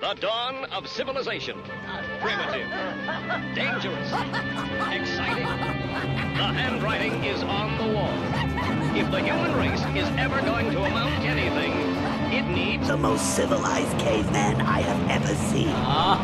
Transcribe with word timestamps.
The 0.00 0.14
dawn 0.14 0.64
of 0.66 0.88
civilization. 0.88 1.60
Primitive. 2.20 2.68
Dangerous. 3.52 4.06
Exciting. 4.92 5.44
The 5.44 6.46
handwriting 6.54 7.24
is 7.24 7.42
on 7.42 7.76
the 7.78 7.94
wall. 7.94 8.14
If 8.96 9.10
the 9.10 9.20
human 9.20 9.56
race 9.56 9.80
is 9.96 10.08
ever 10.16 10.40
going 10.42 10.70
to 10.70 10.84
amount 10.84 11.20
to 11.22 11.28
anything, 11.28 11.72
it 12.32 12.48
needs 12.48 12.86
The 12.86 12.96
most 12.96 13.34
civilized 13.34 13.98
caveman 13.98 14.60
I 14.60 14.82
have 14.82 15.22
ever 15.22 15.34
seen. 15.34 15.66
Ah. 15.70 16.22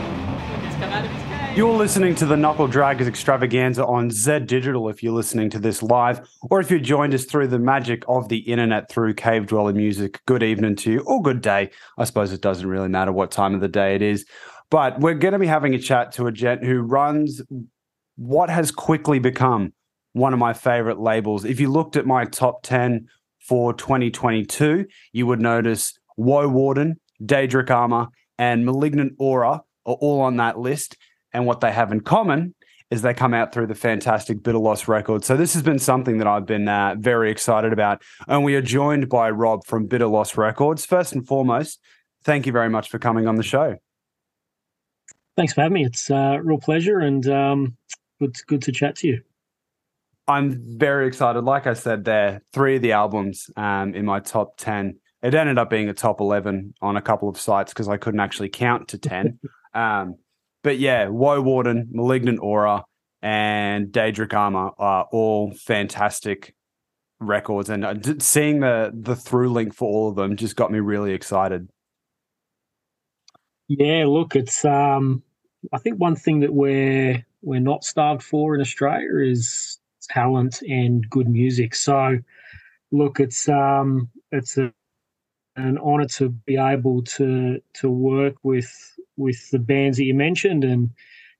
It's 0.66 0.77
come 0.77 1.23
You're 1.55 1.73
listening 1.73 2.16
to 2.16 2.27
the 2.27 2.36
Knuckle 2.36 2.66
Draggers 2.66 3.07
extravaganza 3.07 3.87
on 3.87 4.11
Z 4.11 4.41
Digital 4.41 4.89
if 4.89 5.05
you're 5.05 5.12
listening 5.12 5.50
to 5.50 5.61
this 5.61 5.84
live, 5.84 6.29
or 6.50 6.59
if 6.59 6.69
you 6.69 6.80
joined 6.80 7.14
us 7.14 7.27
through 7.27 7.46
the 7.46 7.61
magic 7.61 8.02
of 8.09 8.29
the 8.29 8.38
internet 8.38 8.91
through 8.91 9.14
Cave 9.14 9.46
Dweller 9.46 9.73
Music. 9.73 10.20
Good 10.27 10.43
evening 10.43 10.75
to 10.75 10.91
you, 10.91 11.01
or 11.06 11.23
good 11.23 11.43
day. 11.43 11.70
I 11.96 12.05
suppose 12.06 12.32
it 12.32 12.41
doesn't 12.41 12.66
really 12.66 12.88
matter 12.88 13.12
what 13.12 13.30
time 13.30 13.55
of 13.55 13.61
the 13.61 13.69
day 13.69 13.95
it 13.95 14.02
is. 14.02 14.27
But 14.69 14.98
we're 14.98 15.15
going 15.15 15.30
to 15.30 15.38
be 15.38 15.46
having 15.46 15.77
a 15.77 15.79
chat 15.79 16.10
to 16.15 16.27
a 16.27 16.32
gent 16.32 16.65
who 16.65 16.80
runs 16.80 17.41
what 18.16 18.51
has 18.51 18.73
quickly 18.73 19.21
become 19.21 19.74
one 20.12 20.32
of 20.32 20.41
my 20.41 20.55
favorite 20.55 20.98
labels. 20.98 21.45
If 21.45 21.60
you 21.60 21.71
looked 21.71 21.95
at 21.95 22.05
my 22.05 22.24
top 22.24 22.65
10 22.65 23.07
for 23.38 23.73
2022, 23.73 24.87
you 25.12 25.27
would 25.29 25.41
notice 25.41 25.96
Woe 26.16 26.48
Warden, 26.48 26.98
Daedric 27.23 27.71
Armor, 27.71 28.09
and 28.38 28.66
Malignant 28.66 29.12
Aura 29.21 29.62
are 29.87 29.95
all 29.95 30.21
on 30.21 30.38
that 30.38 30.59
list. 30.59 30.96
And 31.34 31.45
what 31.47 31.61
they 31.61 31.73
have 31.73 31.93
in 31.93 32.01
common 32.01 32.55
is 32.91 33.02
they 33.02 33.12
come 33.12 33.34
out 33.34 33.52
through 33.52 33.66
the 33.66 33.74
fantastic 33.74 34.43
Bitter 34.43 34.59
Loss 34.59 34.87
record. 34.88 35.24
So 35.24 35.37
this 35.37 35.52
has 35.55 35.62
been 35.62 35.80
something 35.80 36.19
that 36.19 36.27
I've 36.27 36.47
been 36.47 36.69
uh, 36.69 36.95
very 36.98 37.30
excited 37.30 37.73
about. 37.73 38.02
And 38.29 38.45
we 38.45 38.55
are 38.55 38.62
joined 38.62 39.09
by 39.09 39.30
Rob 39.30 39.66
from 39.66 39.87
Bitter 39.87 40.07
Loss 40.07 40.37
Records. 40.37 40.87
First 40.87 41.12
and 41.12 41.27
foremost, 41.27 41.80
thank 42.23 42.47
you 42.47 42.52
very 42.52 42.70
much 42.70 42.88
for 42.88 42.98
coming 42.98 43.27
on 43.27 43.34
the 43.34 43.43
show. 43.43 43.77
Thanks 45.37 45.52
for 45.52 45.62
having 45.62 45.74
me. 45.74 45.84
It's 45.84 46.09
a 46.09 46.41
real 46.43 46.59
pleasure 46.59 47.01
and 47.01 47.27
um, 47.29 47.77
good, 48.21 48.37
good 48.46 48.62
to 48.62 48.73
chat 48.73 48.95
to 48.96 49.09
you. 49.09 49.23
I'm 50.29 50.79
very 50.79 51.07
excited. 51.07 51.45
Like 51.45 51.66
I 51.66 51.74
said, 51.74 52.05
there 52.05 52.43
three 52.52 52.77
of 52.77 52.82
the 52.82 52.93
albums 52.93 53.51
um, 53.57 53.95
in 53.95 54.07
my 54.07 54.21
top 54.21 54.57
ten. 54.57 54.99
It 55.23 55.35
ended 55.35 55.59
up 55.59 55.68
being 55.68 55.88
a 55.90 55.93
top 55.93 56.21
eleven 56.21 56.73
on 56.80 56.96
a 56.96 57.02
couple 57.02 57.29
of 57.29 57.38
sites 57.38 57.73
because 57.73 57.88
I 57.88 57.99
couldn't 57.99 58.21
actually 58.21 58.49
count 58.49 58.88
to 58.88 58.99
ten. 58.99 59.38
um, 59.74 60.15
but 60.65 60.79
yeah, 60.79 61.07
Woe 61.07 61.40
Warden, 61.40 61.88
Malignant 61.93 62.40
Aura, 62.43 62.84
and 63.23 63.88
Daedric 63.88 64.34
Armor 64.34 64.71
are 64.78 65.06
all 65.12 65.53
fantastic 65.53 66.54
records, 67.21 67.69
and 67.71 67.84
uh, 67.84 67.94
seeing 68.19 68.60
the 68.60 68.91
the 68.93 69.15
through 69.15 69.53
link 69.53 69.75
for 69.75 69.88
all 69.88 70.09
of 70.09 70.16
them 70.16 70.37
just 70.37 70.56
got 70.56 70.72
me 70.72 70.81
really 70.81 71.12
excited. 71.12 71.69
Yeah, 73.69 74.06
look, 74.06 74.34
it's 74.34 74.65
um, 74.65 75.22
I 75.72 75.78
think 75.78 75.98
one 75.98 76.16
thing 76.16 76.41
that 76.41 76.53
we're 76.53 77.25
we're 77.43 77.60
not 77.60 77.84
starved 77.84 78.22
for 78.22 78.54
in 78.54 78.60
Australia 78.60 79.19
is 79.19 79.78
talent 80.09 80.62
and 80.62 81.09
good 81.09 81.28
music. 81.28 81.75
So, 81.75 82.19
look, 82.91 83.21
it's 83.21 83.49
um, 83.49 84.10
it's 84.32 84.56
a, 84.56 84.72
an 85.56 85.78
honour 85.78 86.06
to 86.06 86.31
be 86.31 86.56
able 86.56 87.03
to 87.03 87.60
to 87.75 87.91
work 87.91 88.34
with 88.43 88.71
with 89.16 89.50
the 89.50 89.59
bands 89.59 89.99
that 89.99 90.05
you 90.05 90.15
mentioned 90.15 90.65
and 90.65 90.91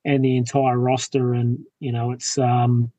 and 0.05 0.25
the 0.25 0.37
entire 0.37 0.79
roster. 0.79 1.35
And 1.35 1.59
you 1.81 1.93
know, 1.93 2.13
it's 2.13 2.39
um, 2.39 2.93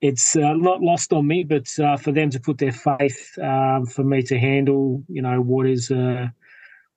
it's 0.00 0.36
uh, 0.36 0.54
not 0.54 0.80
lost 0.80 1.12
on 1.12 1.26
me, 1.26 1.44
but 1.44 1.68
uh, 1.78 1.96
for 1.96 2.12
them 2.12 2.30
to 2.30 2.40
put 2.40 2.58
their 2.58 2.72
faith 2.72 3.38
um, 3.42 3.86
for 3.86 4.04
me 4.04 4.22
to 4.22 4.38
handle, 4.38 5.02
you 5.08 5.22
know, 5.22 5.40
what 5.40 5.66
is 5.66 5.90
a 5.90 6.32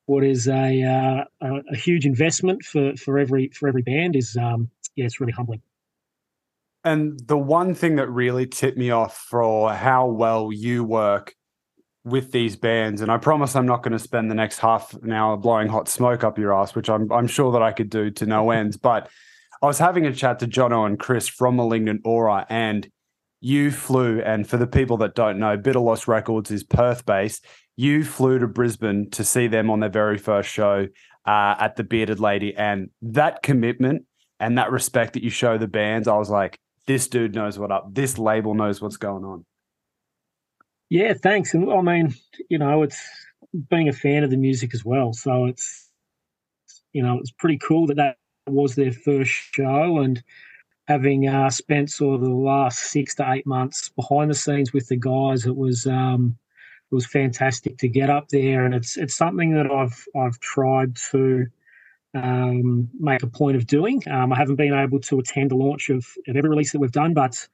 what 0.05 0.23
is 0.23 0.47
a, 0.47 0.83
uh, 0.83 1.23
a 1.41 1.61
a 1.71 1.75
huge 1.75 2.05
investment 2.05 2.63
for 2.63 2.95
for 2.97 3.17
every 3.17 3.49
for 3.49 3.67
every 3.67 3.81
band 3.81 4.15
is 4.15 4.37
um, 4.37 4.69
yeah, 4.95 5.05
it's 5.05 5.19
really 5.19 5.33
humbling. 5.33 5.61
And 6.85 7.17
the 7.27 7.37
one 7.37 7.75
thing 7.75 7.95
that 7.95 8.09
really 8.09 8.45
tipped 8.45 8.77
me 8.77 8.91
off 8.91 9.17
for 9.17 9.71
how 9.73 10.07
well 10.07 10.51
you 10.51 10.83
work 10.83 11.33
with 12.05 12.31
these 12.31 12.55
bands, 12.55 13.01
and 13.01 13.11
I 13.11 13.17
promise 13.17 13.55
I'm 13.55 13.65
not 13.65 13.81
going 13.81 13.93
to 13.93 13.99
spend 13.99 14.29
the 14.29 14.35
next 14.35 14.59
half 14.59 14.93
an 14.93 15.11
hour 15.11 15.37
blowing 15.37 15.69
hot 15.69 15.87
smoke 15.87 16.23
up 16.23 16.37
your 16.37 16.53
ass, 16.53 16.75
which 16.75 16.89
I'm 16.89 17.11
I'm 17.11 17.27
sure 17.27 17.51
that 17.53 17.61
I 17.61 17.71
could 17.71 17.89
do 17.89 18.11
to 18.11 18.25
no 18.25 18.51
ends. 18.51 18.77
But 18.77 19.09
I 19.61 19.65
was 19.65 19.79
having 19.79 20.05
a 20.05 20.13
chat 20.13 20.39
to 20.39 20.47
Jono 20.47 20.85
and 20.85 20.99
Chris 20.99 21.27
from 21.27 21.55
Malignant 21.55 22.01
Aura, 22.03 22.45
and 22.49 22.89
you 23.39 23.71
flew. 23.71 24.21
And 24.21 24.47
for 24.47 24.57
the 24.57 24.67
people 24.67 24.97
that 24.97 25.15
don't 25.15 25.39
know, 25.39 25.57
Bitter 25.57 25.79
Loss 25.79 26.07
Records 26.07 26.51
is 26.51 26.63
Perth 26.63 27.05
based. 27.05 27.45
You 27.75 28.03
flew 28.03 28.39
to 28.39 28.47
Brisbane 28.47 29.09
to 29.11 29.23
see 29.23 29.47
them 29.47 29.69
on 29.69 29.79
their 29.79 29.89
very 29.89 30.17
first 30.17 30.49
show 30.49 30.87
uh, 31.25 31.55
at 31.59 31.75
the 31.75 31.83
Bearded 31.83 32.19
Lady, 32.19 32.55
and 32.55 32.89
that 33.01 33.41
commitment 33.41 34.05
and 34.39 34.57
that 34.57 34.71
respect 34.71 35.13
that 35.13 35.23
you 35.23 35.29
show 35.29 35.57
the 35.57 35.67
bands, 35.67 36.07
I 36.07 36.17
was 36.17 36.29
like, 36.29 36.59
this 36.85 37.07
dude 37.07 37.33
knows 37.33 37.57
what 37.57 37.71
up. 37.71 37.93
This 37.93 38.17
label 38.17 38.53
knows 38.53 38.81
what's 38.81 38.97
going 38.97 39.23
on. 39.23 39.45
Yeah, 40.93 41.15
thanks. 41.15 41.55
And 41.55 41.71
I 41.71 41.81
mean, 41.81 42.13
you 42.49 42.59
know, 42.59 42.83
it's 42.83 43.01
being 43.67 43.89
a 43.89 43.93
fan 43.93 44.23
of 44.23 44.29
the 44.29 44.37
music 44.37 44.75
as 44.75 44.85
well. 44.85 45.11
So 45.11 45.47
it's, 45.47 45.89
you 46.91 47.01
know, 47.01 47.17
it's 47.17 47.31
pretty 47.31 47.57
cool 47.57 47.87
that 47.87 47.97
that 47.97 48.17
was 48.45 48.75
their 48.75 48.91
first 48.91 49.31
show 49.31 49.97
and 49.97 50.21
having 50.87 51.27
uh, 51.27 51.49
spent 51.49 51.89
sort 51.89 52.13
of 52.13 52.21
the 52.21 52.29
last 52.29 52.77
six 52.77 53.15
to 53.15 53.31
eight 53.31 53.47
months 53.47 53.89
behind 53.89 54.29
the 54.29 54.35
scenes 54.35 54.71
with 54.71 54.87
the 54.87 54.95
guys, 54.95 55.47
it 55.47 55.55
was 55.55 55.87
um, 55.87 56.37
it 56.91 56.93
was 56.93 57.07
fantastic 57.07 57.79
to 57.79 57.87
get 57.87 58.11
up 58.11 58.29
there, 58.29 58.63
and 58.63 58.75
it's 58.75 58.95
it's 58.95 59.15
something 59.15 59.55
that 59.55 59.71
I've 59.71 60.05
I've 60.15 60.39
tried 60.41 60.95
to 61.09 61.47
um, 62.13 62.87
make 62.99 63.23
a 63.23 63.27
point 63.27 63.57
of 63.57 63.65
doing. 63.65 64.03
Um, 64.11 64.31
I 64.31 64.37
haven't 64.37 64.57
been 64.57 64.75
able 64.75 64.99
to 64.99 65.17
attend 65.17 65.49
the 65.49 65.55
launch 65.55 65.89
of, 65.89 66.05
of 66.27 66.35
every 66.35 66.51
release 66.51 66.71
that 66.73 66.79
we've 66.79 66.91
done, 66.91 67.15
but 67.15 67.47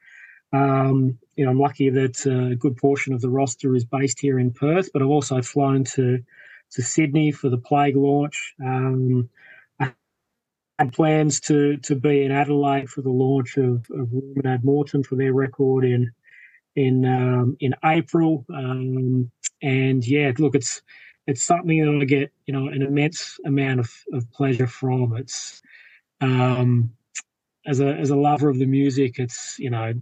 um, 0.51 1.17
you 1.35 1.45
know, 1.45 1.51
I'm 1.51 1.59
lucky 1.59 1.89
that 1.89 2.25
a 2.25 2.55
good 2.55 2.77
portion 2.77 3.13
of 3.13 3.21
the 3.21 3.29
roster 3.29 3.75
is 3.75 3.85
based 3.85 4.19
here 4.19 4.39
in 4.39 4.51
Perth, 4.51 4.89
but 4.91 5.01
I've 5.01 5.09
also 5.09 5.41
flown 5.41 5.83
to 5.95 6.19
to 6.71 6.81
Sydney 6.83 7.31
for 7.31 7.49
the 7.49 7.57
Plague 7.57 7.95
launch. 7.95 8.53
Um, 8.63 9.29
had 10.79 10.93
plans 10.93 11.41
to 11.41 11.77
to 11.77 11.95
be 11.95 12.23
in 12.23 12.31
Adelaide 12.31 12.89
for 12.89 13.01
the 13.01 13.11
launch 13.11 13.57
of, 13.57 13.85
of 13.91 14.13
Lumen 14.13 14.47
Ad 14.47 14.63
Mortem 14.63 15.03
for 15.03 15.15
their 15.15 15.33
record 15.33 15.83
in 15.83 16.11
in 16.75 17.05
um, 17.05 17.57
in 17.59 17.75
April. 17.83 18.45
Um, 18.53 19.29
and 19.61 20.07
yeah, 20.07 20.31
look, 20.39 20.55
it's 20.55 20.81
it's 21.27 21.43
something 21.43 21.85
that 21.85 22.01
I 22.01 22.05
get 22.05 22.31
you 22.45 22.53
know 22.53 22.67
an 22.67 22.81
immense 22.81 23.37
amount 23.45 23.81
of, 23.81 23.91
of 24.13 24.31
pleasure 24.31 24.67
from. 24.67 25.15
It's 25.17 25.61
um, 26.21 26.91
as 27.67 27.81
a 27.81 27.93
as 27.95 28.09
a 28.09 28.15
lover 28.15 28.49
of 28.49 28.57
the 28.57 28.65
music, 28.65 29.19
it's 29.19 29.59
you 29.59 29.69
know 29.69 29.93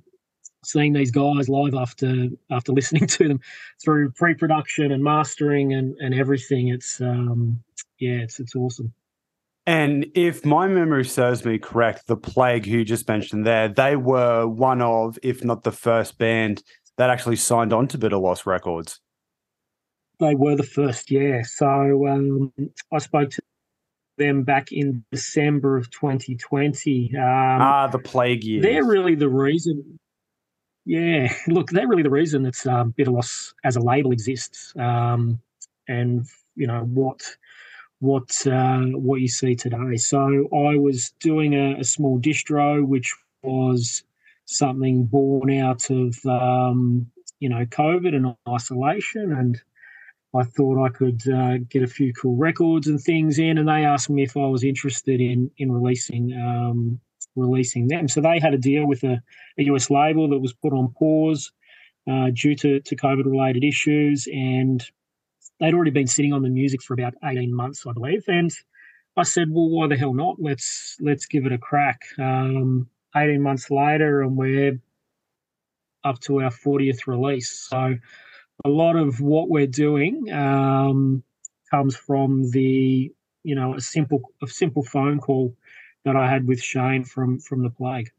seeing 0.68 0.94
these 0.94 1.12
guys 1.12 1.50
live 1.50 1.74
after 1.74 2.28
after 2.52 2.72
listening 2.74 3.08
to 3.08 3.28
them 3.28 3.40
through 3.84 4.12
pre-production 4.12 4.92
and 4.92 5.04
mastering 5.04 5.74
and, 5.74 5.96
and 6.00 6.14
everything. 6.14 6.68
It's 6.70 7.02
um, 7.02 7.62
yeah, 8.00 8.20
it's 8.20 8.40
it's 8.40 8.56
awesome. 8.56 8.94
And 9.66 10.06
if 10.16 10.46
my 10.46 10.68
memory 10.68 11.04
serves 11.04 11.44
me 11.44 11.58
correct, 11.60 12.08
the 12.08 12.16
Plague, 12.16 12.66
who 12.66 12.78
you 12.78 12.86
just 12.86 13.08
mentioned 13.10 13.46
there, 13.46 13.68
they 13.68 13.98
were 13.98 14.48
one 14.48 14.82
of, 14.82 15.20
if 15.24 15.44
not 15.44 15.64
the 15.64 15.74
first 15.74 16.18
band 16.18 16.64
that 16.98 17.10
actually 17.10 17.36
signed 17.36 17.74
on 17.74 17.90
to 17.90 17.98
Bitter 17.98 18.16
Loss 18.18 18.46
Records. 18.46 19.02
They 20.20 20.36
were 20.36 20.56
the 20.56 20.64
first, 20.64 21.12
yeah. 21.12 21.42
So 21.44 22.08
um, 22.08 22.54
I 22.94 23.00
spoke 23.00 23.30
to 23.32 23.42
them 24.18 24.44
back 24.44 24.72
in 24.72 25.04
December 25.12 25.76
of 25.76 25.92
2020. 25.92 27.12
Um, 27.16 27.22
ah, 27.24 27.88
the 27.88 28.00
Plague 28.00 28.46
years. 28.46 28.64
they're 28.64 28.86
really 28.86 29.16
the 29.16 29.30
reason. 29.30 30.00
Yeah, 30.88 31.34
look, 31.48 31.70
they're 31.70 31.88
really 31.88 32.04
the 32.04 32.10
reason 32.10 32.44
that 32.44 32.66
um, 32.66 32.92
Bitter 32.92 33.12
Loss 33.12 33.54
as 33.66 33.76
a 33.76 33.82
label 33.82 34.14
exists, 34.14 34.74
um, 34.80 35.42
and 35.90 36.26
you 36.56 36.66
know 36.66 36.84
what 36.84 37.22
what 38.00 38.48
uh, 38.48 38.84
what 38.94 39.20
you 39.20 39.28
see 39.28 39.54
today. 39.54 39.98
So 39.98 40.48
I 40.54 40.78
was 40.78 41.12
doing 41.20 41.56
a, 41.56 41.82
a 41.82 41.84
small 41.84 42.20
distro, 42.22 42.88
which 42.88 43.14
was 43.44 44.04
something 44.46 45.04
born 45.04 45.52
out 45.60 45.90
of 45.90 46.26
um, 46.26 47.12
you 47.42 47.50
know 47.50 47.66
COVID 47.66 48.16
and 48.16 48.34
isolation, 48.48 49.34
and 49.34 49.62
I 50.34 50.44
thought 50.44 50.82
I 50.86 50.88
could 50.88 51.22
uh, 51.30 51.58
get 51.70 51.84
a 51.84 51.88
few 51.88 52.14
cool 52.14 52.38
records 52.38 52.88
and 52.88 53.02
things 53.02 53.40
in, 53.40 53.58
and 53.58 53.68
they 53.68 53.84
asked 53.84 54.10
me 54.10 54.24
if 54.24 54.38
I 54.38 54.48
was 54.48 54.64
interested 54.64 55.20
in 55.20 55.52
in 55.58 55.70
releasing 55.70 56.32
um, 56.32 57.02
releasing 57.38 57.88
them. 57.88 58.08
So 58.08 58.22
they 58.22 58.40
had 58.40 58.54
a 58.54 58.58
deal 58.58 58.86
with 58.86 59.04
a, 59.04 59.22
a 59.58 59.64
US 59.64 59.90
label 59.90 60.30
that 60.30 60.40
was 60.40 60.54
put 60.54 60.74
on 60.74 60.94
pause 60.98 61.52
uh, 62.10 62.32
due 62.34 62.56
to, 62.56 62.80
to 62.80 62.96
COVID 62.96 63.26
related 63.26 63.64
issues. 63.64 64.28
And 64.32 64.84
they'd 65.60 65.74
already 65.74 65.92
been 65.92 66.08
sitting 66.08 66.34
on 66.34 66.42
the 66.42 66.50
music 66.50 66.82
for 66.82 66.94
about 66.94 67.14
18 67.24 67.54
months, 67.54 67.86
I 67.88 67.94
believe. 67.94 68.24
And 68.28 68.52
I 69.16 69.24
said, 69.24 69.50
well, 69.50 69.70
why 69.70 69.88
the 69.88 69.98
hell 69.98 70.14
not? 70.14 70.36
Let's 70.40 70.96
let's 71.00 71.26
give 71.26 71.46
it 71.46 71.52
a 71.52 71.58
crack. 71.58 72.02
Um, 72.20 72.88
18 73.16 73.42
months 73.42 73.72
later, 73.72 74.22
and 74.22 74.38
we're 74.38 74.80
up 76.04 76.20
to 76.22 76.42
our 76.42 76.52
40th 76.52 77.08
release. 77.08 77.68
So 77.70 77.96
a 78.64 78.70
lot 78.70 78.96
of 78.96 79.20
what 79.20 79.50
we're 79.50 79.68
doing 79.68 80.32
um, 80.32 81.24
comes 81.72 81.96
from 81.96 82.50
the 82.52 83.12
you 83.44 83.56
know 83.56 83.76
a 83.76 83.82
simple 83.82 84.22
a 84.44 84.48
simple 84.48 84.84
phone 84.84 85.20
call 85.20 85.56
that 86.06 86.16
I 86.16 86.30
had 86.30 86.48
with 86.48 86.62
Shane 86.62 87.04
from 87.04 87.40
from 87.40 87.64
the 87.64 87.70
plague. 87.70 88.10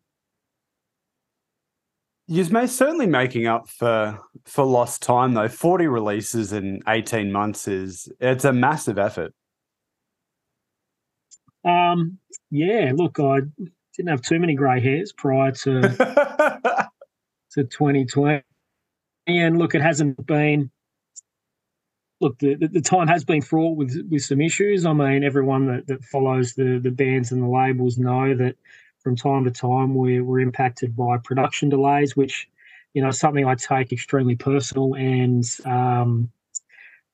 You're 2.31 2.67
certainly 2.67 3.07
making 3.07 3.47
up 3.47 3.69
for 3.69 4.19
for 4.45 4.65
lost 4.65 5.03
time 5.03 5.33
though. 5.33 5.49
Forty 5.49 5.87
releases 5.87 6.53
in 6.53 6.83
eighteen 6.87 7.33
months 7.33 7.67
is 7.67 8.09
it's 8.21 8.45
a 8.45 8.53
massive 8.53 8.99
effort. 8.99 9.33
Um, 11.65 12.19
yeah, 12.51 12.93
look, 12.95 13.19
I 13.19 13.41
didn't 13.97 14.11
have 14.11 14.23
too 14.23 14.39
many 14.39 14.55
grey 14.55 14.81
hairs 14.81 15.13
prior 15.13 15.53
to 15.53 15.81
to 17.53 17.65
2020, 17.65 18.43
and 19.27 19.59
look, 19.59 19.75
it 19.75 19.83
hasn't 19.83 20.25
been. 20.27 20.71
Look, 22.21 22.39
the, 22.41 22.57
the 22.57 22.81
time 22.81 23.07
has 23.07 23.25
been 23.25 23.43
fraught 23.43 23.77
with 23.77 23.97
with 24.11 24.25
some 24.25 24.41
issues. 24.41 24.85
I 24.85 24.93
mean, 24.93 25.23
everyone 25.23 25.67
that, 25.67 25.87
that 25.87 26.05
follows 26.05 26.55
the 26.55 26.81
the 26.83 26.91
bands 26.91 27.31
and 27.31 27.43
the 27.43 27.49
labels 27.49 27.97
know 27.97 28.35
that 28.35 28.57
from 28.99 29.15
time 29.15 29.45
to 29.45 29.51
time 29.51 29.95
we're, 29.95 30.25
we're 30.25 30.41
impacted 30.41 30.97
by 30.97 31.19
production 31.19 31.69
delays, 31.69 32.17
which 32.17 32.49
you 32.93 33.03
know 33.03 33.13
something 33.13 33.47
I 33.47 33.55
take 33.55 33.93
extremely 33.93 34.35
personal 34.35 34.95
and 34.95 35.45
um, 35.65 36.31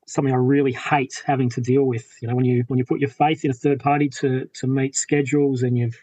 something 0.06 0.32
I 0.32 0.38
really 0.38 0.72
hate 0.72 1.22
having 1.26 1.50
to 1.50 1.60
deal 1.60 1.84
with. 1.84 2.10
You 2.22 2.28
know, 2.28 2.34
when 2.34 2.46
you 2.46 2.64
when 2.68 2.78
you 2.78 2.86
put 2.86 3.00
your 3.00 3.10
faith 3.10 3.44
in 3.44 3.50
a 3.50 3.54
third 3.54 3.80
party 3.80 4.08
to 4.20 4.46
to 4.46 4.66
meet 4.66 4.96
schedules 4.96 5.62
and 5.62 5.76
you've 5.76 6.02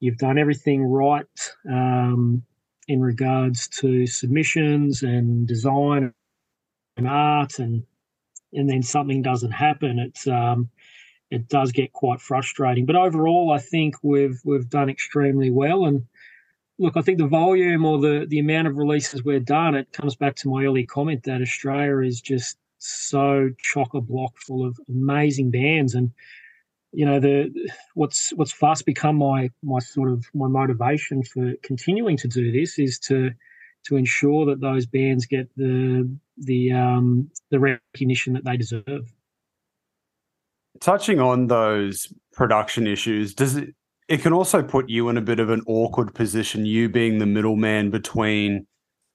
you've 0.00 0.18
done 0.18 0.38
everything 0.38 0.82
right 0.82 1.26
um, 1.70 2.42
in 2.88 3.00
regards 3.00 3.68
to 3.68 4.06
submissions 4.06 5.02
and 5.02 5.46
design 5.46 6.12
and 6.96 7.08
art 7.08 7.58
and 7.58 7.84
and 8.54 8.68
then 8.68 8.82
something 8.82 9.22
doesn't 9.22 9.50
happen. 9.50 9.98
It's 9.98 10.26
um, 10.26 10.70
it 11.30 11.48
does 11.48 11.72
get 11.72 11.92
quite 11.92 12.20
frustrating. 12.20 12.86
But 12.86 12.96
overall, 12.96 13.52
I 13.52 13.58
think 13.58 13.96
we've 14.02 14.40
we've 14.44 14.68
done 14.68 14.88
extremely 14.88 15.50
well. 15.50 15.84
And 15.84 16.06
look, 16.78 16.96
I 16.96 17.02
think 17.02 17.18
the 17.18 17.26
volume 17.26 17.84
or 17.84 18.00
the 18.00 18.26
the 18.28 18.38
amount 18.38 18.68
of 18.68 18.76
releases 18.76 19.24
we've 19.24 19.44
done, 19.44 19.74
it 19.74 19.92
comes 19.92 20.16
back 20.16 20.36
to 20.36 20.48
my 20.48 20.64
early 20.64 20.86
comment 20.86 21.24
that 21.24 21.42
Australia 21.42 22.06
is 22.06 22.20
just 22.20 22.58
so 22.78 23.50
chock 23.62 23.94
a 23.94 24.00
block 24.00 24.36
full 24.36 24.64
of 24.64 24.78
amazing 24.88 25.50
bands 25.50 25.94
and 25.94 26.10
you 26.92 27.04
know 27.04 27.18
the 27.18 27.50
what's 27.94 28.30
what's 28.34 28.52
fast 28.52 28.84
become 28.84 29.16
my 29.16 29.50
my 29.62 29.78
sort 29.78 30.10
of 30.10 30.26
my 30.34 30.46
motivation 30.46 31.22
for 31.22 31.54
continuing 31.62 32.16
to 32.16 32.28
do 32.28 32.52
this 32.52 32.78
is 32.78 32.98
to 32.98 33.30
to 33.84 33.96
ensure 33.96 34.46
that 34.46 34.60
those 34.60 34.86
bands 34.86 35.26
get 35.26 35.48
the 35.56 36.08
the 36.38 36.72
um 36.72 37.30
the 37.50 37.60
recognition 37.60 38.32
that 38.32 38.44
they 38.44 38.56
deserve 38.56 39.12
touching 40.80 41.20
on 41.20 41.46
those 41.46 42.12
production 42.32 42.86
issues, 42.86 43.34
does 43.34 43.56
it 43.56 43.74
it 44.06 44.20
can 44.20 44.34
also 44.34 44.62
put 44.62 44.90
you 44.90 45.08
in 45.08 45.16
a 45.16 45.22
bit 45.22 45.40
of 45.40 45.48
an 45.48 45.62
awkward 45.66 46.14
position, 46.14 46.66
you 46.66 46.90
being 46.90 47.18
the 47.18 47.26
middleman 47.26 47.90
between 47.90 48.66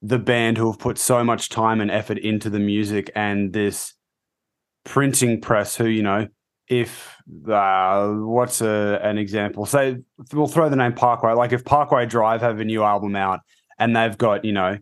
the 0.02 0.18
band 0.18 0.58
who 0.58 0.72
have 0.72 0.80
put 0.80 0.98
so 0.98 1.24
much 1.24 1.50
time 1.50 1.80
and 1.80 1.92
effort 1.92 2.18
into 2.18 2.50
the 2.50 2.60
music 2.60 3.12
and 3.16 3.54
this 3.54 3.94
printing 4.86 5.40
press 5.42 5.76
who, 5.76 5.86
you 5.86 6.02
know, 6.02 6.28
if 6.68 7.16
uh, 7.48 8.08
what's 8.10 8.62
a, 8.62 9.00
an 9.04 9.20
example? 9.20 9.66
Say 9.68 9.98
we'll 10.34 10.48
throw 10.48 10.70
the 10.70 10.76
name 10.76 10.94
Parkway. 10.94 11.34
Like 11.34 11.52
if 11.52 11.64
Parkway 11.66 12.08
Drive 12.08 12.42
have 12.42 12.60
a 12.60 12.66
new 12.66 12.84
album 12.84 13.16
out 13.16 13.42
and 13.80 13.96
they've 13.96 14.18
got, 14.18 14.46
you 14.46 14.54
know, 14.54 14.78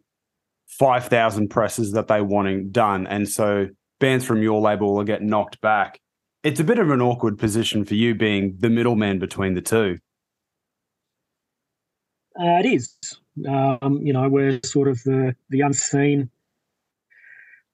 five 0.67 1.05
thousand 1.05 1.49
presses 1.49 1.93
that 1.93 2.07
they 2.07 2.21
wanting 2.21 2.71
done. 2.71 3.07
And 3.07 3.29
so 3.29 3.67
bands 3.99 4.25
from 4.25 4.41
your 4.41 4.61
label 4.61 4.95
will 4.95 5.03
get 5.03 5.21
knocked 5.21 5.61
back 5.61 5.99
it's 6.47 6.61
a 6.61 6.63
bit 6.63 6.79
of 6.79 6.89
an 6.89 7.01
awkward 7.01 7.37
position 7.37 7.83
for 7.83 7.95
you 7.95 8.15
being 8.15 8.55
the 8.59 8.69
middleman 8.69 9.19
between 9.19 9.53
the 9.53 9.61
two. 9.61 9.97
Uh, 12.39 12.61
it 12.63 12.65
is. 12.65 12.95
Um, 13.47 13.99
you 14.01 14.13
know, 14.13 14.29
we're 14.29 14.59
sort 14.63 14.87
of 14.87 15.01
the 15.03 15.35
the 15.49 15.61
unseen 15.61 16.29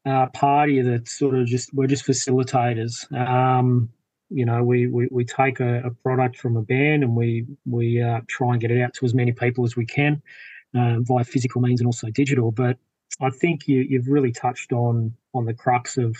uh, 0.06 0.28
party 0.28 0.81
that 0.81 1.08
sort 1.08 1.36
of 1.36 1.46
just 1.46 1.74
we're 1.74 1.88
just 1.88 2.06
facilitators. 2.06 3.12
Um, 3.16 3.90
you 4.30 4.46
know, 4.46 4.64
we, 4.64 4.88
we, 4.88 5.08
we 5.12 5.24
take 5.24 5.60
a, 5.60 5.84
a, 5.84 5.92
product 5.92 6.38
from 6.38 6.58
a 6.58 6.64
band 6.64 7.04
and 7.04 7.16
we 7.16 7.46
we 7.66 8.02
uh, 8.02 8.22
try 8.28 8.54
and 8.54 8.62
get 8.62 8.72
it 8.72 8.81
out 8.81 8.96
to 8.96 9.06
as 9.06 9.14
many 9.14 9.31
people 9.31 9.64
as 9.64 9.75
we 9.75 9.86
can 9.86 10.22
uh, 10.75 11.00
via 11.00 11.24
physical 11.24 11.62
means 11.62 11.81
and 11.81 11.88
also 11.88 12.10
digital. 12.10 12.52
But 12.52 12.78
I 13.22 13.30
think 13.30 13.68
you, 13.68 13.81
you've 13.81 14.08
really 14.08 14.31
touched 14.31 14.72
on 14.74 15.16
on 15.34 15.46
the 15.46 15.54
crux 15.54 15.98
of 15.98 16.16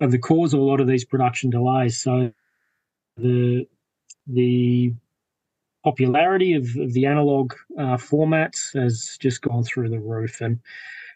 of 0.00 0.10
the 0.10 0.18
cause 0.18 0.52
of 0.52 0.60
a 0.60 0.62
lot 0.62 0.80
of 0.80 0.86
these 0.86 1.04
production 1.04 1.50
delays. 1.50 1.98
So 1.98 2.32
the 3.16 3.66
the 4.26 4.94
popularity 5.84 6.54
of, 6.54 6.64
of 6.76 6.92
the 6.92 7.06
analog 7.06 7.54
uh, 7.78 7.96
formats 7.96 8.74
has 8.74 9.16
just 9.20 9.40
gone 9.40 9.62
through 9.62 9.88
the 9.88 10.00
roof, 10.00 10.40
and 10.40 10.60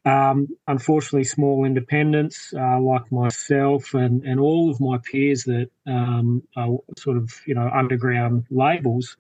um, 0.05 0.49
unfortunately, 0.67 1.25
small 1.25 1.65
independents 1.65 2.55
uh, 2.57 2.81
like 2.81 3.11
myself 3.13 3.93
and, 3.93 4.23
and 4.25 4.41
all 4.41 4.71
of 4.71 4.81
my 4.81 4.99
peers 4.99 5.45
that 5.45 5.69
um, 5.87 6.43
are 6.57 6.79
sort 6.97 7.19
of 7.19 7.33
you 7.47 7.55
know 7.55 7.69
underground 7.73 8.47
labels, 8.51 9.17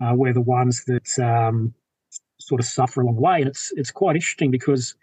uh, 0.00 0.12
we're 0.14 0.34
the 0.34 0.40
ones 0.40 0.84
that 0.84 1.18
um, 1.18 1.74
sort 2.48 2.60
of 2.60 2.66
suffer 2.66 3.02
along 3.02 3.16
the 3.16 3.20
way, 3.20 3.40
and 3.40 3.48
it's 3.48 3.72
it's 3.76 3.90
quite 3.90 4.16
interesting 4.16 4.50
because 4.50 4.94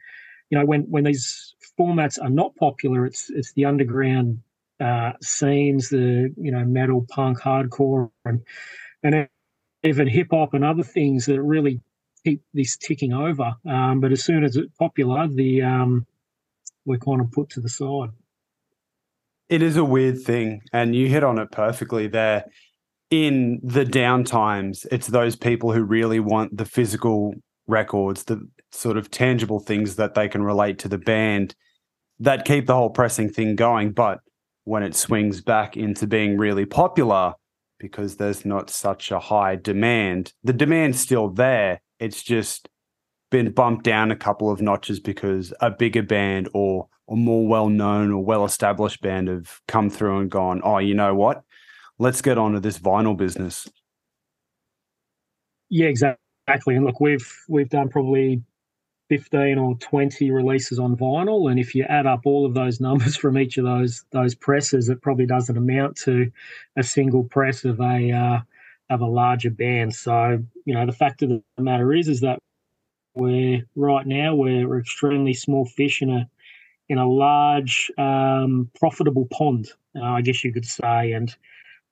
you 0.50 0.58
know 0.58 0.66
when 0.66 0.82
when 0.84 1.04
these 1.04 1.56
formats 1.80 2.22
are 2.22 2.30
not 2.30 2.56
popular. 2.56 3.06
It's 3.06 3.30
it's 3.30 3.54
the 3.54 3.66
underground 3.66 4.42
uh, 4.80 5.14
scenes, 5.22 5.90
the 5.90 6.34
you 6.38 6.52
know 6.52 6.66
metal, 6.66 7.06
punk, 7.10 7.40
hardcore, 7.40 8.10
and 8.26 8.42
and 9.04 9.28
even 9.84 10.08
hip 10.08 10.28
hop 10.32 10.54
and 10.54 10.66
other 10.66 10.84
things 10.84 11.26
that 11.28 11.42
really 11.42 11.80
keep 12.24 12.42
this 12.54 12.78
ticking 12.78 13.14
over. 13.14 13.56
Um, 13.68 14.00
but 14.00 14.12
as 14.12 14.24
soon 14.24 14.44
as 14.44 14.56
it's 14.56 14.74
popular, 14.78 15.28
the 15.28 15.62
um, 15.62 16.06
we're 16.86 16.98
kind 16.98 17.22
of 17.22 17.32
put 17.32 17.50
to 17.52 17.62
the 17.62 17.70
side. 17.70 18.10
It 19.48 19.62
is 19.62 19.78
a 19.78 19.86
weird 19.86 20.22
thing, 20.22 20.64
and 20.74 20.96
you 20.96 21.08
hit 21.08 21.24
on 21.24 21.38
it 21.38 21.52
perfectly 21.52 22.08
there. 22.08 22.46
In 23.12 23.60
the 23.64 23.86
downtimes, 23.86 24.86
it's 24.92 25.08
those 25.08 25.36
people 25.36 25.72
who 25.72 25.84
really 25.84 26.20
want 26.20 26.58
the 26.58 26.66
physical 26.66 27.36
records, 27.68 28.24
the 28.24 28.48
sort 28.72 28.98
of 28.98 29.12
tangible 29.12 29.60
things 29.60 29.96
that 29.96 30.16
they 30.16 30.28
can 30.28 30.44
relate 30.44 30.80
to 30.80 30.88
the 30.88 30.98
band 30.98 31.56
that 32.20 32.46
keep 32.46 32.66
the 32.66 32.76
whole 32.76 32.90
pressing 32.90 33.30
thing 33.30 33.56
going. 33.56 33.92
But 33.92 34.20
when 34.64 34.84
it 34.84 34.96
swings 34.96 35.42
back 35.42 35.78
into 35.78 36.08
being 36.08 36.38
really 36.38 36.66
popular, 36.66 37.34
because 37.80 38.18
there's 38.18 38.46
not 38.46 38.70
such 38.70 39.12
a 39.12 39.20
high 39.20 39.56
demand, 39.56 40.34
the 40.44 40.54
demand's 40.54 41.00
still 41.00 41.30
there. 41.30 41.82
It's 42.00 42.24
just 42.24 42.70
been 43.32 43.52
bumped 43.52 43.84
down 43.84 44.12
a 44.12 44.16
couple 44.16 44.50
of 44.50 44.62
notches 44.62 45.00
because 45.00 45.54
a 45.60 45.70
bigger 45.70 46.04
band 46.04 46.50
or 46.54 46.88
a 47.10 47.16
more 47.16 47.48
well 47.48 47.70
known 47.70 48.12
or 48.12 48.24
well 48.24 48.46
established 48.46 49.02
band 49.02 49.28
have 49.28 49.60
come 49.68 49.90
through 49.90 50.20
and 50.20 50.32
gone, 50.32 50.62
oh, 50.64 50.78
you 50.78 50.94
know 50.94 51.14
what? 51.14 51.44
Let's 51.98 52.22
get 52.22 52.38
on 52.38 52.54
to 52.54 52.60
this 52.60 52.78
vinyl 52.78 53.16
business. 53.16 53.70
Yeah, 55.70 55.88
exactly. 55.88 56.76
And 56.76 56.86
look, 56.86 57.00
we've 57.00 57.32
we've 57.48 57.70
done 57.70 57.90
probably 57.90 58.44
15 59.10 59.58
or 59.60 59.76
20 59.76 60.32
releases 60.32 60.80
on 60.80 60.96
vinyl 60.96 61.50
and 61.52 61.60
if 61.60 61.76
you 61.76 61.84
add 61.84 62.08
up 62.08 62.22
all 62.26 62.46
of 62.46 62.54
those 62.54 62.80
numbers 62.80 63.16
from 63.22 63.38
each 63.38 63.58
of 63.58 63.66
those 63.66 64.04
those 64.12 64.34
presses 64.34 64.90
it 64.90 65.02
probably 65.02 65.26
doesn't 65.26 65.58
amount 65.58 65.96
to 65.96 66.32
a 66.76 66.84
single 66.84 67.24
press 67.24 67.66
of 67.66 67.80
a 67.80 68.12
uh, 68.12 68.40
of 68.90 69.02
a 69.02 69.06
larger 69.06 69.52
band 69.52 69.94
so 69.94 70.44
you 70.66 70.74
know 70.74 70.86
the 70.86 70.92
fact 70.92 71.22
of 71.22 71.30
the 71.30 71.44
matter 71.60 71.94
is 71.94 72.08
is 72.08 72.22
that 72.22 72.40
we're 73.14 73.64
right 73.76 74.08
now 74.08 74.34
we're, 74.34 74.68
we're 74.68 74.80
extremely 74.80 75.34
small 75.34 75.66
fish 75.66 76.02
in 76.02 76.10
a 76.10 76.28
in 76.90 76.98
a 76.98 77.08
large 77.08 77.92
um, 77.98 78.70
profitable 78.80 79.28
pond 79.32 79.68
uh, 79.96 80.04
i 80.04 80.22
guess 80.22 80.44
you 80.44 80.52
could 80.52 80.66
say 80.66 81.12
and 81.12 81.36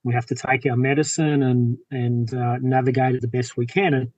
we 0.03 0.13
have 0.13 0.25
to 0.25 0.35
take 0.35 0.65
our 0.65 0.77
medicine 0.77 1.43
and 1.43 1.77
and 1.91 2.33
uh, 2.33 2.57
navigate 2.61 3.15
it 3.15 3.21
the 3.21 3.27
best 3.27 3.57
we 3.57 3.65
can 3.65 3.93
and 3.93 4.11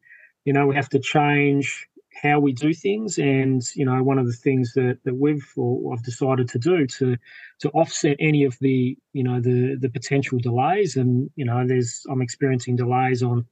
you 0.46 0.54
know 0.54 0.68
we 0.68 0.75
have 0.75 0.89
to 0.89 1.00
change 1.00 1.88
how 2.22 2.39
we 2.39 2.54
do 2.54 2.74
things. 2.74 3.18
And 3.18 3.62
you 3.75 3.86
know, 3.86 4.01
one 4.04 4.18
of 4.18 4.25
the 4.25 4.34
things 4.34 4.74
that 4.74 5.00
that 5.04 5.15
we've 5.15 5.46
or 5.58 5.94
I've 5.94 6.04
decided 6.04 6.50
to 6.50 6.60
do 6.60 6.88
to 6.88 7.18
to 7.60 7.70
offset 7.70 8.18
any 8.20 8.46
of 8.46 8.58
the 8.60 8.98
you 9.13 9.24
know 9.24 9.39
the 9.39 9.77
the 9.80 9.89
potential 9.89 10.39
delays. 10.39 10.96
And 10.96 11.30
you 11.36 11.46
know, 11.46 11.65
there's 11.68 12.06
I'm 12.10 12.22
experiencing 12.22 12.75
delays 12.75 13.22
on 13.24 13.46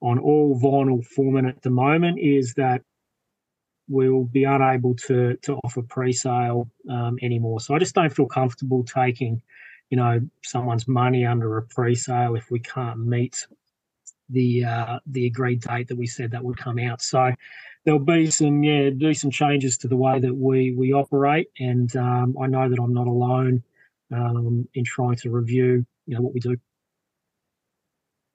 on 0.00 0.18
all 0.18 0.58
vinyl 0.60 1.04
format 1.04 1.44
at 1.44 1.62
the 1.62 1.70
moment. 1.70 2.18
Is 2.20 2.54
that 2.54 2.82
we'll 3.88 4.24
be 4.24 4.44
unable 4.44 4.94
to 4.94 5.36
to 5.42 5.54
offer 5.64 5.82
pre-sale 5.82 6.70
um, 6.90 7.18
anymore. 7.22 7.60
So 7.60 7.74
I 7.74 7.78
just 7.78 7.94
don't 7.94 8.12
feel 8.12 8.26
comfortable 8.26 8.84
taking, 8.84 9.42
you 9.90 9.96
know, 9.96 10.20
someone's 10.42 10.86
money 10.86 11.24
under 11.24 11.56
a 11.56 11.62
pre-sale 11.62 12.34
if 12.34 12.50
we 12.50 12.60
can't 12.60 12.98
meet 12.98 13.46
the 14.30 14.64
uh, 14.64 14.98
the 15.06 15.26
agreed 15.26 15.62
date 15.62 15.88
that 15.88 15.96
we 15.96 16.06
said 16.06 16.30
that 16.30 16.44
would 16.44 16.58
come 16.58 16.78
out. 16.78 17.00
So 17.00 17.32
there'll 17.84 18.00
be 18.00 18.30
some 18.30 18.62
yeah 18.62 18.90
some 19.12 19.30
changes 19.30 19.78
to 19.78 19.88
the 19.88 19.96
way 19.96 20.20
that 20.20 20.34
we 20.34 20.74
we 20.74 20.92
operate, 20.92 21.48
and 21.58 21.94
um, 21.96 22.36
I 22.40 22.46
know 22.46 22.68
that 22.68 22.78
I'm 22.78 22.92
not 22.92 23.06
alone 23.06 23.62
um, 24.12 24.68
in 24.74 24.84
trying 24.84 25.16
to 25.16 25.30
review 25.30 25.86
you 26.06 26.16
know 26.16 26.22
what 26.22 26.34
we 26.34 26.40
do. 26.40 26.56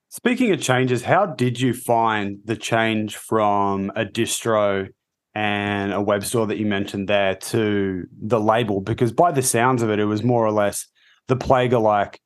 Speaking 0.09 0.51
of 0.51 0.61
changes, 0.61 1.03
how 1.03 1.25
did 1.25 1.59
you 1.59 1.73
find 1.73 2.37
the 2.45 2.55
change 2.55 3.17
from 3.17 3.91
a 3.95 4.05
distro 4.05 4.89
and 5.33 5.91
a 5.91 5.99
web 5.99 6.23
store 6.23 6.45
that 6.45 6.59
you 6.59 6.67
mentioned 6.67 7.09
there 7.09 7.33
to 7.33 8.05
the 8.21 8.39
label? 8.39 8.79
Because 8.79 9.11
by 9.11 9.31
the 9.31 9.41
sounds 9.41 9.81
of 9.81 9.89
it, 9.89 9.97
it 9.97 10.05
was 10.05 10.23
more 10.23 10.45
or 10.45 10.51
less 10.51 10.85
the 11.27 11.35
plague 11.35 11.73
are 11.73 11.81
like 11.81 12.19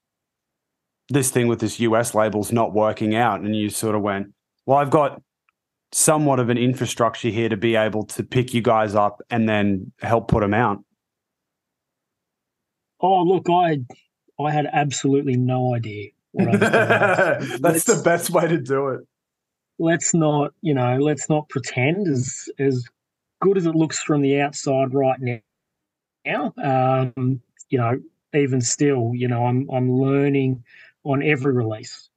this 1.10 1.30
thing 1.32 1.48
with 1.48 1.60
this 1.60 1.80
US 1.80 2.14
label's 2.14 2.52
not 2.52 2.74
working 2.74 3.16
out. 3.16 3.42
And 3.42 3.56
you 3.56 3.70
sort 3.70 3.96
of 3.96 4.02
went, 4.02 4.34
well, 4.66 4.78
I've 4.78 4.90
got 4.90 5.22
somewhat 5.92 6.40
of 6.40 6.50
an 6.50 6.58
infrastructure 6.58 7.30
here 7.30 7.50
to 7.50 7.58
be 7.58 7.76
able 7.76 8.04
to 8.04 8.24
pick 8.24 8.54
you 8.54 8.62
guys 8.62 8.96
up 8.96 9.22
and 9.30 9.48
then 9.48 9.92
help 10.02 10.28
put 10.28 10.42
them 10.42 10.54
out. 10.54 10.84
Oh, 13.00 13.24
look, 13.24 13.46
I 13.50 13.80
I 14.40 14.52
had 14.52 14.68
absolutely 14.72 15.38
no 15.38 15.74
idea 15.74 16.10
That's 16.38 17.60
let's, 17.60 17.84
the 17.86 18.02
best 18.04 18.30
way 18.30 18.48
to 18.48 18.60
do 18.60 18.90
it. 18.90 19.02
Let's 19.80 20.14
not, 20.14 20.54
you 20.62 20.74
know, 20.74 20.98
let's 20.98 21.30
not 21.30 21.50
pretend 21.50 22.08
as 22.08 22.48
as 22.60 22.86
good 23.42 23.58
as 23.58 23.66
it 23.66 23.76
looks 23.76 24.00
from 24.00 24.22
the 24.22 24.40
outside 24.42 24.94
right 24.94 25.42
now. 26.26 26.54
Um, 26.64 27.42
you 27.70 27.80
know, 27.80 28.00
even 28.38 28.62
still, 28.62 29.12
you 29.14 29.28
know, 29.28 29.46
I'm 29.46 29.68
I'm 29.72 29.92
learning 29.92 30.64
on 31.04 31.24
every 31.24 31.54
release. 31.54 32.10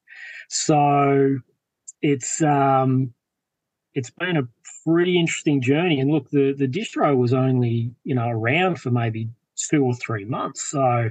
So 0.49 1.39
it's 2.03 2.43
um 2.43 3.13
it's 3.95 4.11
been 4.11 4.37
a 4.37 4.49
pretty 4.85 5.19
interesting 5.19 5.61
journey. 5.61 6.01
And 6.01 6.11
look, 6.11 6.31
the 6.31 6.55
the 6.55 6.69
distro 6.69 7.17
was 7.17 7.33
only, 7.33 7.93
you 8.05 8.15
know, 8.15 8.29
around 8.29 8.81
for 8.81 8.91
maybe 8.91 9.29
two 9.57 9.85
or 9.85 9.95
three 9.95 10.25
months. 10.25 10.71
So 10.71 11.11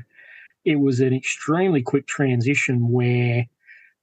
it 0.65 0.75
was 0.75 0.99
an 0.99 1.13
extremely 1.13 1.81
quick 1.81 2.07
transition 2.07 2.89
where 2.91 3.45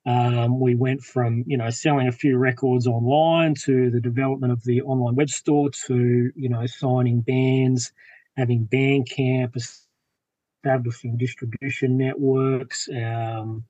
um, 0.06 0.60
we 0.60 0.76
went 0.76 1.02
from 1.02 1.42
you 1.46 1.56
know 1.56 1.68
selling 1.70 2.06
a 2.06 2.12
few 2.12 2.38
records 2.38 2.86
online 2.86 3.54
to 3.54 3.90
the 3.90 4.00
development 4.00 4.52
of 4.52 4.62
the 4.64 4.80
online 4.82 5.16
web 5.16 5.28
store 5.28 5.70
to 5.70 6.30
you 6.34 6.48
know 6.48 6.64
signing 6.66 7.20
bands, 7.20 7.92
having 8.36 8.66
Bandcamp, 8.66 9.85
establishing 10.66 11.16
distribution 11.16 11.96
networks, 11.96 12.88
um, 12.94 13.64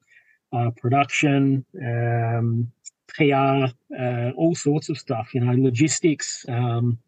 uh, 0.53 0.71
production, 0.77 1.65
um, 1.85 2.73
PR, 3.09 3.67
uh, 3.99 4.31
all 4.37 4.55
sorts 4.55 4.89
of 4.89 4.99
stuff. 4.99 5.35
You 5.35 5.41
know, 5.41 5.53
logistics. 5.53 6.45
Um, 6.49 6.99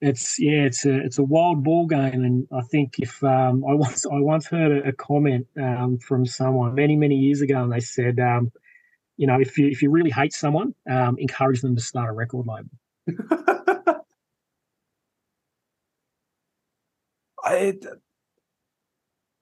it's 0.00 0.38
yeah, 0.38 0.62
it's 0.64 0.86
a 0.86 0.96
it's 0.98 1.18
a 1.18 1.22
wild 1.22 1.64
ball 1.64 1.86
game, 1.86 2.24
and 2.24 2.48
I 2.52 2.62
think 2.62 2.98
if 2.98 3.22
um, 3.24 3.64
I 3.68 3.74
once 3.86 4.06
I 4.06 4.18
once 4.20 4.46
heard 4.46 4.86
a, 4.86 4.92
comment 4.92 5.46
um, 5.60 5.98
from 5.98 6.24
someone 6.24 6.74
many 6.74 6.96
many 6.96 7.16
years 7.16 7.40
ago, 7.40 7.62
and 7.62 7.72
they 7.72 7.80
said, 7.80 8.18
um, 8.20 8.52
you 9.16 9.26
know, 9.26 9.40
if 9.40 9.58
you 9.58 9.66
if 9.68 9.82
you 9.82 9.90
really 9.90 10.10
hate 10.10 10.32
someone, 10.32 10.74
encourage 10.86 11.60
them 11.60 11.76
to 11.76 11.82
start 11.82 12.08
a 12.10 12.12
record 12.12 12.46
label. 12.46 12.70
I, 17.42 17.74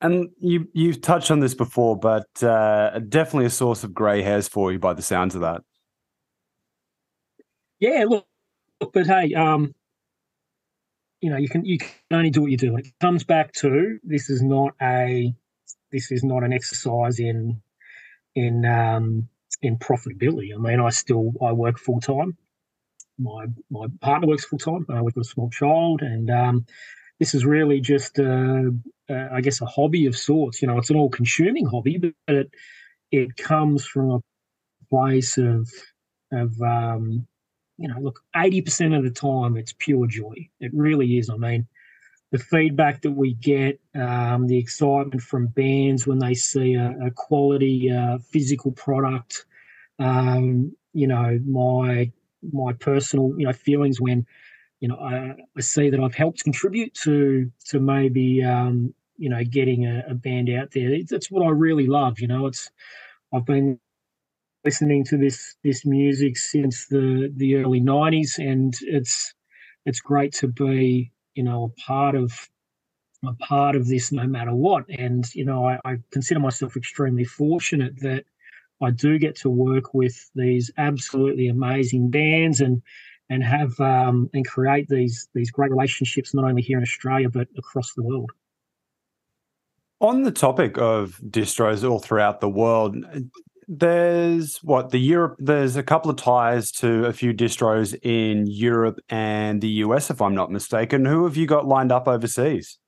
and 0.01 0.31
you 0.39 0.69
you've 0.73 1.01
touched 1.01 1.31
on 1.31 1.41
this 1.41 1.55
before, 1.55 1.99
but 1.99 2.43
uh, 2.43 3.01
definitely 3.09 3.47
a 3.47 3.51
source 3.51 3.85
of 3.85 3.95
grey 3.95 4.23
hairs 4.23 4.49
for 4.49 4.73
you 4.73 4.79
by 4.79 4.95
the 4.95 5.03
sounds 5.03 5.35
of 5.35 5.41
that. 5.41 5.63
Yeah, 7.81 8.05
look, 8.09 8.27
but 8.93 9.07
hey, 9.07 9.35
um, 9.35 9.75
you 11.21 11.31
know 11.31 11.37
you 11.37 11.49
can 11.49 11.65
you 11.65 11.79
can 11.79 11.91
only 12.13 12.31
do 12.31 12.43
what 12.43 12.51
you 12.51 12.57
do. 12.57 12.77
It 12.77 12.89
comes 13.01 13.25
back 13.25 13.53
to 13.55 13.99
this 14.05 14.31
is 14.31 14.43
not 14.43 14.75
a 14.81 15.35
this 15.91 16.11
is 16.13 16.23
not 16.23 16.45
an 16.45 16.53
exercise 16.53 17.19
in 17.19 17.61
in 18.35 18.65
um, 18.65 19.29
in 19.63 19.79
profitability. 19.79 20.55
I 20.55 20.59
mean, 20.59 20.81
I 20.81 20.91
still 20.91 21.33
I 21.43 21.53
work 21.53 21.79
full 21.79 22.01
time. 22.01 22.37
My 23.19 23.47
my 23.71 23.87
partner 24.01 24.29
works 24.29 24.45
full 24.45 24.59
time. 24.59 24.87
I 24.89 25.03
work 25.03 25.17
with 25.17 25.27
a 25.27 25.29
small 25.29 25.51
child, 25.51 26.03
and 26.03 26.31
um, 26.31 26.67
this 27.19 27.35
is 27.35 27.45
really 27.45 27.81
just 27.81 28.19
a, 28.19 28.73
a, 29.09 29.29
I 29.33 29.41
guess 29.41 29.61
a 29.61 29.67
hobby 29.67 30.07
of 30.07 30.17
sorts. 30.17 30.63
You 30.63 30.69
know, 30.69 30.79
it's 30.79 30.91
an 30.91 30.97
all 30.97 31.11
consuming 31.11 31.67
hobby, 31.67 31.99
but 31.99 32.13
it 32.29 32.51
it 33.11 33.37
comes 33.37 33.85
from 33.87 34.11
a 34.11 34.21
place 34.91 35.39
of 35.39 35.71
of 36.33 36.61
um, 36.63 37.27
you 37.79 37.89
know, 37.89 37.99
look, 38.01 38.21
80% 38.35 38.97
of 38.97 39.05
the 39.05 39.11
time 39.11 39.57
it's 39.57 39.73
pure 39.73 40.07
joy. 40.07 40.49
It 40.61 40.73
really 40.75 41.17
is. 41.17 41.31
I 41.31 41.37
mean, 41.37 41.67
the 42.33 42.39
feedback 42.39 43.03
that 43.03 43.13
we 43.13 43.35
get, 43.35 43.81
um, 43.95 44.49
the 44.49 44.59
excitement 44.59 45.23
from 45.23 45.47
bands 45.47 46.07
when 46.07 46.19
they 46.19 46.35
see 46.35 46.75
a, 46.75 46.95
a 47.07 47.11
quality 47.13 47.91
uh, 47.91 48.19
physical 48.19 48.73
product, 48.73 49.47
um, 49.99 50.77
you 50.93 51.07
know, 51.07 51.41
my 51.47 52.11
my 52.53 52.73
personal, 52.75 53.35
you 53.37 53.47
know, 53.47 53.53
feelings 53.53 54.01
when, 54.01 54.27
you 54.81 54.89
know, 54.89 54.97
I, 54.97 55.35
I 55.57 55.61
see 55.61 55.91
that 55.91 56.01
I've 56.01 56.15
helped 56.15 56.45
contribute 56.45 56.95
to 57.05 57.51
to 57.67 57.81
maybe, 57.81 58.43
um, 58.45 58.95
you 59.17 59.29
know, 59.29 59.43
getting 59.45 59.87
a, 59.87 60.05
a 60.11 60.15
band 60.15 60.51
out 60.51 60.71
there. 60.73 60.99
That's 61.09 61.31
what 61.31 61.45
I 61.45 61.51
really 61.51 61.87
love. 61.87 62.21
You 62.21 62.29
know, 62.29 62.47
it's 62.47 62.71
I've 63.33 63.47
been 63.47 63.79
listening 64.65 65.05
to 65.05 65.17
this 65.17 65.57
this 65.65 65.87
music 65.87 66.37
since 66.37 66.87
the 66.89 67.33
the 67.37 67.57
early 67.57 67.81
90s 67.81 68.39
and 68.39 68.75
it's 68.83 69.35
it's 69.87 70.01
great 70.01 70.33
to 70.35 70.49
be 70.49 71.11
you 71.35 71.43
know 71.43 71.65
a 71.65 71.81
part 71.81 72.15
of 72.15 72.33
a 73.27 73.33
part 73.35 73.77
of 73.77 73.89
this 73.89 74.13
no 74.13 74.27
matter 74.27 74.55
what 74.55 74.85
and 74.91 75.35
you 75.35 75.45
know 75.45 75.67
I, 75.67 75.79
I 75.85 75.99
consider 76.13 76.41
myself 76.41 76.77
extremely 76.77 77.25
fortunate 77.25 78.01
that 78.01 78.25
I 78.83 78.91
do 78.91 79.19
get 79.19 79.37
to 79.37 79.51
work 79.51 79.95
with 79.95 80.31
these 80.35 80.71
absolutely 80.79 81.49
amazing 81.49 82.11
bands 82.11 82.61
and 82.61 82.83
and 83.31 83.45
have 83.45 83.79
um, 83.81 84.31
and 84.35 84.47
create 84.47 84.89
these 84.89 85.29
these 85.35 85.51
great 85.51 85.71
relationships 85.71 86.35
not 86.35 86.45
only 86.45 86.63
here 86.63 86.79
in 86.79 86.83
Australia 86.83 87.29
but 87.29 87.49
across 87.57 87.95
the 87.95 88.03
world. 88.03 88.31
On 90.01 90.23
the 90.23 90.31
topic 90.31 90.79
of 90.79 91.21
distros 91.29 91.89
all 91.89 91.99
throughout 91.99 92.41
the 92.41 92.49
world, 92.49 92.97
there's 93.67 94.57
what 94.59 94.91
the 94.91 94.99
Europe. 94.99 95.37
There's 95.39 95.77
a 95.77 95.83
couple 95.83 96.11
of 96.11 96.17
ties 96.17 96.73
to 96.73 97.05
a 97.05 97.13
few 97.13 97.35
distros 97.35 97.99
in 98.03 98.47
Europe 98.47 99.01
and 99.11 99.61
the 99.61 99.69
US, 99.85 100.11
if 100.11 100.23
I'm 100.23 100.35
not 100.35 100.51
mistaken. 100.51 101.05
Who 101.05 101.25
have 101.25 101.37
you 101.37 101.47
got 101.47 101.67
lined 101.67 101.93
up 101.93 102.09
overseas? 102.09 102.79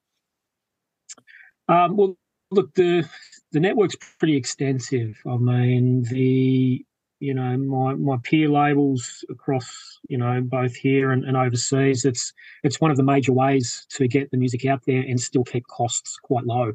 Um, 1.69 1.97
well, 1.97 2.17
look 2.51 2.73
the 2.75 3.07
the 3.53 3.61
network's 3.61 3.97
pretty 4.19 4.37
extensive. 4.37 5.21
I 5.27 5.37
mean 5.37 6.05
the 6.05 6.85
you 7.21 7.35
know 7.35 7.57
my 7.57 7.95
my 7.95 8.17
peer 8.23 8.49
labels 8.49 9.25
across 9.31 10.01
you 10.09 10.19
know 10.19 10.41
both 10.41 10.75
here 10.75 11.13
and, 11.13 11.25
and 11.25 11.37
overseas. 11.37 12.05
It's 12.05 12.33
it's 12.65 12.81
one 12.81 12.91
of 12.91 12.97
the 12.97 13.03
major 13.03 13.33
ways 13.33 13.87
to 13.91 14.09
get 14.09 14.31
the 14.31 14.39
music 14.39 14.67
out 14.67 14.83
there 14.87 15.03
and 15.03 15.21
still 15.21 15.45
keep 15.45 15.67
costs 15.69 16.17
quite 16.17 16.45
low 16.45 16.73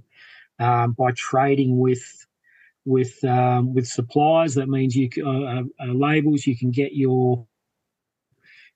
um, 0.59 0.93
by 0.93 1.11
trading 1.11 1.79
with 1.79 2.25
with 2.85 3.23
um, 3.23 3.73
with 3.73 3.87
suppliers. 3.87 4.55
That 4.55 4.69
means 4.69 4.95
you 4.95 5.09
uh, 5.17 5.29
uh, 5.29 5.63
uh, 5.81 5.93
labels. 5.93 6.45
You 6.45 6.55
can 6.55 6.71
get 6.71 6.93
your 6.93 7.45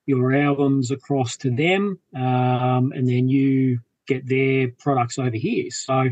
your 0.05 0.33
albums 0.33 0.89
across 0.89 1.38
to 1.38 1.51
them, 1.51 1.99
um, 2.15 2.91
and 2.95 3.07
then 3.07 3.29
you 3.29 3.79
get 4.07 4.27
their 4.27 4.69
products 4.79 5.19
over 5.19 5.38
here. 5.38 5.69
So 5.69 6.09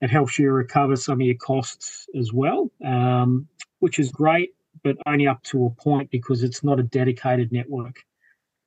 it 0.00 0.10
helps 0.10 0.38
you 0.38 0.50
recover 0.52 0.94
some 0.94 1.20
of 1.20 1.26
your 1.26 1.36
costs 1.36 2.06
as 2.18 2.32
well, 2.32 2.70
um, 2.84 3.48
which 3.80 3.98
is 3.98 4.12
great, 4.12 4.54
but 4.84 4.96
only 5.06 5.26
up 5.26 5.42
to 5.44 5.66
a 5.66 5.70
point 5.70 6.10
because 6.10 6.42
it's 6.42 6.64
not 6.64 6.80
a 6.80 6.84
dedicated 6.84 7.52
network. 7.52 8.04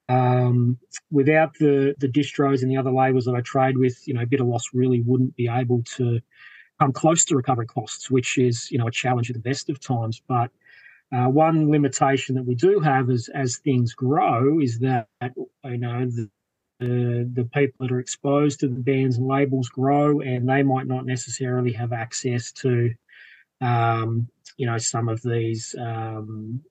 Um, 0.08 0.78
without 1.12 1.54
the 1.60 1.96
the 2.00 2.08
distros 2.08 2.62
and 2.62 2.72
the 2.72 2.78
other 2.78 2.92
labels 2.92 3.26
that 3.26 3.36
I 3.36 3.42
trade 3.42 3.78
with, 3.78 4.08
you 4.08 4.14
know, 4.14 4.26
Bitter 4.26 4.44
Loss 4.44 4.70
really 4.74 5.02
wouldn't 5.02 5.36
be 5.36 5.48
able 5.48 5.84
to 5.98 6.22
come 6.80 6.92
close 6.92 7.26
to 7.26 7.36
recovering 7.36 7.68
costs, 7.68 8.12
which 8.12 8.38
is 8.38 8.70
you 8.72 8.78
know 8.78 8.88
a 8.88 8.92
challenge 8.92 9.30
at 9.30 9.36
the 9.36 9.42
best 9.42 9.70
of 9.70 9.80
times. 9.80 10.22
But 10.28 10.52
uh, 11.12 11.28
one 11.28 11.72
limitation 11.72 12.36
that 12.36 12.46
we 12.46 12.56
do 12.56 12.80
have 12.80 13.10
is 13.10 13.30
as 13.30 13.58
things 13.58 13.94
grow 13.94 14.60
is 14.60 14.80
that 14.80 15.08
you 15.64 15.78
know 15.78 16.06
the, 16.06 16.30
the, 16.80 17.30
the 17.34 17.46
people 17.54 17.88
that 17.88 17.94
are 17.94 18.00
exposed 18.00 18.60
to 18.60 18.68
the 18.68 18.76
bands 18.76 19.18
and 19.18 19.28
labels 19.28 19.70
grow, 19.70 20.22
and 20.22 20.48
they 20.48 20.64
might 20.64 20.88
not 20.88 21.06
necessarily 21.06 21.72
have 21.74 21.94
access 21.94 22.52
to 22.52 22.94
um, 23.62 24.28
you 24.58 24.66
know 24.66 24.78
some 24.78 25.10
of 25.10 25.22
these 25.22 25.76
um, 25.80 26.62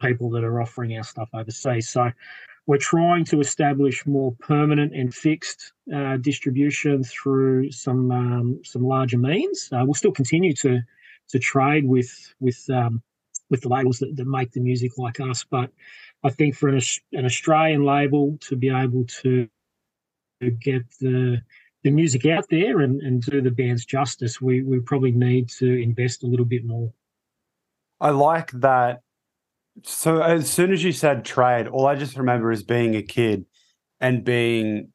people 0.00 0.30
that 0.30 0.44
are 0.44 0.60
offering 0.60 0.96
our 0.96 1.04
stuff 1.04 1.28
overseas. 1.34 1.88
So 1.88 2.10
we're 2.66 2.78
trying 2.78 3.24
to 3.26 3.40
establish 3.40 4.06
more 4.06 4.32
permanent 4.40 4.94
and 4.94 5.14
fixed 5.14 5.72
uh, 5.94 6.16
distribution 6.16 7.04
through 7.04 7.70
some 7.70 8.10
um, 8.10 8.60
some 8.64 8.84
larger 8.84 9.18
means. 9.18 9.68
Uh, 9.72 9.82
we'll 9.84 9.94
still 9.94 10.12
continue 10.12 10.54
to 10.54 10.80
to 11.28 11.38
trade 11.38 11.86
with 11.86 12.10
with 12.40 12.64
um, 12.70 13.02
with 13.50 13.62
the 13.62 13.68
labels 13.68 13.98
that, 13.98 14.16
that 14.16 14.26
make 14.26 14.52
the 14.52 14.60
music 14.60 14.98
like 14.98 15.20
us, 15.20 15.44
but 15.44 15.70
I 16.24 16.30
think 16.30 16.56
for 16.56 16.70
an, 16.70 16.80
an 17.12 17.26
Australian 17.26 17.84
label 17.84 18.38
to 18.42 18.56
be 18.56 18.70
able 18.70 19.04
to, 19.22 19.46
to 20.40 20.50
get 20.50 20.82
the 21.00 21.42
the 21.82 21.90
music 21.90 22.24
out 22.24 22.46
there 22.48 22.80
and, 22.80 23.02
and 23.02 23.20
do 23.22 23.42
the 23.42 23.50
bands 23.50 23.84
justice, 23.84 24.40
we 24.40 24.62
we 24.62 24.80
probably 24.80 25.12
need 25.12 25.50
to 25.50 25.66
invest 25.66 26.24
a 26.24 26.26
little 26.26 26.46
bit 26.46 26.64
more. 26.64 26.90
I 28.04 28.10
like 28.10 28.50
that. 28.52 29.00
So 29.82 30.20
as 30.20 30.50
soon 30.50 30.74
as 30.74 30.84
you 30.84 30.92
said 30.92 31.24
trade, 31.24 31.68
all 31.68 31.86
I 31.86 31.94
just 31.94 32.18
remember 32.18 32.52
is 32.52 32.62
being 32.62 32.94
a 32.94 33.02
kid 33.02 33.46
and 33.98 34.22
being 34.22 34.92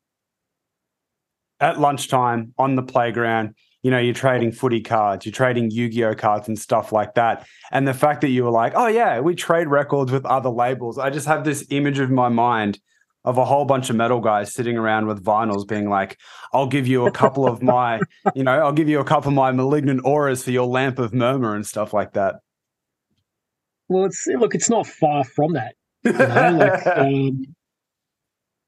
at 1.60 1.80
lunchtime 1.80 2.54
on 2.60 2.76
the 2.76 2.84
playground. 2.84 3.56
You 3.82 3.90
know, 3.90 3.98
you're 3.98 4.14
trading 4.14 4.52
footy 4.52 4.82
cards, 4.82 5.26
you're 5.26 5.34
trading 5.34 5.72
Yu 5.72 5.90
Gi 5.90 6.06
Oh 6.06 6.14
cards 6.14 6.48
and 6.48 6.60
stuff 6.60 6.92
like 6.92 7.16
that. 7.16 7.48
And 7.72 7.88
the 7.88 7.96
fact 7.96 8.22
that 8.22 8.30
you 8.30 8.44
were 8.44 8.52
like, 8.52 8.74
oh, 8.76 8.88
yeah, 8.88 9.20
we 9.22 9.34
trade 9.34 9.68
records 9.70 10.12
with 10.12 10.26
other 10.26 10.50
labels. 10.50 11.00
I 11.00 11.10
just 11.10 11.26
have 11.26 11.44
this 11.44 11.66
image 11.72 11.98
of 11.98 12.12
my 12.12 12.30
mind 12.30 12.80
of 13.24 13.40
a 13.40 13.46
whole 13.46 13.66
bunch 13.66 13.90
of 13.90 13.96
metal 13.96 14.20
guys 14.20 14.54
sitting 14.54 14.78
around 14.78 15.08
with 15.08 15.24
vinyls 15.24 15.68
being 15.68 15.90
like, 15.90 16.20
I'll 16.54 16.68
give 16.68 16.86
you 16.86 17.08
a 17.08 17.12
couple 17.12 17.48
of 17.48 17.64
my, 17.64 18.02
you 18.36 18.44
know, 18.44 18.60
I'll 18.60 18.72
give 18.72 18.88
you 18.88 19.00
a 19.00 19.04
couple 19.04 19.30
of 19.30 19.36
my 19.36 19.52
malignant 19.52 20.02
auras 20.04 20.44
for 20.44 20.52
your 20.52 20.68
Lamp 20.68 21.00
of 21.00 21.12
Murmuur 21.12 21.56
and 21.56 21.66
stuff 21.66 21.92
like 21.92 22.14
that. 22.14 22.36
Well, 23.90 24.06
it's 24.06 24.28
look, 24.28 24.56
it's 24.56 24.70
not 24.70 24.88
far 24.88 25.24
from 25.24 25.54
that. 25.54 25.76
You 26.06 26.14
know, 26.14 26.58
like, 26.58 26.88
um, 26.98 27.46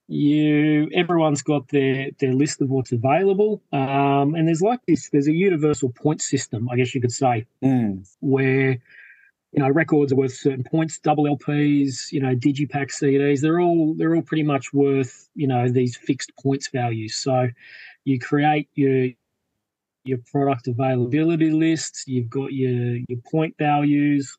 you 0.08 0.90
everyone's 0.94 1.42
got 1.42 1.70
their 1.70 2.10
their 2.20 2.34
list 2.34 2.62
of 2.62 2.70
what's 2.70 2.92
available 2.92 3.62
um, 3.72 4.36
and 4.36 4.46
there's 4.46 4.62
like 4.62 4.80
this 4.86 5.10
there's 5.12 5.28
a 5.28 5.34
universal 5.34 5.90
point 5.90 6.22
system 6.22 6.68
i 6.70 6.76
guess 6.76 6.94
you 6.94 7.00
could 7.00 7.14
say 7.14 7.46
Mm. 7.64 8.06
where 8.20 8.72
you 8.72 9.60
know 9.60 9.70
records 9.70 10.12
are 10.12 10.18
worth 10.18 10.34
certain 10.34 10.66
points 10.66 11.00
double 11.00 11.24
lps 11.38 12.12
you 12.12 12.20
know 12.20 12.36
digipack 12.36 12.90
cds 12.92 13.40
they're 13.40 13.62
all 13.62 13.94
they're 13.94 14.14
all 14.14 14.22
pretty 14.22 14.44
much 14.44 14.74
worth 14.74 15.30
you 15.34 15.48
know 15.48 15.70
these 15.70 15.96
fixed 15.96 16.34
points 16.44 16.68
values 16.68 17.16
so 17.16 17.48
you 18.04 18.20
create 18.20 18.68
your 18.76 19.08
your 20.04 20.18
product 20.30 20.68
availability 20.68 21.52
lists 21.52 22.04
you've 22.06 22.30
got 22.30 22.52
your 22.52 22.98
your 23.08 23.20
point 23.32 23.56
values 23.58 24.38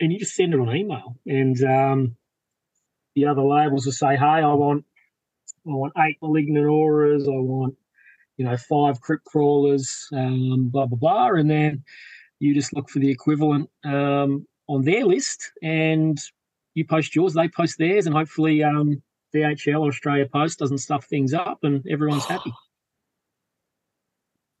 and 0.00 0.12
you 0.12 0.18
just 0.18 0.34
send 0.34 0.54
it 0.54 0.60
on 0.60 0.74
email 0.74 1.16
and 1.26 1.62
um 1.64 2.16
the 3.14 3.26
other 3.26 3.42
labels 3.42 3.86
will 3.86 3.92
say, 3.92 4.16
"Hey, 4.16 4.24
I 4.24 4.52
want, 4.52 4.84
I 5.66 5.70
want 5.70 5.92
eight 5.98 6.18
malignant 6.20 6.66
auras. 6.66 7.28
I 7.28 7.32
want, 7.32 7.76
you 8.36 8.44
know, 8.44 8.56
five 8.56 9.00
crypt 9.00 9.24
crawlers, 9.24 10.08
um, 10.12 10.68
blah 10.68 10.86
blah 10.86 10.98
blah," 10.98 11.38
and 11.38 11.50
then 11.50 11.84
you 12.40 12.54
just 12.54 12.74
look 12.74 12.88
for 12.88 12.98
the 12.98 13.10
equivalent 13.10 13.70
um, 13.84 14.46
on 14.68 14.82
their 14.82 15.04
list, 15.04 15.52
and 15.62 16.18
you 16.74 16.84
post 16.84 17.14
yours. 17.14 17.34
They 17.34 17.48
post 17.48 17.78
theirs, 17.78 18.06
and 18.06 18.14
hopefully, 18.14 18.62
um, 18.62 19.02
DHL 19.34 19.80
or 19.80 19.88
Australia 19.88 20.26
Post 20.26 20.58
doesn't 20.58 20.78
stuff 20.78 21.06
things 21.06 21.32
up, 21.34 21.60
and 21.62 21.86
everyone's 21.88 22.24
happy. 22.24 22.52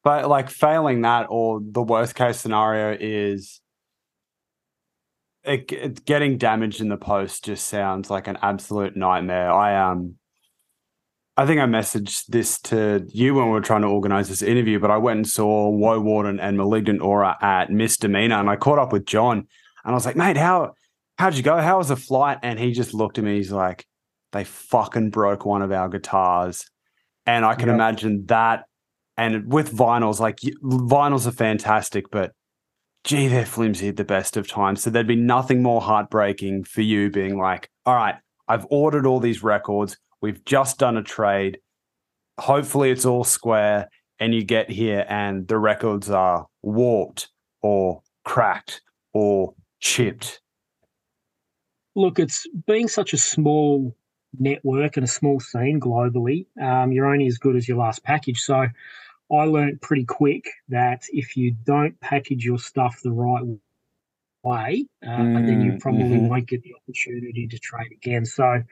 But 0.04 0.28
like 0.28 0.50
failing 0.50 1.02
that, 1.02 1.26
or 1.28 1.60
the 1.60 1.82
worst 1.82 2.14
case 2.14 2.38
scenario 2.38 2.96
is 3.00 3.60
it, 5.44 5.70
it 5.72 6.04
getting 6.04 6.38
damaged 6.38 6.80
in 6.80 6.88
the 6.88 6.96
post. 6.96 7.44
Just 7.44 7.68
sounds 7.68 8.10
like 8.10 8.26
an 8.28 8.38
absolute 8.42 8.96
nightmare. 8.96 9.50
I 9.50 9.90
um, 9.90 10.16
I 11.36 11.46
think 11.46 11.60
I 11.60 11.66
messaged 11.66 12.26
this 12.26 12.60
to 12.62 13.04
you 13.08 13.34
when 13.34 13.46
we 13.46 13.52
were 13.52 13.60
trying 13.60 13.82
to 13.82 13.88
organize 13.88 14.28
this 14.28 14.42
interview, 14.42 14.78
but 14.78 14.90
I 14.90 14.96
went 14.98 15.16
and 15.18 15.28
saw 15.28 15.68
Woe 15.68 16.00
Warden 16.00 16.38
and 16.38 16.56
Malignant 16.56 17.02
Aura 17.02 17.36
at 17.40 17.70
Misdemeanor, 17.70 18.36
and 18.36 18.48
I 18.48 18.56
caught 18.56 18.78
up 18.78 18.92
with 18.92 19.04
John, 19.04 19.38
and 19.38 19.46
I 19.84 19.92
was 19.92 20.06
like, 20.06 20.16
mate, 20.16 20.36
how 20.36 20.74
how'd 21.18 21.34
you 21.34 21.42
go? 21.42 21.58
How 21.60 21.78
was 21.78 21.88
the 21.88 21.96
flight? 21.96 22.38
And 22.42 22.58
he 22.58 22.72
just 22.72 22.94
looked 22.94 23.18
at 23.18 23.24
me. 23.24 23.36
He's 23.36 23.52
like, 23.52 23.84
they 24.32 24.44
fucking 24.44 25.10
broke 25.10 25.44
one 25.44 25.62
of 25.62 25.72
our 25.72 25.88
guitars, 25.88 26.64
and 27.26 27.44
I 27.44 27.54
can 27.54 27.68
Yeah. 27.68 27.74
imagine 27.74 28.26
that. 28.26 28.64
And 29.16 29.52
with 29.52 29.72
vinyls, 29.72 30.18
like 30.18 30.38
vinyls 30.62 31.26
are 31.26 31.30
fantastic, 31.32 32.10
but 32.10 32.32
gee, 33.04 33.28
they're 33.28 33.46
flimsy 33.46 33.88
at 33.88 33.96
the 33.96 34.04
best 34.04 34.36
of 34.36 34.48
times. 34.48 34.82
So 34.82 34.90
there'd 34.90 35.06
be 35.06 35.14
nothing 35.14 35.62
more 35.62 35.80
heartbreaking 35.80 36.64
for 36.64 36.80
you 36.80 37.10
being 37.10 37.38
like, 37.38 37.70
all 37.84 37.94
right, 37.94 38.16
I've 38.48 38.66
ordered 38.70 39.06
all 39.06 39.20
these 39.20 39.42
records. 39.42 39.98
We've 40.22 40.42
just 40.44 40.78
done 40.78 40.96
a 40.96 41.02
trade. 41.02 41.58
Hopefully 42.40 42.90
it's 42.90 43.04
all 43.04 43.24
square. 43.24 43.90
And 44.20 44.34
you 44.34 44.42
get 44.42 44.70
here 44.70 45.04
and 45.08 45.46
the 45.48 45.58
records 45.58 46.08
are 46.08 46.46
warped 46.62 47.28
or 47.62 48.02
cracked 48.24 48.80
or 49.12 49.54
chipped. 49.80 50.40
Look, 51.96 52.18
it's 52.18 52.46
being 52.66 52.88
such 52.88 53.12
a 53.12 53.18
small 53.18 53.94
network 54.38 54.96
and 54.96 55.04
a 55.04 55.08
small 55.08 55.40
scene 55.40 55.78
globally. 55.78 56.46
Um, 56.60 56.92
you're 56.92 57.12
only 57.12 57.26
as 57.26 57.38
good 57.38 57.56
as 57.56 57.68
your 57.68 57.76
last 57.76 58.02
package. 58.02 58.40
So 58.40 58.66
I 59.32 59.44
learned 59.44 59.82
pretty 59.82 60.04
quick 60.04 60.44
that 60.68 61.04
if 61.12 61.36
you 61.36 61.52
don't 61.64 61.98
package 62.00 62.44
your 62.44 62.58
stuff 62.58 63.00
the 63.02 63.12
right 63.12 63.44
way, 64.42 64.86
uh, 65.06 65.40
then 65.44 65.60
you 65.60 65.74
Mm, 65.74 65.80
probably 65.80 66.20
mhm. 66.20 66.20
won't 66.20 66.46
get 66.48 66.62
the 66.62 66.74
opportunity 66.74 67.46
to 67.48 67.58
trade 67.58 67.92
again. 67.92 68.24
So, 68.24 68.62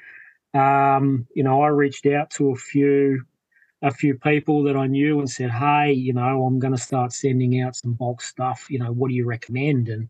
um, 0.54 1.26
you 1.34 1.44
know, 1.44 1.62
I 1.62 1.68
reached 1.68 2.06
out 2.06 2.30
to 2.32 2.50
a 2.50 2.56
few 2.56 3.24
a 3.82 3.92
few 3.92 4.16
people 4.18 4.64
that 4.64 4.76
I 4.76 4.86
knew 4.86 5.20
and 5.20 5.30
said, 5.30 5.50
"Hey, 5.50 5.92
you 5.92 6.12
know, 6.12 6.44
I'm 6.44 6.58
going 6.58 6.74
to 6.74 6.80
start 6.80 7.12
sending 7.12 7.60
out 7.60 7.76
some 7.76 7.94
bulk 7.94 8.22
stuff. 8.22 8.66
You 8.70 8.78
know, 8.80 8.92
what 8.92 9.08
do 9.10 9.14
you 9.14 9.26
recommend?" 9.26 9.88
And 9.88 10.08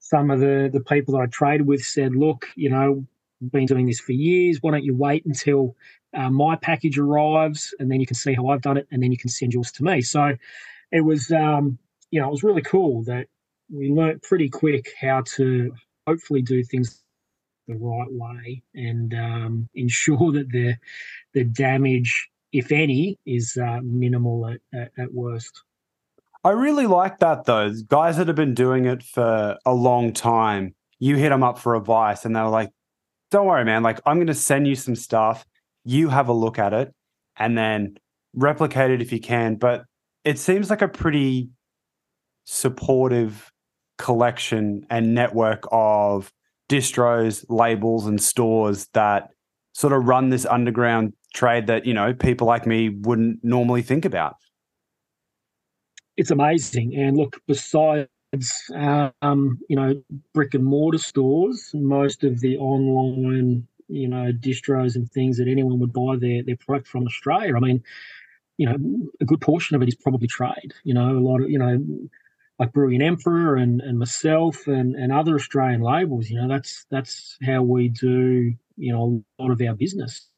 some 0.00 0.30
of 0.30 0.40
the 0.40 0.70
the 0.72 0.80
people 0.82 1.14
that 1.14 1.22
I 1.22 1.26
traded 1.26 1.66
with 1.66 1.82
said, 1.82 2.16
"Look, 2.16 2.48
you 2.56 2.70
know, 2.70 3.06
been 3.52 3.66
doing 3.66 3.86
this 3.86 4.00
for 4.00 4.12
years. 4.12 4.58
Why 4.62 4.72
don't 4.72 4.84
you 4.84 4.94
wait 4.96 5.26
until 5.26 5.76
uh, 6.14 6.30
my 6.30 6.56
package 6.56 6.98
arrives, 6.98 7.74
and 7.78 7.90
then 7.90 8.00
you 8.00 8.06
can 8.06 8.16
see 8.16 8.34
how 8.34 8.48
I've 8.48 8.62
done 8.62 8.76
it, 8.76 8.86
and 8.90 9.02
then 9.02 9.12
you 9.12 9.18
can 9.18 9.30
send 9.30 9.52
yours 9.52 9.70
to 9.72 9.84
me." 9.84 10.00
So 10.00 10.36
it 10.92 11.02
was, 11.02 11.30
um, 11.30 11.78
you 12.10 12.20
know, 12.20 12.28
it 12.28 12.32
was 12.32 12.42
really 12.42 12.62
cool 12.62 13.02
that 13.04 13.26
we 13.72 13.90
learnt 13.90 14.22
pretty 14.22 14.48
quick 14.48 14.92
how 15.00 15.22
to 15.36 15.72
hopefully 16.06 16.42
do 16.42 16.64
things 16.64 17.02
the 17.68 17.76
right 17.76 18.10
way 18.10 18.62
and 18.74 19.14
um, 19.14 19.68
ensure 19.74 20.32
that 20.32 20.50
the 20.50 20.74
the 21.32 21.44
damage, 21.44 22.28
if 22.52 22.72
any, 22.72 23.18
is 23.26 23.56
uh, 23.56 23.80
minimal 23.82 24.48
at, 24.48 24.60
at, 24.74 24.90
at 24.98 25.14
worst. 25.14 25.62
I 26.42 26.50
really 26.50 26.86
like 26.86 27.18
that 27.18 27.44
though. 27.44 27.72
Guys 27.88 28.16
that 28.16 28.26
have 28.26 28.36
been 28.36 28.54
doing 28.54 28.86
it 28.86 29.02
for 29.02 29.58
a 29.66 29.74
long 29.74 30.12
time, 30.12 30.74
you 30.98 31.16
hit 31.16 31.28
them 31.28 31.42
up 31.42 31.58
for 31.58 31.76
advice 31.76 32.24
and 32.24 32.34
they're 32.34 32.48
like, 32.48 32.70
don't 33.30 33.46
worry, 33.46 33.64
man. 33.64 33.82
Like, 33.82 34.00
I'm 34.06 34.16
going 34.16 34.26
to 34.26 34.34
send 34.34 34.66
you 34.66 34.74
some 34.74 34.96
stuff. 34.96 35.46
You 35.84 36.08
have 36.08 36.28
a 36.28 36.32
look 36.32 36.58
at 36.58 36.72
it 36.72 36.92
and 37.38 37.56
then 37.56 37.96
replicate 38.34 38.90
it 38.90 39.00
if 39.02 39.12
you 39.12 39.20
can. 39.20 39.56
But 39.56 39.84
it 40.24 40.38
seems 40.38 40.70
like 40.70 40.82
a 40.82 40.88
pretty 40.88 41.50
supportive 42.44 43.50
collection 43.98 44.86
and 44.90 45.14
network 45.14 45.64
of 45.72 46.30
distros, 46.68 47.44
labels, 47.48 48.06
and 48.06 48.20
stores 48.22 48.88
that 48.94 49.30
sort 49.72 49.92
of 49.92 50.06
run 50.06 50.30
this 50.30 50.46
underground 50.46 51.12
trade 51.34 51.66
that, 51.68 51.86
you 51.86 51.94
know, 51.94 52.12
people 52.12 52.46
like 52.46 52.66
me 52.66 52.88
wouldn't 52.88 53.42
normally 53.42 53.82
think 53.82 54.04
about. 54.04 54.36
it's 56.16 56.30
amazing. 56.30 56.94
And 56.96 57.16
look, 57.16 57.40
besides 57.46 58.08
um, 59.22 59.58
you 59.68 59.76
know 59.76 60.02
brick 60.34 60.54
and 60.54 60.64
mortar 60.64 60.98
stores, 60.98 61.70
most 61.74 62.24
of 62.24 62.40
the 62.40 62.58
online 62.58 63.66
you 63.90 64.08
know 64.08 64.32
distros 64.32 64.96
and 64.96 65.10
things 65.10 65.38
that 65.38 65.48
anyone 65.48 65.78
would 65.80 65.92
buy 65.92 66.16
their 66.16 66.42
their 66.42 66.56
product 66.56 66.88
from 66.88 67.06
Australia. 67.06 67.56
I 67.56 67.60
mean, 67.60 67.82
you 68.58 68.66
know, 68.66 68.76
a 69.20 69.24
good 69.24 69.40
portion 69.40 69.76
of 69.76 69.82
it 69.82 69.88
is 69.88 69.94
probably 69.94 70.28
trade. 70.28 70.72
You 70.84 70.94
know, 70.94 71.18
a 71.18 71.20
lot 71.20 71.42
of 71.42 71.50
you 71.50 71.58
know. 71.58 71.84
Like 72.58 72.74
Brilliant 72.74 73.02
Emperor 73.02 73.56
and, 73.56 73.80
and 73.80 73.98
myself 73.98 74.66
and, 74.66 74.94
and 74.94 75.10
other 75.10 75.34
Australian 75.34 75.80
labels, 75.80 76.28
you 76.28 76.36
know, 76.36 76.46
that's 76.46 76.84
that's 76.90 77.38
how 77.42 77.62
we 77.62 77.88
do, 77.88 78.52
you 78.76 78.92
know, 78.92 79.24
a 79.38 79.42
lot 79.42 79.50
of 79.50 79.62
our 79.66 79.74
business. 79.74 80.28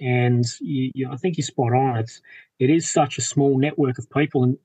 And 0.00 0.44
you, 0.60 0.92
you, 0.94 1.10
I 1.10 1.16
think 1.16 1.36
you're 1.36 1.44
spot 1.44 1.72
on. 1.72 1.98
It's 1.98 2.22
it 2.60 2.70
is 2.70 2.88
such 2.88 3.18
a 3.18 3.22
small 3.22 3.58
network 3.58 3.98
of 3.98 4.08
people, 4.10 4.44
and 4.44 4.58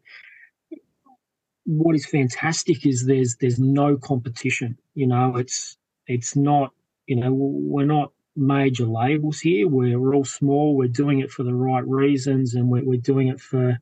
what 1.65 1.95
is 1.95 2.05
fantastic 2.05 2.85
is 2.85 3.07
there's 3.07 3.37
there's 3.37 3.57
no 3.57 3.97
competition. 3.97 4.77
You 4.93 5.07
know, 5.07 5.37
it's 5.37 5.77
it's 6.05 6.35
not 6.35 6.71
you 7.07 7.15
know 7.15 7.31
we're 7.33 7.85
not 7.85 8.11
major 8.35 8.85
labels 8.85 9.39
here. 9.39 9.67
We're, 9.67 9.99
we're 9.99 10.15
all 10.15 10.25
small. 10.25 10.75
We're 10.75 10.87
doing 10.87 11.19
it 11.19 11.31
for 11.31 11.43
the 11.43 11.53
right 11.53 11.87
reasons, 11.87 12.53
and 12.53 12.69
we're, 12.69 12.83
we're 12.83 12.99
doing 12.99 13.27
it 13.27 13.39
for 13.39 13.79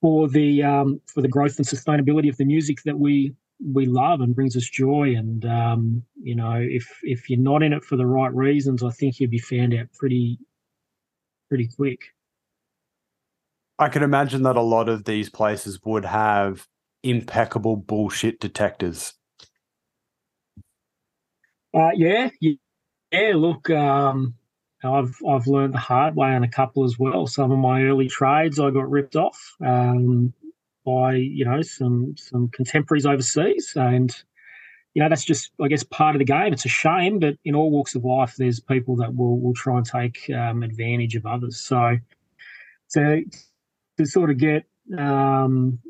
for 0.00 0.28
the 0.28 0.62
um, 0.62 1.00
for 1.06 1.22
the 1.22 1.28
growth 1.28 1.58
and 1.58 1.66
sustainability 1.66 2.28
of 2.28 2.36
the 2.36 2.44
music 2.44 2.82
that 2.84 2.98
we 2.98 3.34
we 3.72 3.86
love 3.86 4.20
and 4.20 4.34
brings 4.34 4.56
us 4.56 4.68
joy. 4.68 5.14
And 5.16 5.44
um, 5.44 6.02
you 6.20 6.34
know, 6.34 6.54
if 6.54 6.88
if 7.02 7.28
you're 7.28 7.38
not 7.38 7.62
in 7.62 7.72
it 7.72 7.84
for 7.84 7.96
the 7.96 8.06
right 8.06 8.34
reasons, 8.34 8.82
I 8.82 8.90
think 8.90 9.20
you'd 9.20 9.30
be 9.30 9.38
found 9.38 9.74
out 9.74 9.92
pretty 9.92 10.38
pretty 11.48 11.68
quick. 11.68 12.00
I 13.78 13.88
can 13.88 14.02
imagine 14.02 14.42
that 14.42 14.56
a 14.56 14.62
lot 14.62 14.88
of 14.88 15.04
these 15.04 15.30
places 15.30 15.78
would 15.84 16.04
have 16.04 16.66
impeccable 17.04 17.76
bullshit 17.76 18.40
detectors. 18.40 19.14
Uh, 21.74 21.90
yeah, 21.94 22.30
yeah. 22.40 22.54
yeah, 23.12 23.32
Look, 23.34 23.70
um, 23.70 24.34
I've 24.84 25.16
I've 25.28 25.46
learned 25.46 25.74
the 25.74 25.78
hard 25.78 26.16
way 26.16 26.28
on 26.28 26.44
a 26.44 26.48
couple 26.48 26.84
as 26.84 26.98
well. 26.98 27.26
Some 27.26 27.50
of 27.52 27.58
my 27.58 27.82
early 27.82 28.08
trades 28.08 28.58
I 28.60 28.70
got 28.70 28.90
ripped 28.90 29.16
off 29.16 29.56
um, 29.64 30.32
by 30.84 31.14
you 31.14 31.44
know 31.44 31.62
some 31.62 32.14
some 32.16 32.48
contemporaries 32.48 33.06
overseas, 33.06 33.72
and 33.76 34.14
you 34.94 35.02
know 35.02 35.08
that's 35.08 35.24
just 35.24 35.50
I 35.60 35.68
guess 35.68 35.82
part 35.84 36.14
of 36.14 36.20
the 36.20 36.24
game. 36.24 36.52
It's 36.52 36.64
a 36.64 36.68
shame, 36.68 37.18
but 37.18 37.36
in 37.44 37.54
all 37.54 37.70
walks 37.70 37.94
of 37.94 38.04
life, 38.04 38.36
there's 38.38 38.60
people 38.60 38.96
that 38.96 39.14
will 39.14 39.40
will 39.40 39.54
try 39.54 39.76
and 39.78 39.86
take 39.86 40.30
um, 40.30 40.62
advantage 40.62 41.16
of 41.16 41.26
others. 41.26 41.60
So 41.60 41.96
to 42.92 43.24
to 43.98 44.06
sort 44.06 44.30
of 44.30 44.38
get 44.38 44.64
um, 44.96 45.80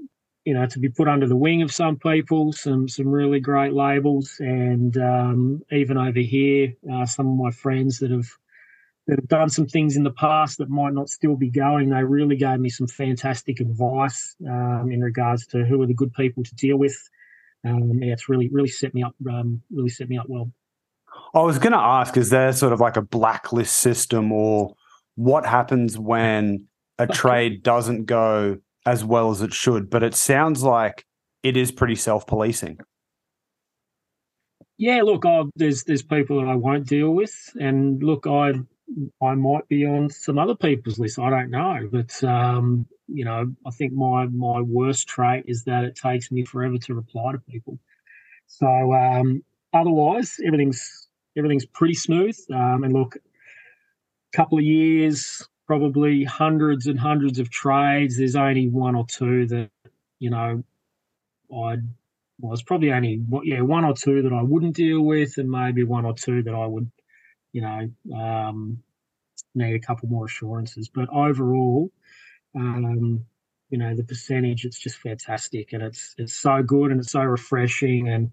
you 0.49 0.55
know 0.55 0.65
to 0.65 0.79
be 0.79 0.89
put 0.89 1.09
under 1.09 1.29
the 1.29 1.37
wing 1.37 1.61
of 1.61 1.71
some 1.71 1.99
people, 1.99 2.55
some 2.55 2.89
some 2.89 3.09
really 3.09 3.39
great 3.39 3.75
labels, 3.75 4.37
and 4.41 4.97
um, 4.97 5.61
even 5.71 5.99
over 5.99 6.21
here, 6.21 6.73
uh, 6.91 7.05
some 7.05 7.29
of 7.29 7.37
my 7.37 7.51
friends 7.51 7.99
that 7.99 8.11
have 8.11 8.31
that 9.07 9.19
have 9.19 9.29
done 9.29 9.51
some 9.51 9.67
things 9.67 9.95
in 9.95 10.05
the 10.05 10.11
past 10.11 10.57
that 10.57 10.71
might 10.71 10.95
not 10.95 11.11
still 11.11 11.37
be 11.37 11.51
going. 11.51 11.91
They 11.91 12.03
really 12.03 12.37
gave 12.37 12.61
me 12.61 12.71
some 12.71 12.87
fantastic 12.87 13.61
advice 13.61 14.37
um, 14.49 14.89
in 14.91 15.03
regards 15.03 15.47
to 15.49 15.67
who 15.67 15.83
are 15.83 15.87
the 15.87 15.93
good 15.93 16.15
people 16.15 16.43
to 16.43 16.55
deal 16.55 16.79
with. 16.79 16.97
Um, 17.63 18.03
yeah, 18.03 18.15
it's 18.15 18.31
really 18.31 18.49
really 18.49 18.71
set 18.71 18.95
me 18.95 19.03
up 19.03 19.15
um, 19.31 19.61
really 19.71 19.91
set 19.91 20.09
me 20.09 20.17
up 20.17 20.31
well. 20.31 20.51
I 21.35 21.41
was 21.41 21.59
going 21.59 21.73
to 21.73 21.79
ask: 21.79 22.17
Is 22.17 22.31
there 22.31 22.55
sort 22.55 22.73
of 22.73 22.81
like 22.81 22.97
a 22.97 23.03
blacklist 23.03 23.77
system, 23.77 24.33
or 24.33 24.75
what 25.15 25.45
happens 25.45 25.99
when 25.99 26.69
a 26.99 27.07
trade 27.21 27.63
doesn't 27.63 28.07
go 28.07 28.61
as 28.87 29.05
well 29.05 29.31
as 29.31 29.43
it 29.43 29.53
should? 29.53 29.91
But 29.91 30.03
it 30.03 30.14
sounds 30.14 30.62
like 30.62 31.05
it 31.43 31.57
is 31.57 31.71
pretty 31.71 31.97
self-policing. 31.97 32.79
Yeah, 34.79 35.03
look, 35.03 35.27
I, 35.27 35.43
there's 35.57 35.85
there's 35.85 36.03
people 36.03 36.41
that 36.41 36.49
I 36.49 36.55
won't 36.55 36.87
deal 36.87 37.11
with, 37.11 37.35
and 37.61 38.03
look, 38.03 38.27
I 38.27 38.53
I 39.21 39.35
might 39.35 39.67
be 39.69 39.85
on 39.85 40.09
some 40.09 40.38
other 40.38 40.55
people's 40.55 40.99
list. 40.99 41.19
I 41.19 41.31
don't 41.31 41.51
know, 41.51 41.88
but 41.91 42.23
um, 42.23 42.87
you 43.09 43.25
know, 43.25 43.53
I 43.67 43.71
think 43.71 43.93
my 43.93 44.27
my 44.27 44.61
worst 44.61 45.09
trait 45.09 45.45
is 45.49 45.64
that 45.64 45.85
it 45.85 45.97
takes 45.97 46.31
me 46.31 46.45
forever 46.45 46.79
to 46.79 46.95
reply 46.95 47.33
to 47.33 47.38
people. 47.38 47.79
So 48.47 48.95
um, 48.95 49.43
otherwise, 49.73 50.37
everything's 50.47 51.09
everything's 51.37 51.67
pretty 51.67 51.95
smooth. 51.95 52.38
Um, 52.53 52.85
and 52.85 52.93
look, 52.93 53.17
a 53.17 54.37
couple 54.37 54.59
of 54.59 54.64
years, 54.64 55.47
probably 55.68 56.24
hundreds 56.24 56.88
and 56.88 56.98
hundreds 56.98 57.38
of 57.38 57.50
trades. 57.50 58.18
There's 58.18 58.37
only 58.37 58.68
one 58.68 58.96
or 58.96 59.07
two 59.07 59.46
that 59.48 59.70
you 60.18 60.31
know 60.31 60.64
I 61.54 61.76
was 62.40 62.62
probably 62.64 62.92
only 62.92 63.22
yeah 63.44 63.61
one 63.61 63.85
or 63.85 63.94
two 63.94 64.22
that 64.22 64.33
I 64.33 64.42
wouldn't 64.42 64.76
deal 64.76 65.02
with, 65.02 65.38
and 65.38 65.48
maybe 65.50 65.85
one 65.85 66.04
or 66.04 66.14
two 66.14 66.42
that 66.42 66.54
I 66.54 66.66
would 66.66 66.90
you 67.52 67.62
know, 67.62 68.16
um, 68.16 68.83
need 69.54 69.74
a 69.74 69.81
couple 69.81 70.09
more 70.09 70.26
assurances. 70.26 70.88
But 70.88 71.09
overall, 71.11 71.90
um, 72.54 73.24
you 73.70 73.78
know, 73.78 73.94
the 73.94 74.04
percentage 74.04 74.64
it's 74.64 74.78
just 74.78 74.98
fantastic, 74.98 75.72
and 75.72 75.83
it's 75.83 76.14
it's 76.18 76.35
so 76.35 76.62
good 76.62 76.90
and 76.90 77.00
it's 77.00 77.12
so 77.12 77.22
refreshing, 77.22 78.09
and 78.09 78.31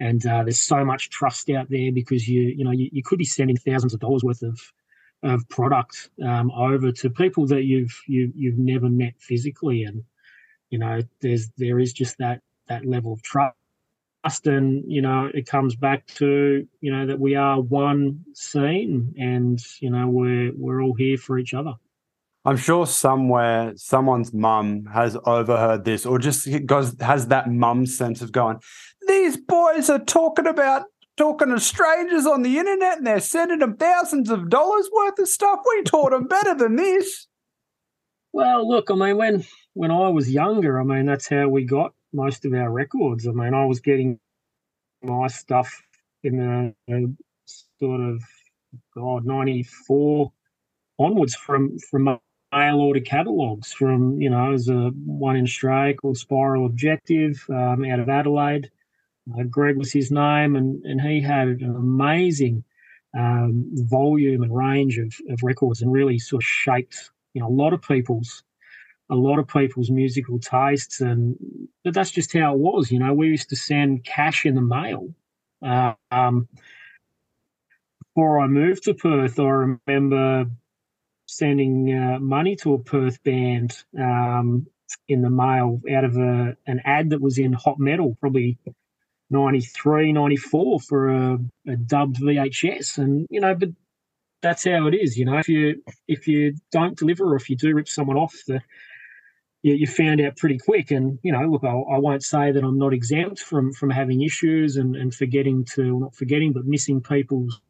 and 0.00 0.24
uh, 0.26 0.42
there's 0.42 0.62
so 0.62 0.84
much 0.84 1.10
trust 1.10 1.50
out 1.50 1.68
there 1.70 1.92
because 1.92 2.28
you 2.28 2.42
you 2.42 2.64
know 2.64 2.70
you, 2.72 2.88
you 2.92 3.02
could 3.02 3.18
be 3.18 3.24
sending 3.24 3.56
thousands 3.56 3.94
of 3.94 4.00
dollars 4.00 4.24
worth 4.24 4.42
of 4.42 4.60
of 5.22 5.48
product 5.48 6.10
um, 6.24 6.50
over 6.50 6.90
to 6.92 7.10
people 7.10 7.46
that 7.46 7.64
you've 7.64 7.96
you, 8.06 8.32
you've 8.34 8.58
never 8.58 8.88
met 8.88 9.14
physically, 9.18 9.84
and 9.84 10.02
you 10.70 10.78
know 10.78 11.00
there's 11.20 11.48
there 11.58 11.78
is 11.78 11.92
just 11.92 12.18
that 12.18 12.40
that 12.68 12.84
level 12.84 13.12
of 13.12 13.22
trust. 13.22 13.56
And 14.44 14.84
you 14.86 15.02
know 15.02 15.30
it 15.34 15.46
comes 15.46 15.74
back 15.74 16.06
to 16.18 16.66
you 16.80 16.92
know 16.92 17.06
that 17.06 17.18
we 17.18 17.34
are 17.34 17.60
one 17.60 18.24
scene 18.34 19.14
and 19.18 19.60
you 19.80 19.90
know 19.90 20.06
we're 20.06 20.52
we're 20.56 20.82
all 20.82 20.94
here 20.94 21.18
for 21.18 21.38
each 21.38 21.54
other. 21.54 21.74
I'm 22.44 22.56
sure 22.56 22.86
somewhere 22.86 23.72
someone's 23.76 24.32
mum 24.32 24.86
has 24.92 25.16
overheard 25.26 25.84
this 25.84 26.04
or 26.04 26.18
just 26.18 26.48
goes 26.66 26.94
has 27.00 27.28
that 27.28 27.50
mum 27.50 27.86
sense 27.86 28.20
of 28.20 28.32
going 28.32 28.58
these 29.06 29.36
boys 29.36 29.90
are 29.90 30.00
talking 30.00 30.46
about 30.46 30.84
talking 31.16 31.48
to 31.48 31.60
strangers 31.60 32.26
on 32.26 32.42
the 32.42 32.58
internet 32.58 32.98
and 32.98 33.06
they're 33.06 33.20
sending 33.20 33.58
them 33.58 33.76
thousands 33.76 34.30
of 34.30 34.48
dollars 34.48 34.88
worth 34.92 35.18
of 35.18 35.28
stuff 35.28 35.60
we 35.68 35.82
taught 35.82 36.10
them 36.10 36.26
better 36.26 36.54
than 36.54 36.76
this 36.76 37.26
well 38.32 38.66
look 38.66 38.90
i 38.90 38.94
mean 38.94 39.16
when 39.16 39.44
when 39.74 39.90
i 39.90 40.08
was 40.08 40.30
younger 40.30 40.80
i 40.80 40.84
mean 40.84 41.06
that's 41.06 41.28
how 41.28 41.48
we 41.48 41.64
got 41.64 41.92
most 42.12 42.44
of 42.44 42.52
our 42.52 42.70
records. 42.70 43.26
I 43.26 43.32
mean, 43.32 43.54
I 43.54 43.64
was 43.64 43.80
getting 43.80 44.18
my 45.02 45.26
stuff 45.28 45.82
in 46.22 46.74
the 46.86 47.16
sort 47.78 48.00
of 48.00 48.22
God 48.94 49.24
ninety 49.24 49.62
four 49.62 50.32
onwards 50.98 51.34
from 51.34 51.78
from 51.78 52.04
mail 52.52 52.76
order 52.80 53.00
catalogues 53.00 53.72
from 53.72 54.20
you 54.20 54.30
know 54.30 54.52
as 54.52 54.68
a 54.68 54.90
one 55.04 55.36
in 55.36 55.44
Australia 55.44 55.94
called 55.94 56.18
Spiral 56.18 56.66
Objective 56.66 57.44
um, 57.50 57.84
out 57.84 58.00
of 58.00 58.08
Adelaide. 58.08 58.70
Uh, 59.30 59.44
Greg 59.44 59.76
was 59.76 59.92
his 59.92 60.10
name, 60.10 60.56
and 60.56 60.82
and 60.84 61.00
he 61.00 61.20
had 61.20 61.48
an 61.48 61.76
amazing 61.76 62.64
um, 63.16 63.68
volume 63.72 64.42
and 64.42 64.54
range 64.54 64.98
of, 64.98 65.14
of 65.30 65.42
records, 65.42 65.82
and 65.82 65.92
really 65.92 66.18
sort 66.18 66.42
of 66.42 66.46
shaped 66.46 67.10
you 67.34 67.40
know 67.40 67.48
a 67.48 67.50
lot 67.50 67.72
of 67.72 67.82
people's 67.82 68.42
a 69.10 69.14
lot 69.14 69.38
of 69.38 69.46
people's 69.46 69.90
musical 69.90 70.38
tastes, 70.38 71.00
and 71.00 71.36
but 71.84 71.94
that's 71.94 72.10
just 72.10 72.32
how 72.32 72.54
it 72.54 72.58
was. 72.58 72.90
You 72.90 72.98
know, 72.98 73.12
we 73.12 73.28
used 73.28 73.50
to 73.50 73.56
send 73.56 74.04
cash 74.04 74.46
in 74.46 74.54
the 74.54 74.62
mail. 74.62 75.14
Uh, 75.64 75.94
um, 76.10 76.48
before 78.14 78.40
I 78.40 78.46
moved 78.46 78.84
to 78.84 78.94
Perth, 78.94 79.38
I 79.38 79.76
remember 79.86 80.46
sending 81.26 81.92
uh, 81.94 82.18
money 82.18 82.56
to 82.56 82.74
a 82.74 82.78
Perth 82.78 83.22
band 83.22 83.76
um, 83.98 84.66
in 85.08 85.22
the 85.22 85.30
mail 85.30 85.80
out 85.94 86.04
of 86.04 86.16
a, 86.16 86.56
an 86.66 86.80
ad 86.84 87.10
that 87.10 87.20
was 87.20 87.38
in 87.38 87.52
Hot 87.52 87.78
Metal, 87.78 88.16
probably 88.20 88.58
93, 89.32 90.12
94 90.12 90.80
for 90.80 91.08
a, 91.08 91.38
a 91.66 91.76
dubbed 91.76 92.16
VHS. 92.20 92.98
And, 92.98 93.26
you 93.30 93.40
know, 93.40 93.54
but 93.54 93.70
that's 94.42 94.64
how 94.64 94.86
it 94.88 94.94
is. 94.94 95.16
You 95.16 95.24
know, 95.24 95.38
if 95.38 95.48
you 95.48 95.82
if 96.08 96.28
you 96.28 96.54
don't 96.70 96.98
deliver 96.98 97.24
or 97.32 97.36
if 97.36 97.48
you 97.48 97.56
do 97.56 97.74
rip 97.74 97.88
someone 97.88 98.16
off, 98.16 98.34
the 98.46 98.60
you, 99.62 99.74
you 99.74 99.86
found 99.86 100.20
out 100.20 100.36
pretty 100.36 100.58
quick. 100.58 100.90
And 100.90 101.18
you 101.22 101.32
know, 101.32 101.42
look, 101.46 101.64
I, 101.64 101.68
I, 101.68 101.98
won't 101.98 102.24
say 102.24 102.52
that 102.52 102.62
I'm 102.62 102.78
not 102.78 102.92
exempt 102.92 103.40
from 103.40 103.72
from 103.72 103.90
having 103.90 104.22
issues 104.22 104.76
and, 104.76 104.96
and 104.96 105.14
forgetting 105.14 105.64
to 105.76 106.00
not 106.00 106.14
forgetting, 106.14 106.52
but 106.52 106.66
missing 106.66 107.00
people's 107.00 107.60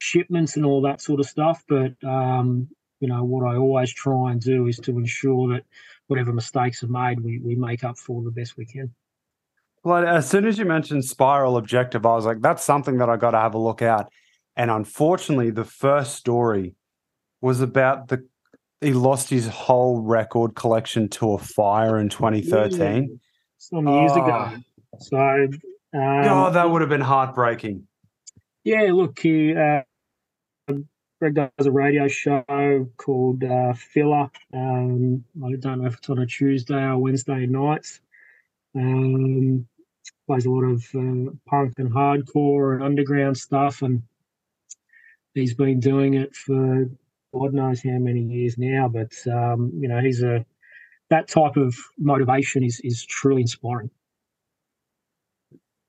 shipments 0.00 0.56
and 0.56 0.66
all 0.66 0.82
that 0.82 1.00
sort 1.00 1.20
of 1.20 1.26
stuff. 1.26 1.64
But 1.68 1.92
um, 2.04 2.68
you 3.00 3.08
know, 3.08 3.24
what 3.24 3.46
I 3.46 3.56
always 3.56 3.92
try 3.92 4.32
and 4.32 4.40
do 4.40 4.66
is 4.66 4.78
to 4.80 4.98
ensure 4.98 5.54
that 5.54 5.64
whatever 6.08 6.32
mistakes 6.32 6.82
are 6.82 6.88
made, 6.88 7.20
we 7.20 7.38
we 7.38 7.54
make 7.54 7.84
up 7.84 7.96
for 7.98 8.22
the 8.22 8.32
best 8.32 8.56
we 8.56 8.66
can. 8.66 8.92
Well, 9.88 10.06
as 10.06 10.28
soon 10.28 10.44
as 10.44 10.58
you 10.58 10.66
mentioned 10.66 11.06
Spiral 11.06 11.56
Objective, 11.56 12.04
I 12.04 12.14
was 12.14 12.26
like, 12.26 12.42
that's 12.42 12.62
something 12.62 12.98
that 12.98 13.08
I 13.08 13.16
got 13.16 13.30
to 13.30 13.38
have 13.38 13.54
a 13.54 13.58
look 13.58 13.80
at. 13.80 14.06
And 14.54 14.70
unfortunately, 14.70 15.48
the 15.48 15.64
first 15.64 16.16
story 16.16 16.74
was 17.40 17.62
about 17.62 18.08
the 18.08 18.22
he 18.82 18.92
lost 18.92 19.30
his 19.30 19.48
whole 19.48 20.02
record 20.02 20.54
collection 20.54 21.08
to 21.08 21.32
a 21.32 21.38
fire 21.38 21.98
in 21.98 22.10
2013. 22.10 23.18
Some 23.56 23.88
years 23.88 24.12
oh. 24.14 24.22
ago. 24.22 24.56
So, 24.98 25.16
um, 25.16 25.58
oh, 25.94 26.50
that 26.52 26.70
would 26.70 26.82
have 26.82 26.90
been 26.90 27.00
heartbreaking. 27.00 27.86
Yeah, 28.64 28.90
look, 28.92 29.18
he, 29.18 29.56
uh, 29.56 29.84
Greg 31.18 31.34
does 31.34 31.66
a 31.66 31.72
radio 31.72 32.08
show 32.08 32.44
called 32.98 33.42
uh, 33.42 33.72
Filler. 33.72 34.30
Um, 34.52 35.24
I 35.42 35.54
don't 35.58 35.80
know 35.80 35.86
if 35.86 35.96
it's 35.96 36.10
on 36.10 36.18
a 36.18 36.26
Tuesday 36.26 36.74
or 36.74 36.98
Wednesday 36.98 37.46
nights. 37.46 38.02
Um, 38.74 39.66
plays 40.28 40.46
a 40.46 40.50
lot 40.50 40.64
of 40.64 40.84
uh, 40.94 41.32
punk 41.46 41.72
and 41.78 41.90
hardcore 41.90 42.74
and 42.74 42.84
underground 42.84 43.36
stuff, 43.36 43.82
and 43.82 44.02
he's 45.34 45.54
been 45.54 45.80
doing 45.80 46.14
it 46.14 46.36
for 46.36 46.88
God 47.34 47.54
knows 47.54 47.82
how 47.82 47.98
many 47.98 48.20
years 48.20 48.56
now. 48.58 48.88
But 48.88 49.12
um, 49.26 49.72
you 49.74 49.88
know, 49.88 50.00
he's 50.00 50.22
a 50.22 50.44
that 51.10 51.28
type 51.28 51.56
of 51.56 51.74
motivation 51.98 52.62
is 52.62 52.80
is 52.84 53.04
truly 53.04 53.40
inspiring. 53.40 53.90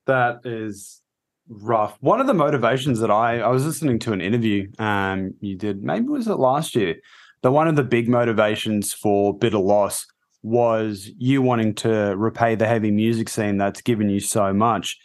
That 0.07 0.39
is 0.45 1.01
rough. 1.49 1.97
One 1.99 2.21
of 2.21 2.27
the 2.27 2.33
motivations 2.33 2.99
that 3.01 3.11
I 3.11 3.41
I 3.41 3.49
was 3.49 3.65
listening 3.65 3.99
to 3.99 4.13
an 4.13 4.21
interview 4.21 4.71
um 4.79 5.33
you 5.41 5.55
did 5.57 5.83
maybe 5.83 6.07
was 6.07 6.27
it 6.27 6.35
last 6.35 6.75
year 6.75 6.95
that 7.41 7.51
one 7.51 7.67
of 7.67 7.75
the 7.75 7.83
big 7.83 8.07
motivations 8.07 8.93
for 8.93 9.37
bitter 9.37 9.57
loss 9.57 10.05
was 10.41 11.09
you 11.17 11.41
wanting 11.41 11.75
to 11.75 12.15
repay 12.17 12.55
the 12.55 12.67
heavy 12.67 12.91
music 12.91 13.29
scene 13.29 13.57
that's 13.57 13.81
given 13.81 14.09
you 14.09 14.19
so 14.19 14.53
much. 14.53 14.97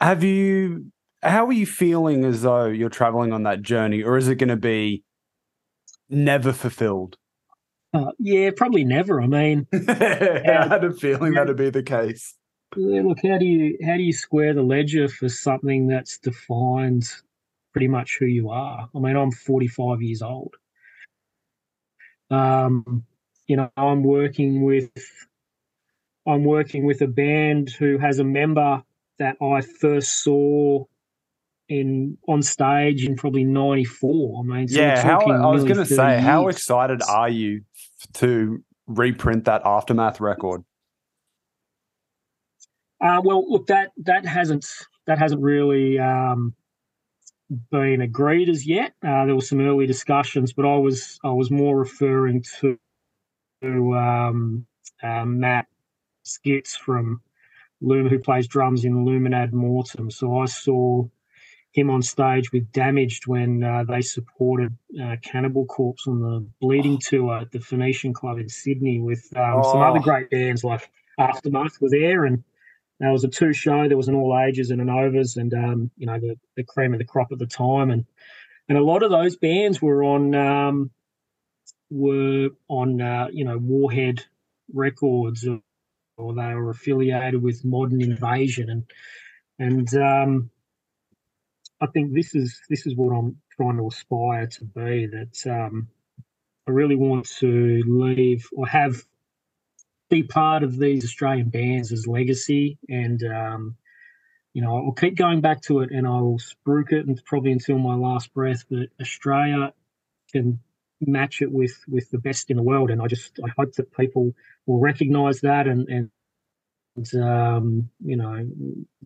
Have 0.00 0.24
you 0.24 0.86
how 1.22 1.46
are 1.46 1.52
you 1.52 1.66
feeling 1.66 2.24
as 2.24 2.42
though 2.42 2.66
you're 2.66 2.90
traveling 2.90 3.32
on 3.32 3.44
that 3.44 3.62
journey 3.62 4.02
or 4.02 4.16
is 4.16 4.28
it 4.28 4.36
going 4.36 4.48
to 4.48 4.56
be 4.56 5.02
never 6.10 6.52
fulfilled? 6.52 7.16
Uh, 7.94 8.10
yeah, 8.18 8.50
probably 8.54 8.84
never. 8.84 9.22
I 9.22 9.26
mean, 9.26 9.66
I 9.72 10.66
had 10.68 10.84
a 10.84 10.92
feeling 10.92 11.34
yeah, 11.34 11.40
that'd 11.40 11.56
be 11.56 11.70
the 11.70 11.82
case. 11.82 12.34
Yeah, 12.76 13.02
look, 13.02 13.18
how 13.22 13.38
do 13.38 13.44
you 13.44 13.78
how 13.86 13.96
do 13.96 14.02
you 14.02 14.12
square 14.12 14.52
the 14.52 14.62
ledger 14.62 15.08
for 15.08 15.28
something 15.28 15.86
that's 15.86 16.18
defined 16.18 17.08
pretty 17.74 17.88
much 17.88 18.18
who 18.18 18.26
you 18.26 18.50
are. 18.50 18.88
I 18.94 18.98
mean, 19.00 19.16
I'm 19.16 19.32
45 19.32 20.00
years 20.00 20.22
old. 20.22 20.54
Um, 22.30 23.04
you 23.46 23.56
know, 23.56 23.70
I'm 23.76 24.02
working 24.02 24.62
with 24.62 24.90
I'm 26.26 26.44
working 26.44 26.86
with 26.86 27.02
a 27.02 27.06
band 27.06 27.70
who 27.70 27.98
has 27.98 28.18
a 28.18 28.24
member 28.24 28.82
that 29.18 29.36
I 29.42 29.60
first 29.60 30.22
saw 30.22 30.84
in 31.68 32.18
on 32.28 32.42
stage 32.42 33.04
in 33.04 33.16
probably 33.16 33.44
'94. 33.44 34.40
I 34.40 34.46
mean, 34.46 34.68
so 34.68 34.80
yeah. 34.80 35.02
How 35.02 35.20
I 35.20 35.50
was 35.50 35.64
going 35.64 35.76
to 35.76 35.86
say, 35.86 36.12
years. 36.12 36.22
how 36.22 36.48
excited 36.48 37.02
are 37.08 37.28
you 37.28 37.62
to 38.14 38.62
reprint 38.86 39.44
that 39.44 39.62
aftermath 39.64 40.20
record? 40.20 40.64
Uh, 43.00 43.20
well, 43.22 43.50
look 43.50 43.66
that 43.66 43.92
that 43.98 44.24
hasn't 44.24 44.66
that 45.06 45.18
hasn't 45.18 45.42
really 45.42 45.98
um, 45.98 46.54
been 47.70 48.00
agreed 48.00 48.48
as 48.48 48.66
yet. 48.66 48.94
Uh, 49.06 49.26
there 49.26 49.34
were 49.34 49.42
some 49.42 49.60
early 49.60 49.86
discussions, 49.86 50.52
but 50.52 50.64
I 50.64 50.76
was 50.76 51.18
I 51.22 51.30
was 51.30 51.50
more 51.50 51.78
referring 51.78 52.42
to, 52.60 52.72
to 52.72 52.78
um, 53.64 54.66
uh, 55.02 55.24
Matt 55.24 55.66
Skitz 56.24 56.76
from 56.76 57.20
Lum, 57.80 58.08
who 58.08 58.18
plays 58.18 58.46
drums 58.46 58.84
in 58.84 59.04
Lumen 59.04 59.34
Ad 59.34 59.52
Mortem. 59.52 60.10
So 60.10 60.38
I 60.38 60.46
saw 60.46 61.06
him 61.72 61.90
on 61.90 62.02
stage 62.02 62.52
with 62.52 62.70
Damaged 62.72 63.26
when 63.26 63.64
uh, 63.64 63.84
they 63.84 64.00
supported 64.00 64.76
uh, 65.02 65.16
Cannibal 65.22 65.66
Corpse 65.66 66.06
on 66.06 66.20
the 66.20 66.46
Bleeding 66.60 66.98
tour 66.98 67.38
at 67.38 67.50
the 67.50 67.58
Phoenician 67.58 68.14
Club 68.14 68.38
in 68.38 68.48
Sydney 68.48 69.00
with 69.00 69.26
um, 69.36 69.54
oh. 69.56 69.72
some 69.72 69.82
other 69.82 69.98
great 69.98 70.30
bands 70.30 70.62
like 70.62 70.88
Aftermath 71.18 71.80
were 71.80 71.90
there 71.90 72.24
and 72.24 72.44
there 73.00 73.12
was 73.12 73.24
a 73.24 73.28
two 73.28 73.52
show. 73.52 73.88
There 73.88 73.96
was 73.96 74.08
an 74.08 74.14
all 74.14 74.38
ages 74.38 74.70
and 74.70 74.80
an 74.80 74.88
overs, 74.88 75.36
and 75.36 75.52
um, 75.52 75.90
you 75.96 76.06
know 76.06 76.18
the, 76.18 76.36
the 76.56 76.64
cream 76.64 76.92
of 76.92 76.98
the 76.98 77.04
crop 77.04 77.32
at 77.32 77.38
the 77.38 77.46
time, 77.46 77.90
and 77.90 78.04
and 78.68 78.78
a 78.78 78.84
lot 78.84 79.02
of 79.02 79.10
those 79.10 79.36
bands 79.36 79.82
were 79.82 80.04
on 80.04 80.34
um, 80.34 80.90
were 81.94 82.50
on 82.68 83.00
uh, 83.00 83.28
you 83.32 83.44
know 83.44 83.58
Warhead 83.58 84.24
Records, 84.72 85.46
or, 85.46 85.60
or, 86.16 86.34
they 86.34 86.54
were 86.54 86.70
affiliated 86.70 87.42
with 87.42 87.64
Modern 87.64 88.02
Invasion, 88.02 88.70
and 88.70 88.84
and 89.58 89.94
um, 89.94 90.50
I 91.80 91.86
think 91.86 92.12
this 92.12 92.34
is 92.34 92.60
this 92.68 92.86
is 92.86 92.96
what 92.96 93.12
I'm 93.14 93.40
trying 93.56 93.76
to 93.76 93.86
aspire 93.86 94.46
to 94.46 94.64
be. 94.64 95.06
That 95.06 95.46
um, 95.46 95.88
I 96.66 96.70
really 96.70 96.96
want 96.96 97.28
to 97.38 97.82
leave 97.86 98.48
or 98.52 98.66
have 98.66 99.02
be 100.10 100.22
part 100.22 100.62
of 100.62 100.78
these 100.78 101.04
Australian 101.04 101.48
bands 101.48 101.92
as 101.92 102.06
legacy. 102.06 102.78
And, 102.88 103.22
um, 103.24 103.76
you 104.52 104.62
know, 104.62 104.76
I'll 104.76 104.92
keep 104.92 105.16
going 105.16 105.40
back 105.40 105.62
to 105.62 105.80
it 105.80 105.90
and 105.90 106.06
I'll 106.06 106.38
spruik 106.38 106.92
it 106.92 107.06
and 107.06 107.20
probably 107.24 107.52
until 107.52 107.78
my 107.78 107.94
last 107.94 108.32
breath. 108.32 108.64
But 108.70 108.88
Australia 109.00 109.72
can 110.32 110.60
match 111.00 111.42
it 111.42 111.52
with 111.52 111.74
with 111.88 112.10
the 112.10 112.18
best 112.18 112.50
in 112.50 112.56
the 112.56 112.62
world. 112.62 112.90
And 112.90 113.02
I 113.02 113.06
just 113.06 113.38
I 113.44 113.48
hope 113.56 113.74
that 113.74 113.92
people 113.92 114.32
will 114.66 114.80
recognise 114.80 115.40
that 115.40 115.66
and 115.66 115.88
and 115.88 116.10
um, 117.20 117.90
you 118.04 118.16
know, 118.16 118.46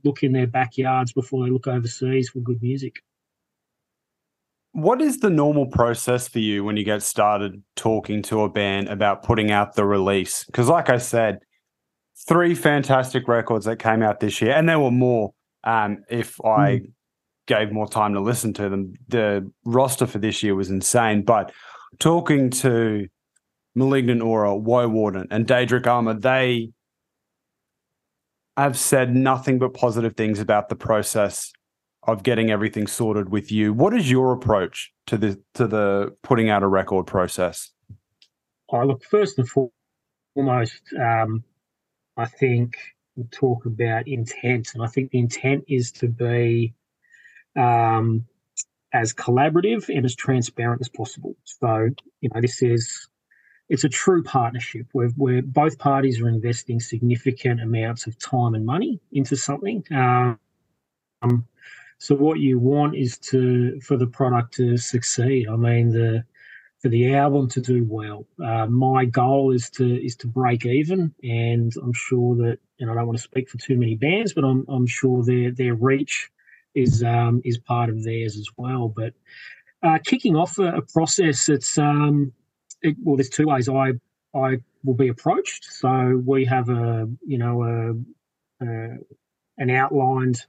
look 0.05 0.23
in 0.23 0.33
their 0.33 0.47
backyards 0.47 1.13
before 1.13 1.45
they 1.45 1.51
look 1.51 1.67
overseas 1.67 2.29
for 2.29 2.41
good 2.41 2.63
music. 2.63 2.97
What 4.73 5.01
is 5.01 5.19
the 5.19 5.31
normal 5.31 5.67
process 5.67 6.29
for 6.29 6.39
you 6.39 6.63
when 6.63 6.77
you 6.77 6.85
get 6.85 7.03
started 7.03 7.63
talking 7.75 8.23
to 8.25 8.43
a 8.43 8.49
band 8.49 8.89
about 8.89 9.23
putting 9.23 9.51
out 9.51 9.75
the 9.75 9.85
release? 9.85 10.45
Because, 10.45 10.69
like 10.69 10.91
I 10.91 10.99
said, 10.99 11.41
three 12.29 12.55
fantastic 12.55 13.27
records 13.27 13.65
that 13.65 13.79
came 13.79 14.03
out 14.03 14.21
this 14.21 14.41
year, 14.43 14.53
and 14.53 14.69
there 14.69 14.79
were 14.79 14.91
more 14.91 15.33
um, 15.65 16.05
if 16.11 16.39
I 16.45 16.81
mm. 16.81 16.93
gave 17.47 17.73
more 17.73 17.89
time 17.89 18.13
to 18.15 18.21
listen 18.21 18.53
to 18.55 18.69
them. 18.69 18.93
The 19.09 19.51
roster 19.65 20.07
for 20.07 20.19
this 20.19 20.43
year 20.43 20.55
was 20.55 20.71
insane. 20.71 21.23
But 21.23 21.53
talking 21.99 22.51
to 22.51 23.09
Malignant 23.75 24.23
Aura, 24.23 24.51
Woewarden, 24.51 25.27
and 25.31 25.47
Daedric 25.47 25.87
Armor, 25.87 26.15
they 26.15 26.71
have 28.57 28.77
said 28.77 29.15
nothing 29.15 29.59
but 29.59 29.73
positive 29.73 30.17
things 30.17 30.41
about 30.41 30.69
the 30.69 30.77
process 30.77 31.53
of 32.03 32.23
getting 32.23 32.51
everything 32.51 32.87
sorted 32.87 33.29
with 33.29 33.53
you. 33.53 33.73
What 33.73 33.95
is 33.95 34.11
your 34.11 34.33
approach 34.33 34.93
to 35.07 35.17
the 35.17 35.41
to 35.55 35.67
the 35.67 36.17
putting 36.23 36.51
out 36.51 36.63
a 36.63 36.67
record 36.67 37.07
process? 37.07 37.71
I 38.73 38.79
oh, 38.79 38.87
look 38.87 39.05
first 39.05 39.39
and 39.39 39.49
foremost. 40.35 40.83
Um, 40.99 41.45
I 42.17 42.27
think 42.27 42.77
we 43.17 43.25
talk 43.25 43.67
about 43.67 44.09
intent, 44.09 44.75
and 44.75 44.83
I 44.83 44.87
think 44.89 45.11
the 45.11 45.19
intent 45.19 45.65
is 45.69 45.93
to 45.93 46.09
be 46.09 46.75
um, 47.57 48.25
as 48.93 49.13
collaborative 49.13 49.95
and 49.95 50.05
as 50.05 50.15
transparent 50.15 50.81
as 50.81 50.89
possible. 50.89 51.37
So 51.45 51.91
you 52.21 52.31
know, 52.35 52.41
this 52.41 52.63
is 52.63 53.09
it's 53.69 53.85
a 53.85 53.89
true 53.89 54.23
partnership 54.23 54.87
where, 54.93 55.09
where 55.09 55.43
both 55.43 55.79
parties 55.79 56.21
are 56.23 56.29
investing 56.29 56.81
significant 56.81 57.61
amounts 57.61 58.07
of 58.07 58.19
time 58.19 58.55
and 58.55 58.65
money 58.65 58.99
into 59.13 59.37
something. 59.37 59.85
Um, 59.95 60.39
so 61.99 62.15
what 62.15 62.39
you 62.39 62.59
want 62.59 62.97
is 62.97 63.19
to 63.19 63.81
for 63.81 63.97
the 63.97 64.07
product 64.07 64.55
to 64.55 64.77
succeed. 64.77 65.49
I 65.49 65.57
mean 65.57 65.91
the 65.91 66.25
for 66.81 66.89
the 66.89 67.13
album 67.15 67.49
to 67.49 67.61
do 67.61 67.85
well. 67.85 68.25
Uh, 68.43 68.67
my 68.67 69.05
goal 69.05 69.53
is 69.53 69.69
to 69.71 70.05
is 70.05 70.15
to 70.17 70.29
break 70.29 70.65
even, 70.65 71.13
and 71.23 71.73
I'm 71.83 71.93
sure 71.93 72.37
that 72.37 72.59
and 72.81 72.91
I 72.91 72.95
don't 72.95 73.07
want 73.07 73.19
to 73.19 73.23
speak 73.23 73.49
for 73.49 73.59
too 73.59 73.77
many 73.77 73.97
bands, 73.97 74.33
but 74.33 74.45
I'm 74.45 74.65
I'm 74.69 74.87
sure 74.87 75.25
their 75.25 75.51
their 75.51 75.75
reach 75.75 76.31
is 76.75 77.03
um, 77.03 77.41
is 77.45 77.59
part 77.59 77.91
of 77.91 78.03
theirs 78.05 78.37
as 78.37 78.49
well. 78.57 78.89
But 78.89 79.15
uh, 79.83 79.99
kicking 80.05 80.37
off 80.37 80.59
a, 80.59 80.77
a 80.77 80.83
process, 80.83 81.49
it's 81.49 81.79
um, 81.79 82.33
it, 82.83 82.97
well, 83.03 83.17
there's 83.17 83.29
two 83.29 83.47
ways 83.47 83.69
I 83.69 83.93
I 84.35 84.59
will 84.85 84.95
be 84.95 85.09
approached. 85.09 85.65
So 85.65 86.23
we 86.25 86.45
have 86.45 86.69
a 86.69 87.09
you 87.27 87.39
know 87.39 87.63
a, 87.63 88.65
a 88.65 88.99
an 89.59 89.71
outlined 89.71 90.45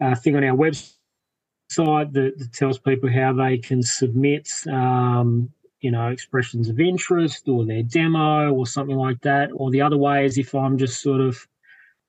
uh, 0.00 0.14
thing 0.14 0.36
on 0.36 0.44
our 0.44 0.56
website 0.56 0.92
that, 2.12 2.34
that, 2.38 2.52
tells 2.52 2.78
people 2.78 3.10
how 3.10 3.32
they 3.32 3.58
can 3.58 3.82
submit, 3.82 4.48
um, 4.70 5.50
you 5.80 5.90
know, 5.90 6.08
expressions 6.08 6.68
of 6.68 6.80
interest 6.80 7.48
or 7.48 7.66
their 7.66 7.82
demo 7.82 8.52
or 8.52 8.66
something 8.66 8.96
like 8.96 9.20
that. 9.22 9.50
Or 9.52 9.70
the 9.70 9.82
other 9.82 9.96
way 9.96 10.24
is 10.24 10.38
if 10.38 10.54
I'm 10.54 10.78
just 10.78 11.02
sort 11.02 11.20
of 11.20 11.46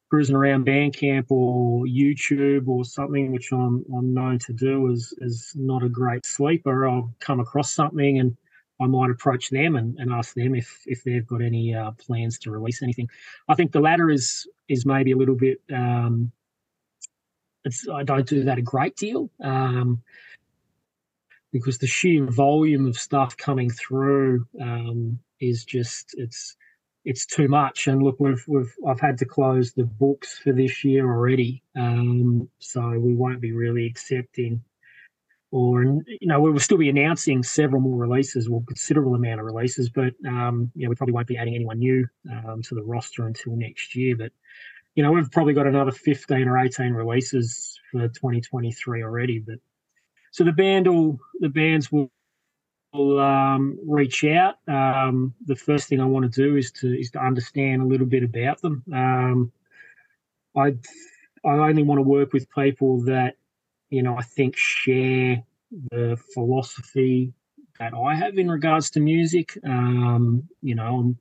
cruising 0.10 0.36
around 0.36 0.66
Bandcamp 0.66 1.26
or 1.30 1.86
YouTube 1.86 2.68
or 2.68 2.84
something, 2.84 3.32
which 3.32 3.52
I'm 3.52 3.86
I'm 3.96 4.14
known 4.14 4.40
to 4.40 4.54
do 4.54 4.92
is, 4.92 5.14
as 5.24 5.54
not 5.56 5.84
a 5.84 5.90
great 5.90 6.26
sleeper. 6.26 6.88
I'll 6.88 7.14
come 7.20 7.40
across 7.40 7.74
something 7.74 8.20
and 8.20 8.36
I 8.82 8.88
might 8.88 9.12
approach 9.12 9.50
them 9.50 9.76
and, 9.76 9.98
and 10.00 10.12
ask 10.12 10.34
them 10.34 10.56
if 10.56 10.84
if 10.86 11.04
they've 11.04 11.28
got 11.28 11.42
any 11.42 11.76
uh, 11.76 11.92
plans 11.92 12.40
to 12.40 12.52
release 12.52 12.82
anything. 12.82 13.10
I 13.48 13.56
think 13.56 13.72
the 13.72 13.82
latter 13.82 14.10
is 14.10 14.48
is 14.68 14.86
maybe 14.86 15.12
a 15.12 15.18
little 15.18 15.36
bit 15.36 15.62
um, 15.74 16.32
it's, 17.66 17.88
I 17.88 18.04
don't 18.04 18.28
do 18.28 18.44
that 18.44 18.58
a 18.58 18.64
great 18.64 18.96
deal 18.96 19.30
um, 19.42 20.02
because 21.52 21.78
the 21.78 21.88
sheer 21.88 22.26
volume 22.26 22.88
of 22.88 22.98
stuff 22.98 23.36
coming 23.38 23.70
through 23.70 24.48
um, 24.62 25.20
is 25.40 25.66
just 25.66 26.16
it's 26.18 26.56
it's 27.06 27.26
too 27.26 27.48
much. 27.48 27.88
And 27.88 28.04
look, 28.04 28.18
we've 28.20 28.44
we've 28.48 28.74
I've 28.88 29.00
had 29.00 29.18
to 29.20 29.26
close 29.26 29.74
the 29.74 29.86
books 29.86 30.40
for 30.40 30.52
this 30.54 30.84
year 30.84 31.06
already, 31.06 31.64
um, 31.76 32.50
so 32.60 32.98
we 33.00 33.14
won't 33.14 33.42
be 33.42 33.52
really 33.52 33.86
accepting. 33.86 34.64
Or 35.52 35.84
you 35.84 36.28
know 36.28 36.40
we 36.40 36.52
will 36.52 36.60
still 36.60 36.78
be 36.78 36.90
announcing 36.90 37.42
several 37.42 37.82
more 37.82 37.98
releases, 37.98 38.48
or 38.48 38.64
considerable 38.68 39.16
amount 39.16 39.40
of 39.40 39.46
releases, 39.46 39.90
but 39.90 40.14
um, 40.28 40.72
you 40.76 40.84
know 40.84 40.90
we 40.90 40.96
probably 40.96 41.14
won't 41.14 41.28
be 41.28 41.38
adding 41.38 41.56
anyone 41.56 41.80
new 41.80 42.08
um, 42.32 42.62
to 42.64 42.76
the 42.76 42.84
roster 42.84 43.26
until 43.26 43.56
next 43.56 43.96
year. 43.96 44.16
But 44.16 44.32
you 45.00 45.04
know, 45.04 45.12
we've 45.12 45.32
probably 45.32 45.54
got 45.54 45.66
another 45.66 45.92
15 45.92 46.48
or 46.48 46.58
18 46.58 46.92
releases 46.92 47.80
for 47.90 48.10
2023 48.10 49.04
already. 49.04 49.40
But 49.40 49.60
so 50.32 50.44
the 50.44 50.52
band 50.52 50.88
will, 50.88 51.18
the 51.40 51.50
bands 51.50 51.92
will 51.92 52.12
um, 52.94 53.78
reach 53.86 54.24
out. 54.24 54.56
Um, 54.68 55.34
the 55.46 55.56
first 55.56 55.88
thing 55.88 56.02
I 56.02 56.06
want 56.06 56.32
to 56.32 56.42
do 56.42 56.56
is 56.56 56.72
to 56.74 57.00
is 57.00 57.12
to 57.12 57.20
understand 57.20 57.82
a 57.82 57.86
little 57.86 58.08
bit 58.08 58.24
about 58.24 58.62
them. 58.62 58.84
Um, 58.94 59.52
I 60.56 60.76
I 61.46 61.70
only 61.70 61.84
want 61.84 62.00
to 62.00 62.04
work 62.04 62.34
with 62.34 62.50
people 62.52 63.02
that 63.04 63.36
you 63.90 64.04
know 64.04 64.18
I 64.18 64.24
think 64.24 64.56
share 64.56 65.44
the 65.92 66.18
philosophy 66.34 67.34
that 67.80 67.94
I 67.94 68.16
have 68.16 68.38
in 68.38 68.50
regards 68.50 68.90
to 68.92 69.00
music. 69.00 69.58
Um, 69.64 70.50
you 70.62 70.76
know, 70.76 71.16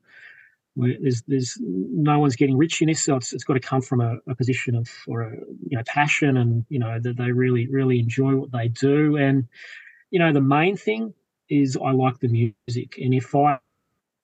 there's 0.74 1.22
there's 1.22 1.58
no 1.60 2.18
one's 2.18 2.36
getting 2.36 2.56
rich 2.56 2.80
in 2.80 2.88
this, 2.88 3.04
so 3.04 3.16
it's, 3.16 3.32
it's 3.32 3.44
got 3.44 3.54
to 3.54 3.60
come 3.60 3.82
from 3.82 4.00
a, 4.00 4.16
a 4.26 4.34
position 4.34 4.74
of 4.74 4.88
or 5.06 5.22
a 5.22 5.36
you 5.68 5.76
know 5.76 5.82
passion, 5.86 6.38
and 6.38 6.64
you 6.70 6.78
know 6.78 6.98
that 6.98 7.16
they 7.18 7.30
really 7.30 7.66
really 7.68 7.98
enjoy 7.98 8.34
what 8.34 8.52
they 8.52 8.68
do, 8.68 9.16
and 9.16 9.46
you 10.10 10.18
know 10.18 10.32
the 10.32 10.40
main 10.40 10.76
thing 10.76 11.12
is 11.48 11.76
I 11.76 11.90
like 11.90 12.18
the 12.20 12.28
music, 12.28 12.98
and 12.98 13.14
if 13.14 13.34
I 13.34 13.58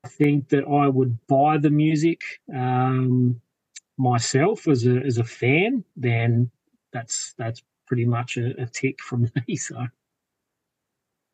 think 0.07 0.49
that 0.51 0.65
I 0.65 0.89
would 0.89 1.19
buy 1.27 1.59
the 1.59 1.71
music 1.71 2.23
um, 2.55 3.41
myself 3.97 4.69
as 4.69 4.87
a 4.87 5.01
as 5.01 5.19
a 5.19 5.25
fan, 5.25 5.85
then 5.97 6.51
that's 6.93 7.35
that's 7.39 7.63
pretty 7.87 8.05
much 8.05 8.37
a, 8.37 8.61
a 8.61 8.67
tick 8.67 9.03
from 9.03 9.31
me. 9.49 9.57
So 9.57 9.87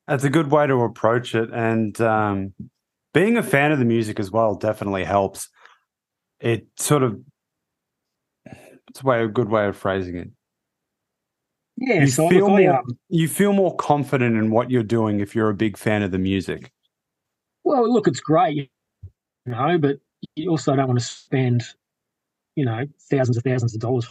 that's 0.06 0.24
a 0.24 0.30
good 0.30 0.50
way 0.50 0.66
to 0.66 0.82
approach 0.82 1.34
it, 1.34 1.50
and 1.52 2.00
um, 2.00 2.54
being 3.12 3.36
a 3.36 3.42
fan 3.42 3.72
of 3.72 3.78
the 3.78 3.84
music 3.84 4.20
as 4.20 4.30
well 4.30 4.54
definitely 4.54 5.04
helps. 5.04 5.48
It 6.40 6.66
sort 6.76 7.02
of 7.02 7.20
it's 8.88 9.02
a 9.02 9.06
way 9.06 9.22
a 9.22 9.28
good 9.28 9.48
way 9.48 9.66
of 9.66 9.76
phrasing 9.76 10.16
it. 10.16 10.30
Yeah, 11.80 12.02
you 12.02 12.08
so 12.08 12.28
feel 12.28 12.50
look, 12.50 12.60
more, 12.60 12.76
um, 12.76 12.98
you 13.08 13.26
feel 13.26 13.54
more 13.54 13.74
confident 13.76 14.36
in 14.36 14.50
what 14.50 14.70
you're 14.70 14.82
doing 14.82 15.20
if 15.20 15.34
you're 15.34 15.48
a 15.48 15.54
big 15.54 15.78
fan 15.78 16.02
of 16.02 16.10
the 16.10 16.18
music. 16.18 16.70
well, 17.64 17.90
look, 17.90 18.06
it's 18.06 18.20
great, 18.20 18.70
you 19.46 19.52
know, 19.52 19.78
but 19.78 19.98
you 20.36 20.50
also 20.50 20.76
don't 20.76 20.88
want 20.88 21.00
to 21.00 21.04
spend, 21.04 21.64
you 22.54 22.66
know, 22.66 22.84
thousands 23.10 23.38
of 23.38 23.44
thousands 23.44 23.74
of 23.74 23.80
dollars 23.80 24.06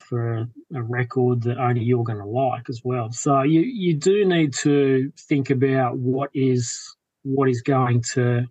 for 0.00 0.34
a, 0.34 0.48
a 0.74 0.82
record 0.82 1.42
that 1.42 1.56
only 1.58 1.82
you're 1.82 2.04
going 2.04 2.18
to 2.18 2.26
like 2.26 2.68
as 2.68 2.82
well. 2.84 3.10
So 3.10 3.42
you 3.42 3.60
you 3.60 3.94
do 3.94 4.24
need 4.26 4.52
to 4.54 5.10
think 5.18 5.48
about 5.48 5.96
what 5.96 6.28
is 6.34 6.94
what 7.22 7.48
is 7.48 7.62
going 7.62 8.02
to 8.12 8.46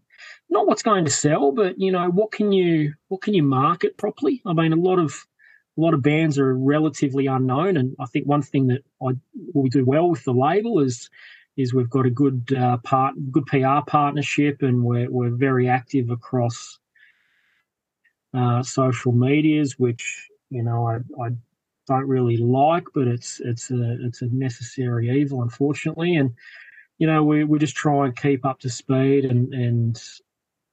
not 0.50 0.68
what's 0.68 0.84
going 0.84 1.06
to 1.06 1.12
sell, 1.12 1.52
but 1.52 1.80
you 1.80 1.92
know 1.92 2.10
what 2.10 2.32
can 2.32 2.52
you 2.52 2.94
what 3.10 3.22
can 3.22 3.34
you 3.36 3.44
market 3.44 3.98
properly. 3.98 4.42
I 4.46 4.54
mean, 4.54 4.74
a 4.74 4.78
lot 4.78 4.98
of 5.00 5.26
a 5.78 5.82
lot 5.82 5.94
of 5.94 6.04
bands 6.04 6.38
are 6.38 6.56
relatively 6.56 7.26
unknown, 7.28 7.78
and 7.78 7.96
I 8.00 8.06
think 8.06 8.28
one 8.28 8.42
thing 8.42 8.68
that 8.68 8.84
I 9.02 9.14
we 9.54 9.70
do 9.70 9.86
well 9.86 10.10
with 10.10 10.24
the 10.24 10.34
label 10.34 10.80
is 10.80 11.10
is 11.58 11.74
we've 11.74 11.90
got 11.90 12.06
a 12.06 12.12
good 12.12 12.54
uh, 12.56 12.78
part 12.78 13.16
good 13.32 13.46
PR 13.48 13.82
partnership, 13.86 14.62
and 14.62 14.84
we're 14.84 15.10
we're 15.10 15.32
very 15.32 15.68
active 15.68 16.10
across 16.10 16.80
uh, 18.34 18.62
social 18.64 19.12
medias, 19.12 19.78
which 19.80 20.30
you 20.50 20.64
know 20.64 20.88
I, 20.88 21.24
I 21.24 21.30
don't 21.88 22.08
really 22.08 22.38
like, 22.38 22.86
but 22.94 23.08
it's 23.08 23.40
it's 23.44 23.72
a 23.72 23.98
it's 24.02 24.22
a 24.22 24.28
necessary 24.28 25.10
evil, 25.10 25.42
unfortunately, 25.42 26.16
and 26.16 26.32
you 27.00 27.08
know 27.08 27.24
we 27.24 27.44
we 27.44 27.58
just 27.58 27.76
try 27.76 28.06
and 28.06 28.16
keep 28.16 28.46
up 28.46 28.60
to 28.60 28.70
speed 28.70 29.26
and 29.26 29.54
and 29.54 30.02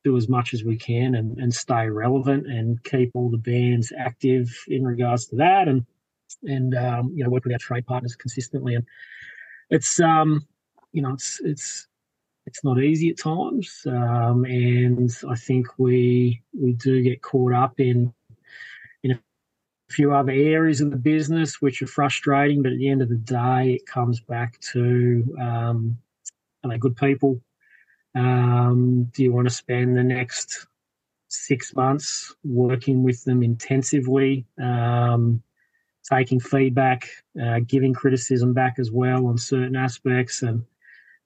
do 0.05 0.17
as 0.17 0.29
much 0.29 0.55
as 0.55 0.65
we 0.65 0.77
can 0.77 1.15
and, 1.15 1.39
and 1.39 1.53
stay 1.53 1.89
relevant 1.89 2.47
and 2.47 2.83
keep 2.85 3.11
all 3.15 3.31
the 3.31 3.37
bands 3.37 3.93
active 3.99 4.49
in 4.69 4.85
regards 4.85 5.27
to 5.27 5.37
that 5.37 5.69
and 5.69 5.85
and 6.45 6.75
um, 6.75 7.13
you 7.15 7.25
know 7.25 7.31
work 7.31 7.45
with 7.45 7.53
our 7.53 7.59
trade 7.59 7.87
partners 7.87 8.17
consistently. 8.17 8.75
And 8.75 8.87
it's 9.71 10.01
um 10.01 10.47
you 10.93 11.03
know 11.03 11.13
it's 11.13 11.41
it's 11.45 11.87
it's 12.47 12.65
not 12.65 12.83
easy 12.83 13.11
at 13.11 13.19
times 13.19 13.83
um, 13.87 14.45
and 14.45 15.11
I 15.29 15.37
think 15.37 15.67
we 15.79 16.43
we 16.59 16.73
do 16.73 17.03
get 17.03 17.23
caught 17.23 17.53
up 17.53 17.79
in 17.79 18.13
in 19.03 19.13
a 19.13 19.21
few 19.91 20.13
other 20.13 20.33
areas 20.33 20.81
of 20.81 20.91
the 20.91 20.97
business 20.97 21.61
which 21.61 21.83
are 21.83 21.87
frustrating 21.87 22.63
but 22.63 22.73
at 22.73 22.79
the 22.79 22.89
end 22.89 23.03
of 23.03 23.09
the 23.09 23.17
day 23.17 23.75
it 23.75 23.87
comes 23.87 24.21
back 24.21 24.59
to 24.73 25.25
um, 25.41 25.99
are 26.65 26.71
they 26.71 26.79
good 26.79 26.97
people 26.97 27.41
um, 28.15 29.05
do 29.15 29.23
you 29.23 29.33
want 29.33 29.49
to 29.49 29.55
spend 29.55 29.97
the 29.97 30.03
next 30.03 30.67
six 31.29 31.75
months 31.75 32.35
working 32.45 33.03
with 33.03 33.25
them 33.25 33.43
intensively, 33.43 34.47
um, 34.61 35.43
taking 36.11 36.41
feedback, 36.41 37.09
uh, 37.41 37.61
giving 37.67 37.95
criticism 37.95 38.53
back 38.53 38.79
as 38.79 38.91
well 38.91 39.27
on 39.27 39.39
certain 39.39 39.77
aspects, 39.77 40.43
and 40.43 40.65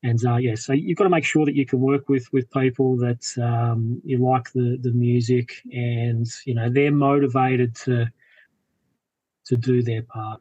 and 0.02 0.24
uh, 0.26 0.36
yeah, 0.36 0.54
so 0.54 0.74
you've 0.74 0.98
got 0.98 1.04
to 1.04 1.10
make 1.10 1.24
sure 1.24 1.46
that 1.46 1.54
you 1.54 1.64
can 1.64 1.80
work 1.80 2.08
with 2.08 2.30
with 2.32 2.50
people 2.50 2.96
that 2.98 3.26
um, 3.42 4.00
you 4.04 4.18
like 4.18 4.52
the 4.52 4.78
the 4.82 4.92
music, 4.92 5.62
and 5.72 6.26
you 6.44 6.54
know 6.54 6.68
they're 6.68 6.92
motivated 6.92 7.74
to 7.76 8.06
to 9.46 9.56
do 9.56 9.82
their 9.82 10.02
part. 10.02 10.40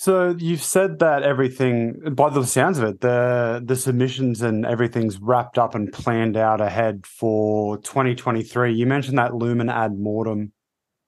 So 0.00 0.36
you've 0.38 0.62
said 0.62 1.00
that 1.00 1.24
everything, 1.24 2.14
by 2.14 2.30
the 2.30 2.44
sounds 2.44 2.78
of 2.78 2.84
it, 2.84 3.00
the 3.00 3.60
the 3.64 3.74
submissions 3.74 4.42
and 4.42 4.64
everything's 4.64 5.18
wrapped 5.18 5.58
up 5.58 5.74
and 5.74 5.92
planned 5.92 6.36
out 6.36 6.60
ahead 6.60 7.04
for 7.04 7.78
2023. 7.78 8.72
You 8.72 8.86
mentioned 8.86 9.18
that 9.18 9.34
Lumen 9.34 9.68
Ad 9.68 9.98
Mortem 9.98 10.52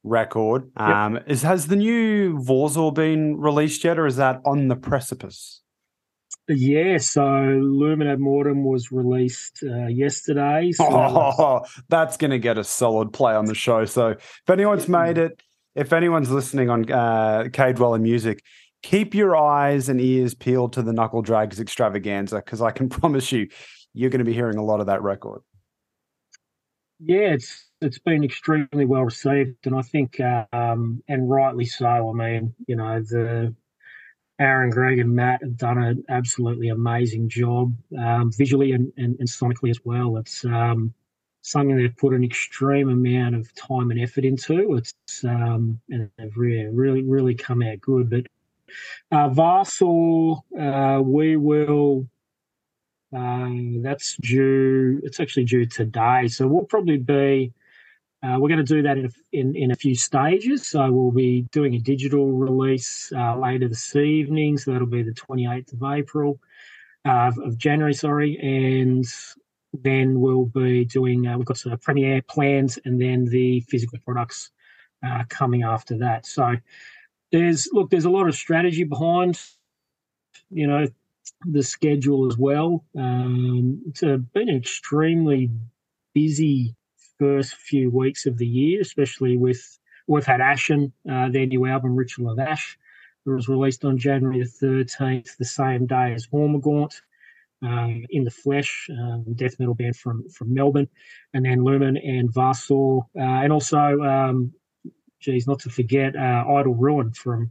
record. 0.03 0.73
Um, 0.77 1.21
is 1.29 1.43
has 1.43 1.69
the 1.69 1.77
new 1.77 2.37
Vorzor 2.39 2.93
been 2.93 3.37
released 3.37 3.85
yet, 3.85 3.97
or 3.97 4.07
is 4.07 4.17
that 4.17 4.41
on 4.45 4.67
the 4.67 4.75
precipice? 4.75 5.63
Yeah, 6.49 6.99
so 6.99 7.23
Lumen 7.23 8.09
Ad 8.09 8.19
Mortem 8.19 8.65
was 8.65 8.91
released 8.91 9.63
uh, 9.63 9.87
yesterday. 9.87 10.73
So 10.73 10.85
Oh, 10.91 11.61
that's 11.89 12.17
going 12.17 12.33
to 12.33 12.41
get 12.41 12.59
a 12.59 12.65
solid 12.65 13.13
play 13.13 13.35
on 13.37 13.45
the 13.45 13.55
show. 13.55 13.85
So 13.85 14.09
if 14.09 14.51
anyone's 14.51 14.89
made 14.89 15.17
it, 15.17 15.41
if 15.77 15.93
anyone's 15.93 16.33
listening 16.33 16.71
on 16.71 16.91
uh, 16.91 17.45
Cave 17.53 17.77
Dweller 17.77 18.01
Music, 18.01 18.43
keep 18.83 19.15
your 19.15 19.37
eyes 19.37 19.89
and 19.89 20.01
ears 20.01 20.35
peeled 20.35 20.73
to 20.75 20.83
the 20.83 20.93
Knuckle 20.93 21.23
Drags 21.23 21.61
extravaganza 21.61 22.37
because 22.37 22.63
I 22.63 22.71
can 22.71 22.89
promise 22.91 23.33
you, 23.33 23.49
you're 23.93 24.11
going 24.11 24.21
to 24.21 24.25
be 24.25 24.33
hearing 24.33 24.59
a 24.59 24.65
lot 24.65 24.81
of 24.81 24.87
that 24.87 25.03
record. 25.03 25.43
Yeah, 27.03 27.33
it's 27.33 27.71
it's 27.81 27.99
been 27.99 28.23
extremely 28.23 28.85
well 28.85 29.05
received, 29.05 29.57
and 29.65 29.75
I 29.75 29.81
think, 29.81 30.21
um, 30.53 31.03
and 31.09 31.31
rightly 31.31 31.65
so. 31.65 31.87
I 31.87 32.13
mean, 32.13 32.55
you 32.67 32.77
know, 32.77 33.01
the 33.01 33.55
Aaron, 34.39 34.71
Greg, 34.71 34.99
and 34.99 35.15
Matt 35.15 35.43
have 35.43 35.57
done 35.57 35.83
an 35.83 36.05
absolutely 36.09 36.69
amazing 36.69 37.29
job 37.29 37.75
um, 37.99 38.31
visually 38.33 38.73
and, 38.73 38.93
and, 38.97 39.17
and 39.19 39.29
sonically 39.29 39.71
as 39.71 39.81
well. 39.85 40.17
It's 40.19 40.45
um, 40.45 40.93
something 41.43 41.77
they've 41.77 41.97
put 41.97 42.15
an 42.15 42.25
extreme 42.25 42.89
amount 42.89 43.35
of 43.35 43.55
time 43.55 43.91
and 43.91 44.01
effort 44.01 44.25
into. 44.25 44.77
It's 44.77 44.95
um, 45.25 45.81
and 45.91 46.11
they've 46.19 46.37
really, 46.37 46.67
really, 46.69 47.03
really 47.03 47.35
come 47.35 47.63
out 47.63 47.81
good. 47.81 48.11
But 48.11 48.27
uh, 49.13 49.29
Varsor, 49.29 50.41
uh, 50.59 51.01
we 51.03 51.37
will. 51.37 52.09
Um, 53.13 53.83
that's 53.83 54.17
due. 54.19 55.01
It's 55.03 55.19
actually 55.19 55.45
due 55.45 55.67
today, 55.67 56.29
so 56.29 56.47
we'll 56.47 56.65
probably 56.65 56.99
be. 56.99 57.53
Uh, 58.23 58.37
we're 58.39 58.49
going 58.49 58.65
to 58.65 58.75
do 58.75 58.83
that 58.83 58.99
in 58.99 59.07
a, 59.07 59.11
in, 59.33 59.57
in 59.57 59.71
a 59.71 59.75
few 59.75 59.95
stages. 59.95 60.69
So 60.69 60.93
we'll 60.93 61.11
be 61.11 61.43
doing 61.53 61.75
a 61.75 61.79
digital 61.79 62.31
release 62.33 63.11
uh, 63.17 63.39
later 63.39 63.67
this 63.67 63.97
evening. 63.97 64.59
So 64.59 64.73
that'll 64.73 64.87
be 64.87 65.03
the 65.03 65.15
28th 65.15 65.73
of 65.73 65.83
April, 65.83 66.39
uh, 67.07 67.33
of 67.43 67.57
January, 67.57 67.95
sorry. 67.95 68.39
And 68.39 69.07
then 69.73 70.21
we'll 70.21 70.45
be 70.45 70.85
doing, 70.85 71.27
uh, 71.27 71.39
we've 71.39 71.47
got 71.47 71.65
of 71.65 71.81
premiere 71.81 72.21
plans 72.23 72.79
and 72.85 73.01
then 73.01 73.25
the 73.25 73.61
physical 73.61 73.99
products 74.05 74.51
uh, 75.07 75.25
coming 75.29 75.63
after 75.63 75.97
that. 75.99 76.27
So 76.27 76.57
there's, 77.33 77.69
look, 77.73 77.91
there's 77.91 78.05
a 78.05 78.11
lot 78.11 78.29
of 78.29 78.35
strategy 78.35 78.85
behind, 78.85 79.41
you 80.51 80.67
know, 80.67 80.87
the 81.47 81.63
schedule 81.63 82.27
as 82.27 82.37
well. 82.37 82.85
Um, 82.97 83.83
it's 83.89 84.03
a, 84.03 84.19
been 84.19 84.49
an 84.49 84.57
extremely 84.57 85.51
busy 86.15 86.75
first 87.19 87.55
few 87.55 87.91
weeks 87.91 88.27
of 88.27 88.39
the 88.39 88.47
year, 88.47 88.81
especially 88.81 89.37
with 89.37 89.79
we've 90.07 90.27
had 90.27 90.41
Ashen, 90.41 90.93
uh, 91.11 91.29
their 91.29 91.47
new 91.47 91.67
album 91.67 91.95
Ritual 91.95 92.31
of 92.31 92.39
Ash. 92.39 92.79
It 93.27 93.31
was 93.31 93.49
released 93.49 93.85
on 93.85 93.99
January 93.99 94.41
the 94.41 94.67
13th, 94.67 95.37
the 95.37 95.45
same 95.45 95.87
day 95.87 96.15
as 96.15 96.27
Hormagaunt. 96.27 97.01
Um, 97.63 98.07
in 98.09 98.25
the 98.25 98.31
Flesh, 98.31 98.89
um, 98.91 99.23
death 99.35 99.59
metal 99.59 99.75
band 99.75 99.95
from 99.95 100.27
from 100.31 100.55
Melbourne, 100.55 100.89
and 101.35 101.45
then 101.45 101.63
Lumen 101.63 101.99
and 101.99 102.33
Varsor, 102.33 103.03
uh, 103.15 103.21
and 103.21 103.53
also, 103.53 104.01
um, 104.01 104.55
geez, 105.21 105.47
not 105.47 105.61
to 105.61 105.71
forget 105.71 106.17
uh, 106.17 106.45
Idle 106.49 106.75
Ruin 106.75 107.13
from 107.13 107.51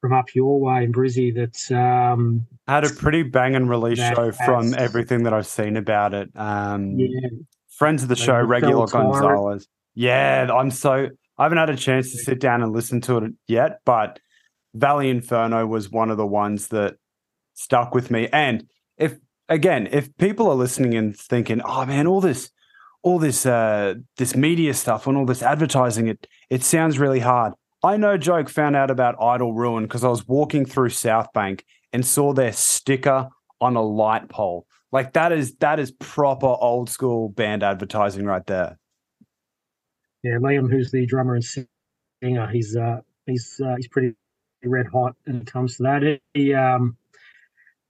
from 0.00 0.12
up 0.12 0.34
your 0.34 0.60
way 0.60 0.84
in 0.84 0.92
Brizzy. 0.92 1.34
That 1.34 1.76
um, 1.76 2.46
Had 2.68 2.84
a 2.84 2.90
pretty 2.90 3.22
banging 3.22 3.66
release 3.66 3.98
show 3.98 4.32
from 4.32 4.74
everything 4.74 5.22
that 5.24 5.32
I've 5.32 5.46
seen 5.46 5.76
about 5.76 6.14
it. 6.14 6.30
Um, 6.34 6.98
yeah, 6.98 7.28
Friends 7.68 8.02
of 8.02 8.08
the 8.08 8.16
show, 8.16 8.40
regular 8.40 8.86
Gonzalez. 8.86 9.68
Yeah, 9.94 10.48
I'm 10.52 10.70
so 10.70 11.08
I 11.38 11.42
haven't 11.42 11.58
had 11.58 11.70
a 11.70 11.76
chance 11.76 12.12
to 12.12 12.18
sit 12.18 12.40
down 12.40 12.62
and 12.62 12.72
listen 12.72 13.00
to 13.02 13.18
it 13.18 13.32
yet, 13.46 13.80
but 13.84 14.20
Valley 14.74 15.10
Inferno 15.10 15.66
was 15.66 15.90
one 15.90 16.10
of 16.10 16.16
the 16.16 16.26
ones 16.26 16.68
that 16.68 16.96
stuck 17.54 17.94
with 17.94 18.10
me. 18.10 18.28
And 18.32 18.66
if 18.96 19.16
again, 19.48 19.88
if 19.90 20.14
people 20.16 20.48
are 20.48 20.54
listening 20.54 20.94
and 20.94 21.16
thinking, 21.16 21.60
"Oh 21.62 21.84
man, 21.86 22.06
all 22.06 22.20
this, 22.20 22.50
all 23.06 23.18
this, 23.18 23.46
uh, 23.46 23.94
this 24.16 24.34
media 24.34 24.74
stuff 24.74 25.06
and 25.06 25.16
all 25.16 25.26
this 25.26 25.42
advertising, 25.42 26.08
it 26.08 26.26
it 26.50 26.62
sounds 26.62 26.98
really 26.98 27.20
hard." 27.20 27.52
I 27.84 27.96
no 27.96 28.16
joke 28.18 28.48
found 28.48 28.74
out 28.74 28.90
about 28.90 29.14
Idle 29.20 29.54
Ruin 29.54 29.84
because 29.84 30.02
I 30.02 30.08
was 30.08 30.26
walking 30.26 30.64
through 30.66 30.88
South 30.90 31.32
Bank 31.32 31.64
and 31.92 32.04
saw 32.04 32.32
their 32.32 32.52
sticker 32.52 33.28
on 33.60 33.76
a 33.76 33.82
light 33.82 34.28
pole. 34.28 34.66
Like 34.90 35.12
that 35.12 35.30
is 35.30 35.54
that 35.56 35.78
is 35.78 35.92
proper 35.92 36.46
old 36.46 36.90
school 36.90 37.28
band 37.28 37.62
advertising 37.62 38.24
right 38.24 38.46
there. 38.46 38.78
yeah. 40.22 40.38
Liam, 40.38 40.70
who's 40.70 40.90
the 40.90 41.06
drummer 41.06 41.34
and 41.36 41.44
singer, 41.44 42.48
he's 42.48 42.76
uh, 42.76 43.00
he's 43.26 43.60
uh, 43.64 43.76
he's 43.76 43.88
pretty 43.88 44.14
red 44.64 44.86
hot 44.86 45.14
when 45.24 45.42
it 45.42 45.46
comes 45.46 45.76
to 45.76 45.84
that. 45.84 46.20
He 46.34 46.54
um, 46.54 46.96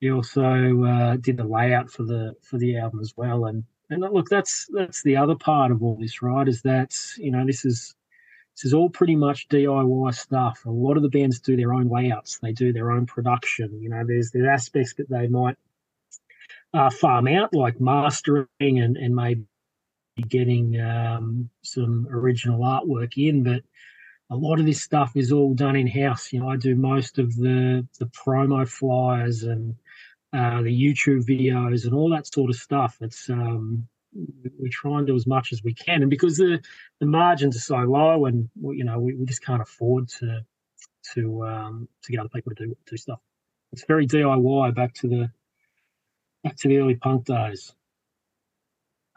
he 0.01 0.11
also 0.11 0.85
uh, 0.85 1.17
did 1.17 1.39
the 1.39 1.45
layout 1.45 1.91
for 1.91 2.05
the 2.05 2.35
for 2.43 2.59
the 2.59 2.79
album 2.79 3.01
as 3.01 3.15
well. 3.17 3.47
And 3.47 3.65
and 3.91 4.01
look, 4.01 4.29
that's 4.29 4.67
that's 4.73 5.03
the 5.03 5.17
other 5.17 5.35
part 5.35 5.71
of 5.71 5.83
all 5.83 5.97
this, 5.97 6.23
right? 6.23 6.47
Is 6.49 6.63
that 6.63 6.97
you 7.19 7.31
know 7.31 7.47
this 7.47 7.65
is 7.65 7.95
this 8.57 8.65
is 8.65 8.75
all 8.75 8.91
pretty 8.91 9.17
much 9.17 9.49
DIY 9.49 10.15
stuff. 10.15 10.65
A 10.65 10.71
lot 10.71 10.97
of 10.97 11.03
the 11.03 11.09
bands 11.09 11.41
do 11.41 11.57
their 11.57 11.73
own 11.75 11.89
layouts, 11.89 12.39
they 12.39 12.53
do 12.53 12.73
their 12.73 12.91
own 12.91 13.07
production. 13.07 13.81
You 13.81 13.91
know, 13.91 14.05
there's 14.07 14.31
there's 14.33 14.49
aspects 14.49 14.95
that 14.95 15.09
they 15.09 15.29
might 15.29 15.57
uh, 16.75 16.91
farm 16.91 17.29
out, 17.29 17.55
like 17.55 17.81
mastering 17.81 18.47
and 18.61 18.97
and 18.97 19.15
maybe 19.15 19.45
getting 20.29 20.81
um, 20.81 21.51
some 21.63 22.09
original 22.11 22.61
artwork 22.61 23.13
in, 23.17 23.43
but 23.43 23.63
a 24.31 24.37
lot 24.37 24.59
of 24.59 24.67
this 24.67 24.83
stuff 24.83 25.13
is 25.15 25.31
all 25.31 25.55
done 25.55 25.77
in 25.77 25.87
house. 25.87 26.33
You 26.33 26.41
know, 26.41 26.49
I 26.49 26.57
do 26.57 26.75
most 26.75 27.19
of 27.19 27.37
the 27.37 27.87
the 27.99 28.07
promo 28.07 28.69
flyers 28.69 29.45
and 29.45 29.77
uh, 30.37 30.61
the 30.63 30.71
YouTube 30.71 31.25
videos 31.25 31.85
and 31.85 31.95
all 31.95 32.11
that 32.11 32.27
sort 32.27 32.51
of 32.51 32.57
stuff. 32.57 32.99
It's 33.01 33.31
um, 33.31 33.89
we 34.61 34.69
try 34.69 34.99
and 34.99 35.07
do 35.07 35.15
as 35.15 35.27
much 35.27 35.53
as 35.53 35.63
we 35.63 35.73
can, 35.73 36.03
and 36.03 36.11
because 36.11 36.37
the 36.37 36.61
the 37.01 37.07
margins 37.07 37.57
are 37.57 37.61
so 37.61 37.77
low, 37.77 38.27
and 38.27 38.49
you 38.63 38.85
know 38.85 38.99
we, 38.99 39.15
we 39.15 39.25
just 39.25 39.43
can't 39.43 39.63
afford 39.63 40.09
to 40.09 40.45
to 41.15 41.47
um, 41.47 41.89
to 42.03 42.13
get 42.13 42.21
other 42.21 42.29
people 42.29 42.53
to 42.55 42.67
do 42.67 42.77
do 42.87 42.97
stuff. 42.97 43.21
It's 43.73 43.85
very 43.85 44.07
DIY 44.07 44.75
back 44.75 44.95
to 44.95 45.09
the 45.09 45.31
back 46.45 46.57
to 46.57 46.69
the 46.69 46.79
early 46.79 46.97
punk 46.97 47.25
days. 47.25 47.75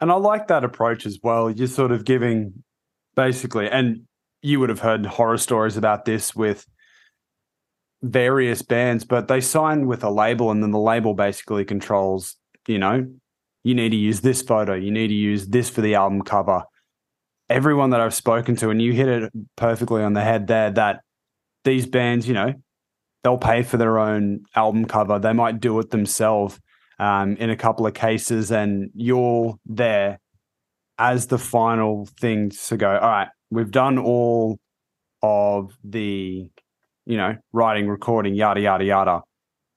And 0.00 0.10
I 0.10 0.14
like 0.14 0.48
that 0.48 0.64
approach 0.64 1.04
as 1.04 1.18
well. 1.22 1.50
You're 1.50 1.68
sort 1.68 1.92
of 1.92 2.06
giving 2.06 2.64
basically, 3.14 3.68
and 3.68 4.06
you 4.40 4.58
would 4.58 4.70
have 4.70 4.80
heard 4.80 5.04
horror 5.04 5.36
stories 5.36 5.76
about 5.76 6.06
this 6.06 6.34
with 6.34 6.66
various 8.02 8.62
bands, 8.62 9.04
but 9.04 9.28
they 9.28 9.40
sign 9.40 9.86
with 9.86 10.02
a 10.02 10.10
label 10.10 10.50
and 10.50 10.62
then 10.62 10.70
the 10.70 10.78
label 10.78 11.14
basically 11.14 11.64
controls, 11.64 12.36
you 12.66 12.78
know, 12.78 13.06
you 13.62 13.74
need 13.74 13.90
to 13.90 13.96
use 13.96 14.20
this 14.20 14.42
photo, 14.42 14.74
you 14.74 14.90
need 14.90 15.08
to 15.08 15.14
use 15.14 15.48
this 15.48 15.68
for 15.68 15.80
the 15.80 15.94
album 15.94 16.22
cover. 16.22 16.62
Everyone 17.48 17.90
that 17.90 18.00
I've 18.00 18.14
spoken 18.14 18.56
to, 18.56 18.70
and 18.70 18.80
you 18.80 18.92
hit 18.92 19.08
it 19.08 19.32
perfectly 19.56 20.02
on 20.02 20.12
the 20.12 20.22
head 20.22 20.46
there, 20.46 20.70
that 20.70 21.00
these 21.64 21.86
bands, 21.86 22.26
you 22.26 22.34
know, 22.34 22.54
they'll 23.22 23.38
pay 23.38 23.62
for 23.62 23.76
their 23.76 23.98
own 23.98 24.44
album 24.54 24.86
cover. 24.86 25.18
They 25.18 25.32
might 25.32 25.60
do 25.60 25.78
it 25.80 25.90
themselves 25.90 26.58
um, 26.98 27.36
in 27.36 27.50
a 27.50 27.56
couple 27.56 27.86
of 27.86 27.94
cases, 27.94 28.50
and 28.52 28.90
you're 28.94 29.56
there 29.66 30.20
as 30.98 31.26
the 31.26 31.38
final 31.38 32.06
thing 32.20 32.50
to 32.50 32.76
go, 32.76 32.90
all 32.90 33.08
right, 33.08 33.28
we've 33.50 33.70
done 33.70 33.98
all 33.98 34.58
of 35.22 35.76
the, 35.82 36.50
you 37.10 37.16
know, 37.16 37.36
writing, 37.52 37.88
recording, 37.88 38.34
yada, 38.34 38.60
yada, 38.60 38.84
yada. 38.84 39.22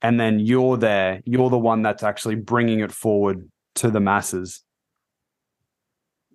And 0.01 0.19
then 0.19 0.39
you're 0.39 0.77
there, 0.77 1.21
you're 1.25 1.49
the 1.49 1.57
one 1.57 1.81
that's 1.81 2.03
actually 2.03 2.35
bringing 2.35 2.81
it 2.81 2.91
forward 2.91 3.49
to 3.75 3.89
the 3.89 3.99
masses. 3.99 4.63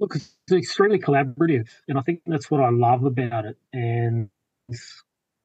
Look, 0.01 0.17
it's 0.17 0.35
extremely 0.51 0.99
collaborative. 0.99 1.69
And 1.87 1.99
I 1.99 2.01
think 2.03 2.23
that's 2.27 2.51
what 2.51 2.61
I 2.61 2.71
love 2.71 3.05
about 3.05 3.45
it. 3.45 3.57
And, 3.73 4.31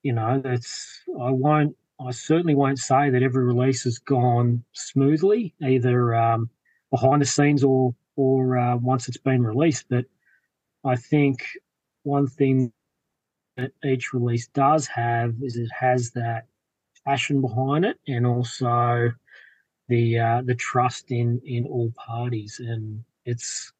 you 0.02 0.14
know, 0.14 0.42
that's, 0.44 1.02
I 1.20 1.30
won't, 1.30 1.76
I 2.00 2.12
certainly 2.12 2.56
won't 2.56 2.80
say 2.80 3.10
that 3.10 3.22
every 3.22 3.44
release 3.44 3.84
has 3.84 4.00
gone 4.00 4.64
smoothly, 4.74 5.54
either 5.62 6.16
um, 6.16 6.50
behind 6.92 7.22
the 7.22 7.26
scenes 7.26 7.64
or, 7.64 7.94
or 8.16 8.58
uh, 8.58 8.76
once 8.78 9.08
it's 9.08 9.18
been 9.18 9.44
released. 9.44 9.86
But 9.90 10.06
I 10.84 10.96
think 10.96 11.46
one 12.04 12.28
thing 12.28 12.74
each 13.84 14.14
release 14.14 14.48
does 14.48 14.88
have 14.88 15.36
is 15.42 15.58
it 15.58 15.70
has 15.72 16.12
that 16.12 16.48
passion 17.06 17.42
behind 17.42 17.86
it 17.86 18.00
and 18.08 18.26
also 18.26 19.12
the 19.90 20.20
uh, 20.20 20.42
the 20.46 20.56
trust 20.56 21.12
in 21.12 21.42
in 21.46 21.66
all 21.66 21.92
parties. 21.96 22.60
And 22.60 23.04
it's 23.26 23.72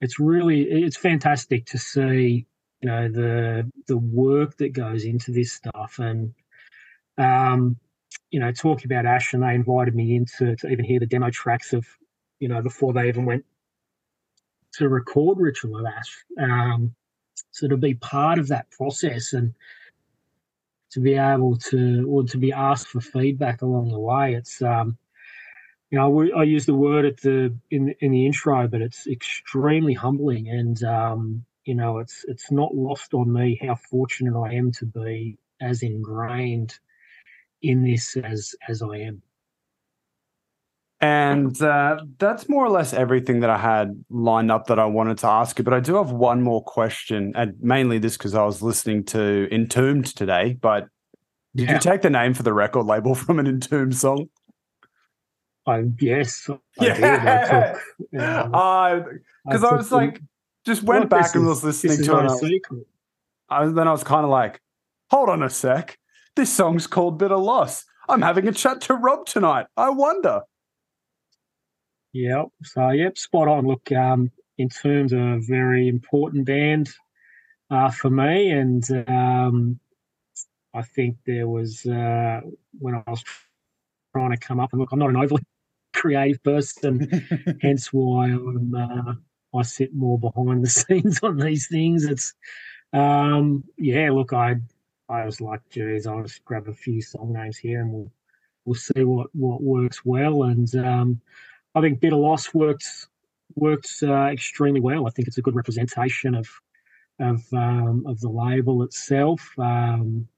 it's 0.00 0.18
really 0.18 0.62
it's 0.62 0.96
fantastic 0.96 1.66
to 1.66 1.78
see 1.78 2.46
you 2.80 2.88
know 2.88 3.08
the 3.08 3.70
the 3.86 3.98
work 3.98 4.56
that 4.58 4.72
goes 4.72 5.04
into 5.04 5.32
this 5.32 5.52
stuff. 5.52 5.98
And 5.98 6.34
um 7.18 7.76
you 8.30 8.40
know 8.40 8.52
talking 8.52 8.90
about 8.90 9.06
Ash 9.06 9.34
and 9.34 9.42
they 9.42 9.54
invited 9.54 9.94
me 9.94 10.16
in 10.16 10.26
to, 10.38 10.56
to 10.56 10.68
even 10.68 10.84
hear 10.84 11.00
the 11.00 11.06
demo 11.06 11.30
tracks 11.30 11.72
of 11.72 11.86
you 12.40 12.48
know 12.48 12.62
before 12.62 12.92
they 12.92 13.08
even 13.08 13.26
went 13.26 13.44
to 14.74 14.88
record 14.88 15.38
Ritual 15.38 15.78
of 15.78 15.86
Ash. 15.86 16.24
Um 16.38 16.94
so 17.50 17.68
to 17.68 17.76
be 17.76 17.94
part 17.94 18.38
of 18.38 18.48
that 18.48 18.70
process 18.70 19.32
and 19.32 19.54
to 20.90 21.00
be 21.00 21.14
able 21.14 21.56
to 21.56 22.06
or 22.08 22.22
to 22.24 22.36
be 22.36 22.52
asked 22.52 22.88
for 22.88 23.00
feedback 23.00 23.62
along 23.62 23.88
the 23.88 23.98
way, 23.98 24.34
it's 24.34 24.60
um, 24.62 24.98
you 25.90 25.98
know 25.98 26.22
I, 26.22 26.40
I 26.40 26.42
use 26.44 26.66
the 26.66 26.74
word 26.74 27.04
at 27.04 27.20
the 27.20 27.54
in 27.70 27.94
in 28.00 28.12
the 28.12 28.26
intro, 28.26 28.68
but 28.68 28.82
it's 28.82 29.06
extremely 29.06 29.94
humbling 29.94 30.48
and 30.48 30.82
um, 30.84 31.44
you 31.64 31.74
know 31.74 31.98
it's 31.98 32.24
it's 32.28 32.50
not 32.50 32.74
lost 32.74 33.14
on 33.14 33.32
me 33.32 33.58
how 33.62 33.74
fortunate 33.74 34.38
I 34.38 34.54
am 34.54 34.72
to 34.72 34.86
be 34.86 35.38
as 35.60 35.82
ingrained 35.82 36.78
in 37.62 37.84
this 37.84 38.16
as 38.16 38.54
as 38.68 38.82
I 38.82 38.98
am. 38.98 39.22
And 41.02 41.60
uh, 41.60 41.98
that's 42.18 42.48
more 42.48 42.64
or 42.64 42.70
less 42.70 42.94
everything 42.94 43.40
that 43.40 43.50
I 43.50 43.58
had 43.58 44.04
lined 44.08 44.52
up 44.52 44.68
that 44.68 44.78
I 44.78 44.84
wanted 44.84 45.18
to 45.18 45.26
ask 45.26 45.58
you. 45.58 45.64
But 45.64 45.74
I 45.74 45.80
do 45.80 45.96
have 45.96 46.12
one 46.12 46.42
more 46.42 46.62
question, 46.62 47.32
and 47.34 47.54
mainly 47.60 47.98
this 47.98 48.16
because 48.16 48.36
I 48.36 48.44
was 48.44 48.62
listening 48.62 49.04
to 49.06 49.52
Entombed 49.52 50.06
today. 50.06 50.56
But 50.60 50.86
did 51.56 51.66
yeah. 51.66 51.74
you 51.74 51.80
take 51.80 52.02
the 52.02 52.10
name 52.10 52.34
for 52.34 52.44
the 52.44 52.52
record 52.52 52.84
label 52.84 53.14
from 53.16 53.40
an 53.40 53.48
Entombed 53.48 53.96
song? 53.96 54.28
I 55.66 55.82
yes, 56.00 56.48
I 56.48 56.58
yeah. 56.84 57.76
Because 58.12 58.14
uh, 58.16 59.68
I, 59.68 59.68
I 59.72 59.74
was 59.74 59.90
like, 59.90 60.20
just 60.64 60.84
went 60.84 61.10
back 61.10 61.26
is, 61.26 61.34
and 61.34 61.46
was 61.46 61.64
listening 61.64 62.04
to 62.04 62.18
it. 62.18 62.86
I, 63.48 63.66
then 63.66 63.88
I 63.88 63.92
was 63.92 64.04
kind 64.04 64.24
of 64.24 64.30
like, 64.30 64.60
hold 65.10 65.28
on 65.28 65.42
a 65.42 65.50
sec. 65.50 65.98
This 66.36 66.52
song's 66.52 66.86
called 66.86 67.18
Bitter 67.18 67.36
Loss. 67.36 67.84
I'm 68.08 68.22
having 68.22 68.46
a 68.46 68.52
chat 68.52 68.80
to 68.82 68.94
Rob 68.94 69.26
tonight. 69.26 69.66
I 69.76 69.90
wonder. 69.90 70.42
Yeah. 72.12 72.44
So, 72.62 72.90
yep, 72.90 73.16
spot 73.18 73.48
on. 73.48 73.66
Look, 73.66 73.90
um, 73.92 74.30
Entombed 74.58 75.12
a 75.12 75.38
very 75.40 75.88
important 75.88 76.44
band 76.44 76.90
uh, 77.70 77.90
for 77.90 78.10
me, 78.10 78.50
and 78.50 78.84
um, 79.08 79.80
I 80.74 80.82
think 80.82 81.16
there 81.26 81.48
was 81.48 81.86
uh, 81.86 82.40
when 82.78 82.94
I 82.94 83.02
was 83.08 83.24
trying 84.12 84.32
to 84.32 84.36
come 84.36 84.60
up 84.60 84.72
and 84.72 84.80
look, 84.80 84.92
I'm 84.92 84.98
not 84.98 85.10
an 85.10 85.16
overly 85.16 85.42
creative 85.94 86.42
person, 86.42 87.08
hence 87.62 87.92
why 87.92 88.26
I'm 88.26 88.74
uh, 88.74 89.14
I 89.58 89.62
sit 89.62 89.94
more 89.94 90.18
behind 90.18 90.64
the 90.64 90.70
scenes 90.70 91.20
on 91.22 91.38
these 91.38 91.68
things. 91.68 92.04
It's 92.04 92.34
um, 92.92 93.64
yeah, 93.78 94.10
look, 94.10 94.32
I 94.32 94.56
I 95.08 95.24
was 95.24 95.40
like, 95.40 95.60
geez, 95.70 96.06
I'll 96.06 96.22
just 96.22 96.44
grab 96.44 96.68
a 96.68 96.74
few 96.74 97.02
song 97.02 97.32
names 97.32 97.58
here 97.58 97.80
and 97.82 97.92
we'll 97.92 98.12
we'll 98.64 98.74
see 98.76 99.04
what 99.04 99.28
what 99.34 99.62
works 99.62 100.04
well 100.04 100.44
and 100.44 100.74
um, 100.76 101.20
I 101.74 101.80
think 101.80 102.00
Bitter 102.00 102.16
Loss 102.16 102.54
works 102.54 103.08
works 103.54 104.02
uh, 104.02 104.28
extremely 104.32 104.80
well. 104.80 105.06
I 105.06 105.10
think 105.10 105.28
it's 105.28 105.38
a 105.38 105.42
good 105.42 105.54
representation 105.54 106.34
of 106.34 106.48
of 107.18 107.42
um, 107.52 108.04
of 108.06 108.20
the 108.20 108.28
label 108.28 108.82
itself. 108.82 109.46
Um, 109.58 110.28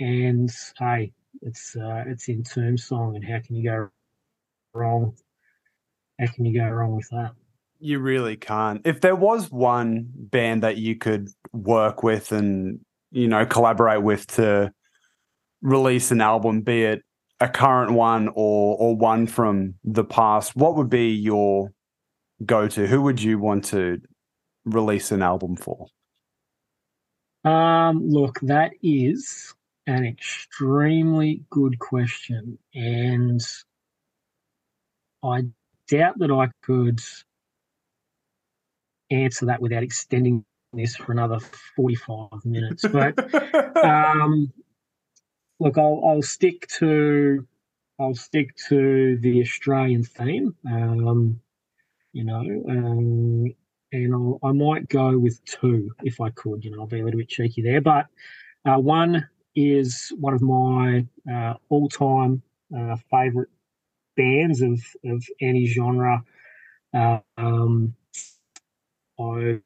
and 0.00 0.50
hey, 0.78 1.12
it's 1.42 1.76
uh, 1.76 2.04
it's 2.06 2.28
Entombed 2.28 2.80
song, 2.80 3.16
and 3.16 3.24
how 3.24 3.40
can 3.40 3.56
you 3.56 3.64
go 3.64 3.88
wrong? 4.74 5.14
How 6.18 6.26
can 6.26 6.44
you 6.44 6.58
go 6.58 6.68
wrong 6.68 6.96
with 6.96 7.08
that? 7.10 7.32
You 7.78 7.98
really 7.98 8.36
can't. 8.36 8.80
If 8.84 9.02
there 9.02 9.16
was 9.16 9.50
one 9.50 10.08
band 10.14 10.62
that 10.62 10.78
you 10.78 10.96
could 10.96 11.28
work 11.52 12.02
with 12.02 12.32
and 12.32 12.80
you 13.10 13.28
know 13.28 13.46
collaborate 13.46 14.02
with 14.02 14.26
to 14.28 14.72
release 15.62 16.10
an 16.10 16.20
album, 16.20 16.62
be 16.62 16.84
it 16.84 17.02
a 17.40 17.48
current 17.48 17.92
one 17.92 18.28
or 18.28 18.76
or 18.78 18.96
one 18.96 19.26
from 19.26 19.74
the 19.84 20.04
past, 20.04 20.56
what 20.56 20.76
would 20.76 20.90
be 20.90 21.10
your 21.10 21.72
go 22.44 22.68
to? 22.68 22.86
Who 22.86 23.02
would 23.02 23.22
you 23.22 23.38
want 23.38 23.64
to 23.66 24.00
release 24.64 25.12
an 25.12 25.22
album 25.22 25.56
for? 25.56 25.86
Um, 27.44 28.08
look, 28.08 28.40
that 28.42 28.72
is 28.82 29.54
an 29.86 30.04
extremely 30.04 31.44
good 31.50 31.78
question, 31.78 32.58
and 32.74 33.40
I 35.22 35.44
doubt 35.88 36.18
that 36.18 36.30
I 36.30 36.48
could 36.62 37.00
answer 39.10 39.46
that 39.46 39.60
without 39.60 39.82
extending 39.82 40.44
this 40.72 40.96
for 40.96 41.12
another 41.12 41.38
45 41.76 42.44
minutes. 42.44 42.84
But 42.90 43.18
um, 43.84 44.52
look, 45.60 45.78
I'll, 45.78 46.02
I'll 46.06 46.22
stick 46.22 46.66
to 46.78 47.46
I'll 47.98 48.14
stick 48.14 48.54
to 48.68 49.16
the 49.18 49.40
Australian 49.40 50.04
theme. 50.04 50.54
Um, 50.70 51.40
you 52.12 52.24
know, 52.24 52.40
um, 52.68 53.54
and 53.92 54.14
I'll, 54.14 54.38
i 54.42 54.52
might 54.52 54.88
go 54.88 55.18
with 55.18 55.42
two 55.44 55.90
if 56.02 56.20
I 56.20 56.30
could. 56.30 56.64
You 56.64 56.72
know, 56.72 56.80
I'll 56.80 56.86
be 56.86 57.00
a 57.00 57.04
little 57.04 57.18
bit 57.18 57.28
cheeky 57.28 57.62
there, 57.62 57.80
but 57.80 58.06
uh, 58.64 58.76
one 58.78 59.28
is 59.54 60.12
one 60.18 60.34
of 60.34 60.42
my 60.42 61.06
uh, 61.32 61.54
all-time 61.70 62.42
uh, 62.76 62.96
favourite 63.10 63.48
bands 64.16 64.60
of 64.60 64.80
of 65.04 65.24
any 65.40 65.66
genre. 65.66 66.22
Um, 67.38 67.94
I 69.18 69.60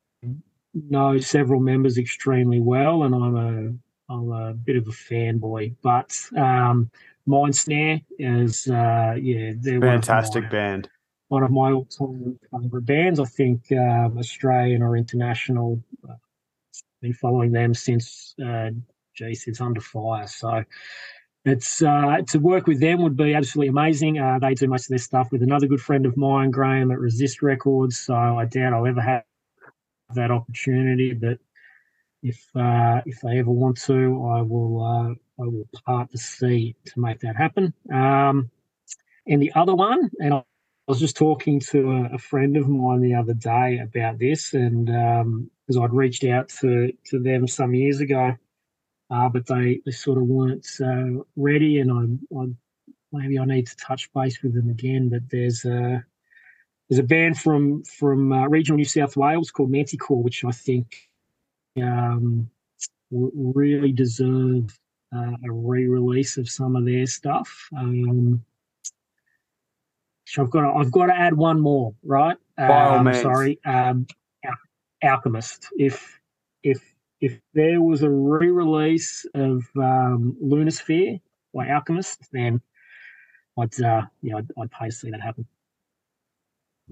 know 0.75 1.19
several 1.19 1.61
members 1.61 1.99
extremely 1.99 2.61
well, 2.61 3.03
and 3.03 3.15
I'm 3.15 3.37
a 3.37 3.73
I'm 4.11 4.33
a 4.33 4.53
bit 4.53 4.77
of 4.77 4.89
a 4.89 4.91
fanboy. 4.91 5.77
But 5.83 6.19
um, 6.37 6.91
Mindsnare 7.29 8.03
is 8.19 8.67
uh, 8.67 9.15
yeah, 9.21 9.53
they're 9.57 9.81
Fantastic 9.81 10.43
one 10.43 10.45
my, 10.45 10.51
band. 10.51 10.89
one 11.29 11.43
of 11.45 11.51
my 11.51 11.73
all-time 11.73 12.39
favorite 12.51 12.87
bands. 12.87 13.21
I 13.21 13.25
think 13.25 13.71
um, 13.73 14.19
Australian 14.19 14.83
or 14.83 14.97
international. 14.97 15.83
Uh, 16.09 16.15
been 17.01 17.13
following 17.15 17.53
them 17.53 17.73
since 17.73 18.35
uh, 18.45 18.71
gee, 19.15 19.35
since 19.35 19.61
Under 19.61 19.81
Fire. 19.81 20.27
So 20.27 20.63
it's 21.45 21.83
uh, 21.83 22.19
to 22.29 22.39
work 22.39 22.67
with 22.67 22.81
them 22.81 23.03
would 23.03 23.17
be 23.17 23.35
absolutely 23.35 23.69
amazing. 23.69 24.19
Uh, 24.19 24.39
they 24.39 24.55
do 24.55 24.69
most 24.69 24.85
of 24.85 24.89
their 24.91 24.99
stuff 24.99 25.29
with 25.33 25.43
another 25.43 25.67
good 25.67 25.81
friend 25.81 26.05
of 26.05 26.17
mine, 26.17 26.51
Graham 26.51 26.91
at 26.91 26.99
Resist 26.99 27.43
Records. 27.43 27.99
So 27.99 28.15
I 28.15 28.45
doubt 28.45 28.75
I'll 28.75 28.87
ever 28.87 29.01
have 29.01 29.25
that 30.15 30.31
opportunity, 30.31 31.15
but 31.15 31.39
if 32.23 32.45
uh, 32.55 33.01
if 33.07 33.21
they 33.21 33.39
ever 33.39 33.51
want 33.51 33.81
to, 33.83 34.31
I 34.35 34.43
will 34.43 34.85
uh, 34.85 35.43
I 35.43 35.47
will 35.47 35.69
part 35.87 36.11
the 36.11 36.19
sea 36.19 36.77
to 36.87 37.01
make 37.01 37.21
that 37.21 37.37
happen. 37.37 37.73
Um, 37.93 38.51
and 39.27 39.41
the 39.41 39.53
other 39.55 39.75
one, 39.75 40.11
and 40.19 40.35
I 40.35 40.45
was 40.87 41.01
just 41.01 41.17
talking 41.17 41.61
to 41.61 41.91
a, 41.93 42.15
a, 42.15 42.19
friend 42.19 42.57
of 42.57 42.69
mine 42.69 43.01
the 43.01 43.15
other 43.15 43.35
day 43.35 43.79
about 43.79 44.19
this, 44.19 44.55
and 44.55 44.87
because 44.87 45.77
um, 45.77 45.83
I'd 45.83 45.93
reached 45.93 46.25
out 46.25 46.49
to 46.61 46.93
to 47.07 47.19
them 47.19 47.47
some 47.47 47.75
years 47.75 48.01
ago, 48.01 48.37
uh, 49.11 49.29
but 49.29 49.47
they, 49.47 49.81
they 49.85 49.93
sort 49.93 50.19
of 50.19 50.25
weren't 50.25 50.67
uh, 50.85 51.23
ready, 51.37 51.81
and 51.81 51.91
I, 51.91 52.39
I 52.39 52.47
maybe 53.13 53.39
I 53.39 53.45
need 53.45 53.67
to 53.69 53.77
touch 53.77 54.13
base 54.13 54.43
with 54.43 54.55
them 54.55 54.69
again. 54.69 55.09
But 55.09 55.23
there's 55.31 55.65
a 55.65 56.05
there's 56.89 56.99
a 56.99 57.05
band 57.05 57.39
from 57.39 57.83
from 57.85 58.33
uh, 58.33 58.47
regional 58.49 58.77
New 58.77 58.85
South 58.85 59.17
Wales 59.17 59.51
called 59.51 59.71
Manticore, 59.71 60.23
which 60.23 60.45
I 60.45 60.51
think 60.51 61.10
um, 61.77 62.51
really 63.11 63.93
deserve 63.93 64.79
uh, 65.15 65.33
a 65.45 65.51
re-release 65.51 66.37
of 66.37 66.49
some 66.49 66.77
of 66.77 66.85
their 66.85 67.07
stuff. 67.07 67.69
Um, 67.77 68.45
so 70.27 70.43
I've 70.43 70.51
got 70.51 70.61
to, 70.61 70.79
I've 70.79 70.93
got 70.93 71.07
to 71.07 71.15
add 71.15 71.35
one 71.35 71.61
more, 71.61 71.95
right? 72.05 72.37
Um, 72.59 72.69
sorry, 73.23 73.59
um, 73.65 74.07
Alchemist. 75.03 75.67
If 75.77 76.21
if 76.63 76.83
if 77.21 77.41
there 77.55 77.81
was 77.83 78.03
a 78.03 78.11
re-release 78.11 79.27
of 79.35 79.65
um, 79.77 80.37
Lunasphere 80.43 81.21
by 81.55 81.69
Alchemist, 81.69 82.29
then 82.33 82.61
I'd 83.59 83.81
uh, 83.83 84.03
yeah 84.23 84.37
I'd, 84.37 84.49
I'd 84.61 84.71
pay 84.71 84.87
to 84.87 84.93
see 84.93 85.11
that 85.11 85.21
happen 85.21 85.47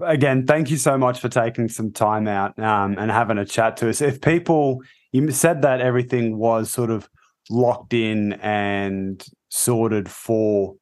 again, 0.01 0.45
thank 0.45 0.69
you 0.69 0.77
so 0.77 0.97
much 0.97 1.19
for 1.19 1.29
taking 1.29 1.69
some 1.69 1.91
time 1.91 2.27
out 2.27 2.57
um, 2.59 2.95
and 2.97 3.11
having 3.11 3.37
a 3.37 3.45
chat 3.45 3.77
to 3.77 3.89
us. 3.89 4.01
If 4.01 4.21
people, 4.21 4.81
you 5.11 5.29
said 5.31 5.61
that 5.63 5.81
everything 5.81 6.37
was 6.37 6.71
sort 6.71 6.89
of 6.89 7.09
locked 7.49 7.93
in 7.93 8.33
and 8.33 9.25
sorted 9.49 10.09
for 10.09 10.75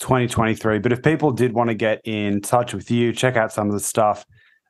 2023, 0.00 0.78
but 0.78 0.92
if 0.92 1.02
people 1.02 1.30
did 1.30 1.52
want 1.52 1.68
to 1.68 1.74
get 1.74 2.00
in 2.04 2.40
touch 2.40 2.74
with 2.74 2.90
you, 2.90 3.12
check 3.12 3.36
out 3.36 3.52
some 3.52 3.66
of 3.66 3.72
the 3.72 3.80
stuff 3.80 4.24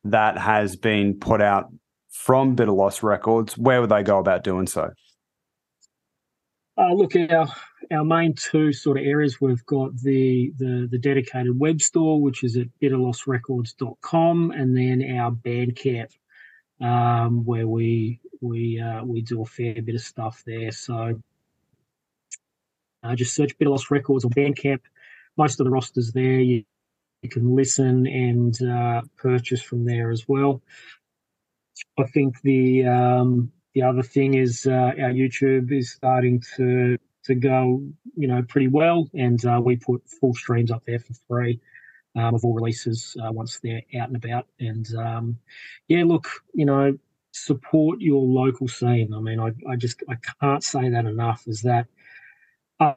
that 0.05 0.39
has 0.39 0.77
been 0.77 1.19
put 1.19 1.41
out 1.41 1.67
from 2.11 2.55
Bitter 2.55 2.73
Loss 2.73 3.03
Records, 3.03 3.57
where 3.59 3.81
would 3.81 3.91
they 3.91 4.03
go 4.03 4.19
about 4.19 4.43
doing 4.43 4.67
so? 4.67 4.91
Uh, 6.79 6.93
look, 6.93 7.15
our 7.17 7.47
our 7.93 8.05
main 8.05 8.35
two 8.35 8.73
sort 8.73 8.99
of 8.99 9.05
areas 9.05 9.41
we've 9.41 9.65
got 9.67 9.97
the 9.99 10.53
the, 10.59 10.89
the 10.91 10.99
dedicated 10.99 11.59
web 11.59 11.81
store, 11.81 12.21
which 12.21 12.45
is 12.45 12.57
at 12.57 12.67
bitterlossrecords.com, 12.83 14.51
and 14.51 14.77
then 14.77 15.19
our 15.19 15.31
Bandcamp, 15.31 16.11
um, 16.81 17.45
where 17.45 17.69
we 17.69 18.21
we 18.41 18.81
uh, 18.81 19.05
we 19.05 19.23
do 19.23 19.43
a 19.43 19.47
fair 19.47 19.81
bit 19.83 19.95
of 19.95 20.01
stuff 20.01 20.43
there. 20.47 20.73
So 20.73 21.21
uh, 23.03 23.15
just 23.15 23.35
search 23.35 23.57
Bitter 23.59 23.71
Loss 23.71 23.91
Records 23.91 24.25
on 24.25 24.31
Bandcamp. 24.33 24.81
Most 25.37 25.61
of 25.61 25.65
the 25.65 25.71
rosters 25.71 26.13
there. 26.13 26.41
You, 26.41 26.65
you 27.23 27.29
can 27.29 27.55
listen 27.55 28.07
and 28.07 28.61
uh, 28.63 29.03
purchase 29.17 29.63
from 29.63 29.85
there 29.85 30.11
as 30.11 30.27
well. 30.29 30.63
I 31.99 32.05
think 32.05 32.41
the 32.43 32.87
um, 32.87 33.53
the 33.75 33.83
other 33.83 34.03
thing 34.03 34.35
is 34.35 34.67
uh, 34.67 34.71
our 34.71 35.13
YouTube 35.13 35.73
is 35.73 35.93
starting 35.93 36.43
to 36.57 36.99
to 37.27 37.35
go, 37.35 37.83
you 38.17 38.29
know, 38.29 38.43
pretty 38.43 38.69
well, 38.69 39.09
and 39.15 39.45
uh, 39.45 39.61
we 39.63 39.77
put 39.77 40.09
full 40.09 40.35
streams 40.35 40.71
up 40.71 40.85
there 40.87 40.99
for 40.99 41.15
free 41.29 41.61
um, 42.17 42.35
of 42.35 42.45
all 42.45 42.55
releases 42.55 43.17
uh, 43.23 43.31
once 43.31 43.61
they're 43.63 43.83
out 44.01 44.09
and 44.09 44.17
about. 44.17 44.47
And 44.59 44.87
um, 44.97 45.39
yeah, 45.89 46.05
look, 46.05 46.29
you 46.55 46.65
know, 46.65 46.99
support 47.33 48.01
your 48.01 48.23
local 48.23 48.69
scene. 48.69 49.13
I 49.15 49.21
mean, 49.21 49.39
I, 49.39 49.53
I 49.71 49.77
just 49.77 50.03
I 50.09 50.17
can't 50.41 50.65
say 50.65 50.91
that 50.91 51.05
enough. 51.05 51.45
Is 51.47 51.63
that 51.63 51.87
uh, 52.81 52.95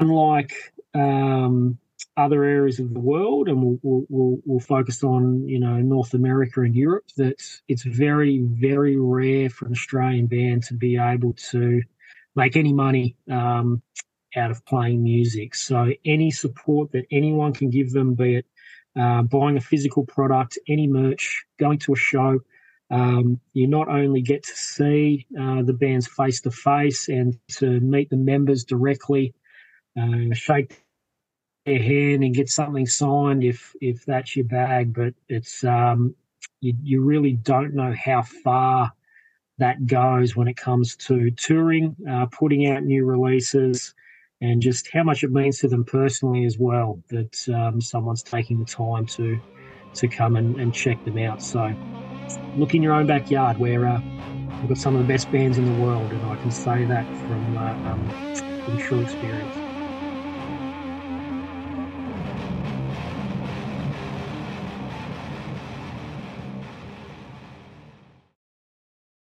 unlike 0.00 0.52
um, 0.94 1.78
other 2.16 2.44
areas 2.44 2.78
of 2.78 2.92
the 2.92 3.00
world, 3.00 3.48
and 3.48 3.62
we'll, 3.62 3.78
we'll, 3.82 4.06
we'll, 4.08 4.38
we'll, 4.44 4.60
focus 4.60 5.02
on 5.02 5.46
you 5.48 5.58
know 5.58 5.76
North 5.76 6.14
America 6.14 6.60
and 6.60 6.74
Europe. 6.74 7.06
That 7.16 7.42
it's 7.68 7.84
very 7.84 8.40
very 8.42 8.98
rare 8.98 9.48
for 9.48 9.66
an 9.66 9.72
Australian 9.72 10.26
band 10.26 10.64
to 10.64 10.74
be 10.74 10.98
able 10.98 11.32
to 11.50 11.82
make 12.36 12.56
any 12.56 12.72
money 12.72 13.16
um, 13.30 13.82
out 14.36 14.50
of 14.50 14.64
playing 14.66 15.02
music. 15.02 15.54
So 15.54 15.90
any 16.04 16.30
support 16.30 16.92
that 16.92 17.06
anyone 17.10 17.52
can 17.52 17.70
give 17.70 17.90
them, 17.92 18.14
be 18.14 18.36
it 18.36 18.46
uh, 18.98 19.22
buying 19.22 19.56
a 19.56 19.60
physical 19.60 20.04
product, 20.06 20.58
any 20.68 20.86
merch, 20.86 21.44
going 21.58 21.78
to 21.80 21.92
a 21.92 21.96
show. 21.96 22.40
Um, 22.90 23.40
you 23.52 23.66
not 23.66 23.88
only 23.88 24.22
get 24.22 24.44
to 24.44 24.54
see 24.54 25.26
uh, 25.38 25.62
the 25.62 25.72
bands 25.72 26.06
face 26.06 26.40
to 26.42 26.50
face 26.50 27.08
and 27.08 27.36
to 27.58 27.80
meet 27.80 28.10
the 28.10 28.16
members 28.16 28.64
directly, 28.64 29.34
uh, 30.00 30.32
shake 30.32 30.84
their 31.64 31.82
hand 31.82 32.22
and 32.22 32.34
get 32.34 32.48
something 32.48 32.86
signed 32.86 33.42
if 33.42 33.74
if 33.80 34.04
that's 34.04 34.36
your 34.36 34.44
bag. 34.44 34.94
But 34.94 35.14
it's 35.28 35.64
um, 35.64 36.14
you, 36.60 36.74
you 36.82 37.00
really 37.02 37.32
don't 37.32 37.74
know 37.74 37.92
how 37.92 38.22
far 38.22 38.92
that 39.58 39.86
goes 39.86 40.36
when 40.36 40.48
it 40.48 40.56
comes 40.56 40.96
to 40.96 41.30
touring, 41.32 41.96
uh, 42.08 42.26
putting 42.26 42.68
out 42.68 42.82
new 42.84 43.04
releases, 43.04 43.94
and 44.40 44.60
just 44.60 44.90
how 44.92 45.02
much 45.02 45.24
it 45.24 45.30
means 45.30 45.58
to 45.60 45.68
them 45.68 45.84
personally 45.84 46.44
as 46.44 46.58
well 46.58 47.02
that 47.08 47.48
um, 47.48 47.80
someone's 47.80 48.22
taking 48.22 48.58
the 48.58 48.66
time 48.66 49.06
to 49.06 49.38
to 49.94 50.08
come 50.08 50.36
and, 50.36 50.60
and, 50.60 50.74
check 50.74 51.02
them 51.06 51.16
out. 51.16 51.42
So 51.42 51.74
look 52.58 52.74
in 52.74 52.82
your 52.82 52.92
own 52.92 53.06
backyard 53.06 53.56
where 53.56 53.86
uh, 53.86 53.98
we've 54.60 54.68
got 54.68 54.76
some 54.76 54.94
of 54.94 55.00
the 55.00 55.10
best 55.10 55.32
bands 55.32 55.56
in 55.56 55.64
the 55.64 55.82
world, 55.82 56.12
and 56.12 56.22
I 56.26 56.36
can 56.36 56.50
say 56.50 56.84
that 56.84 57.06
from, 57.06 57.56
uh, 57.56 57.72
um, 57.90 58.34
from 58.66 58.76
true 58.76 59.00
experience. 59.00 59.65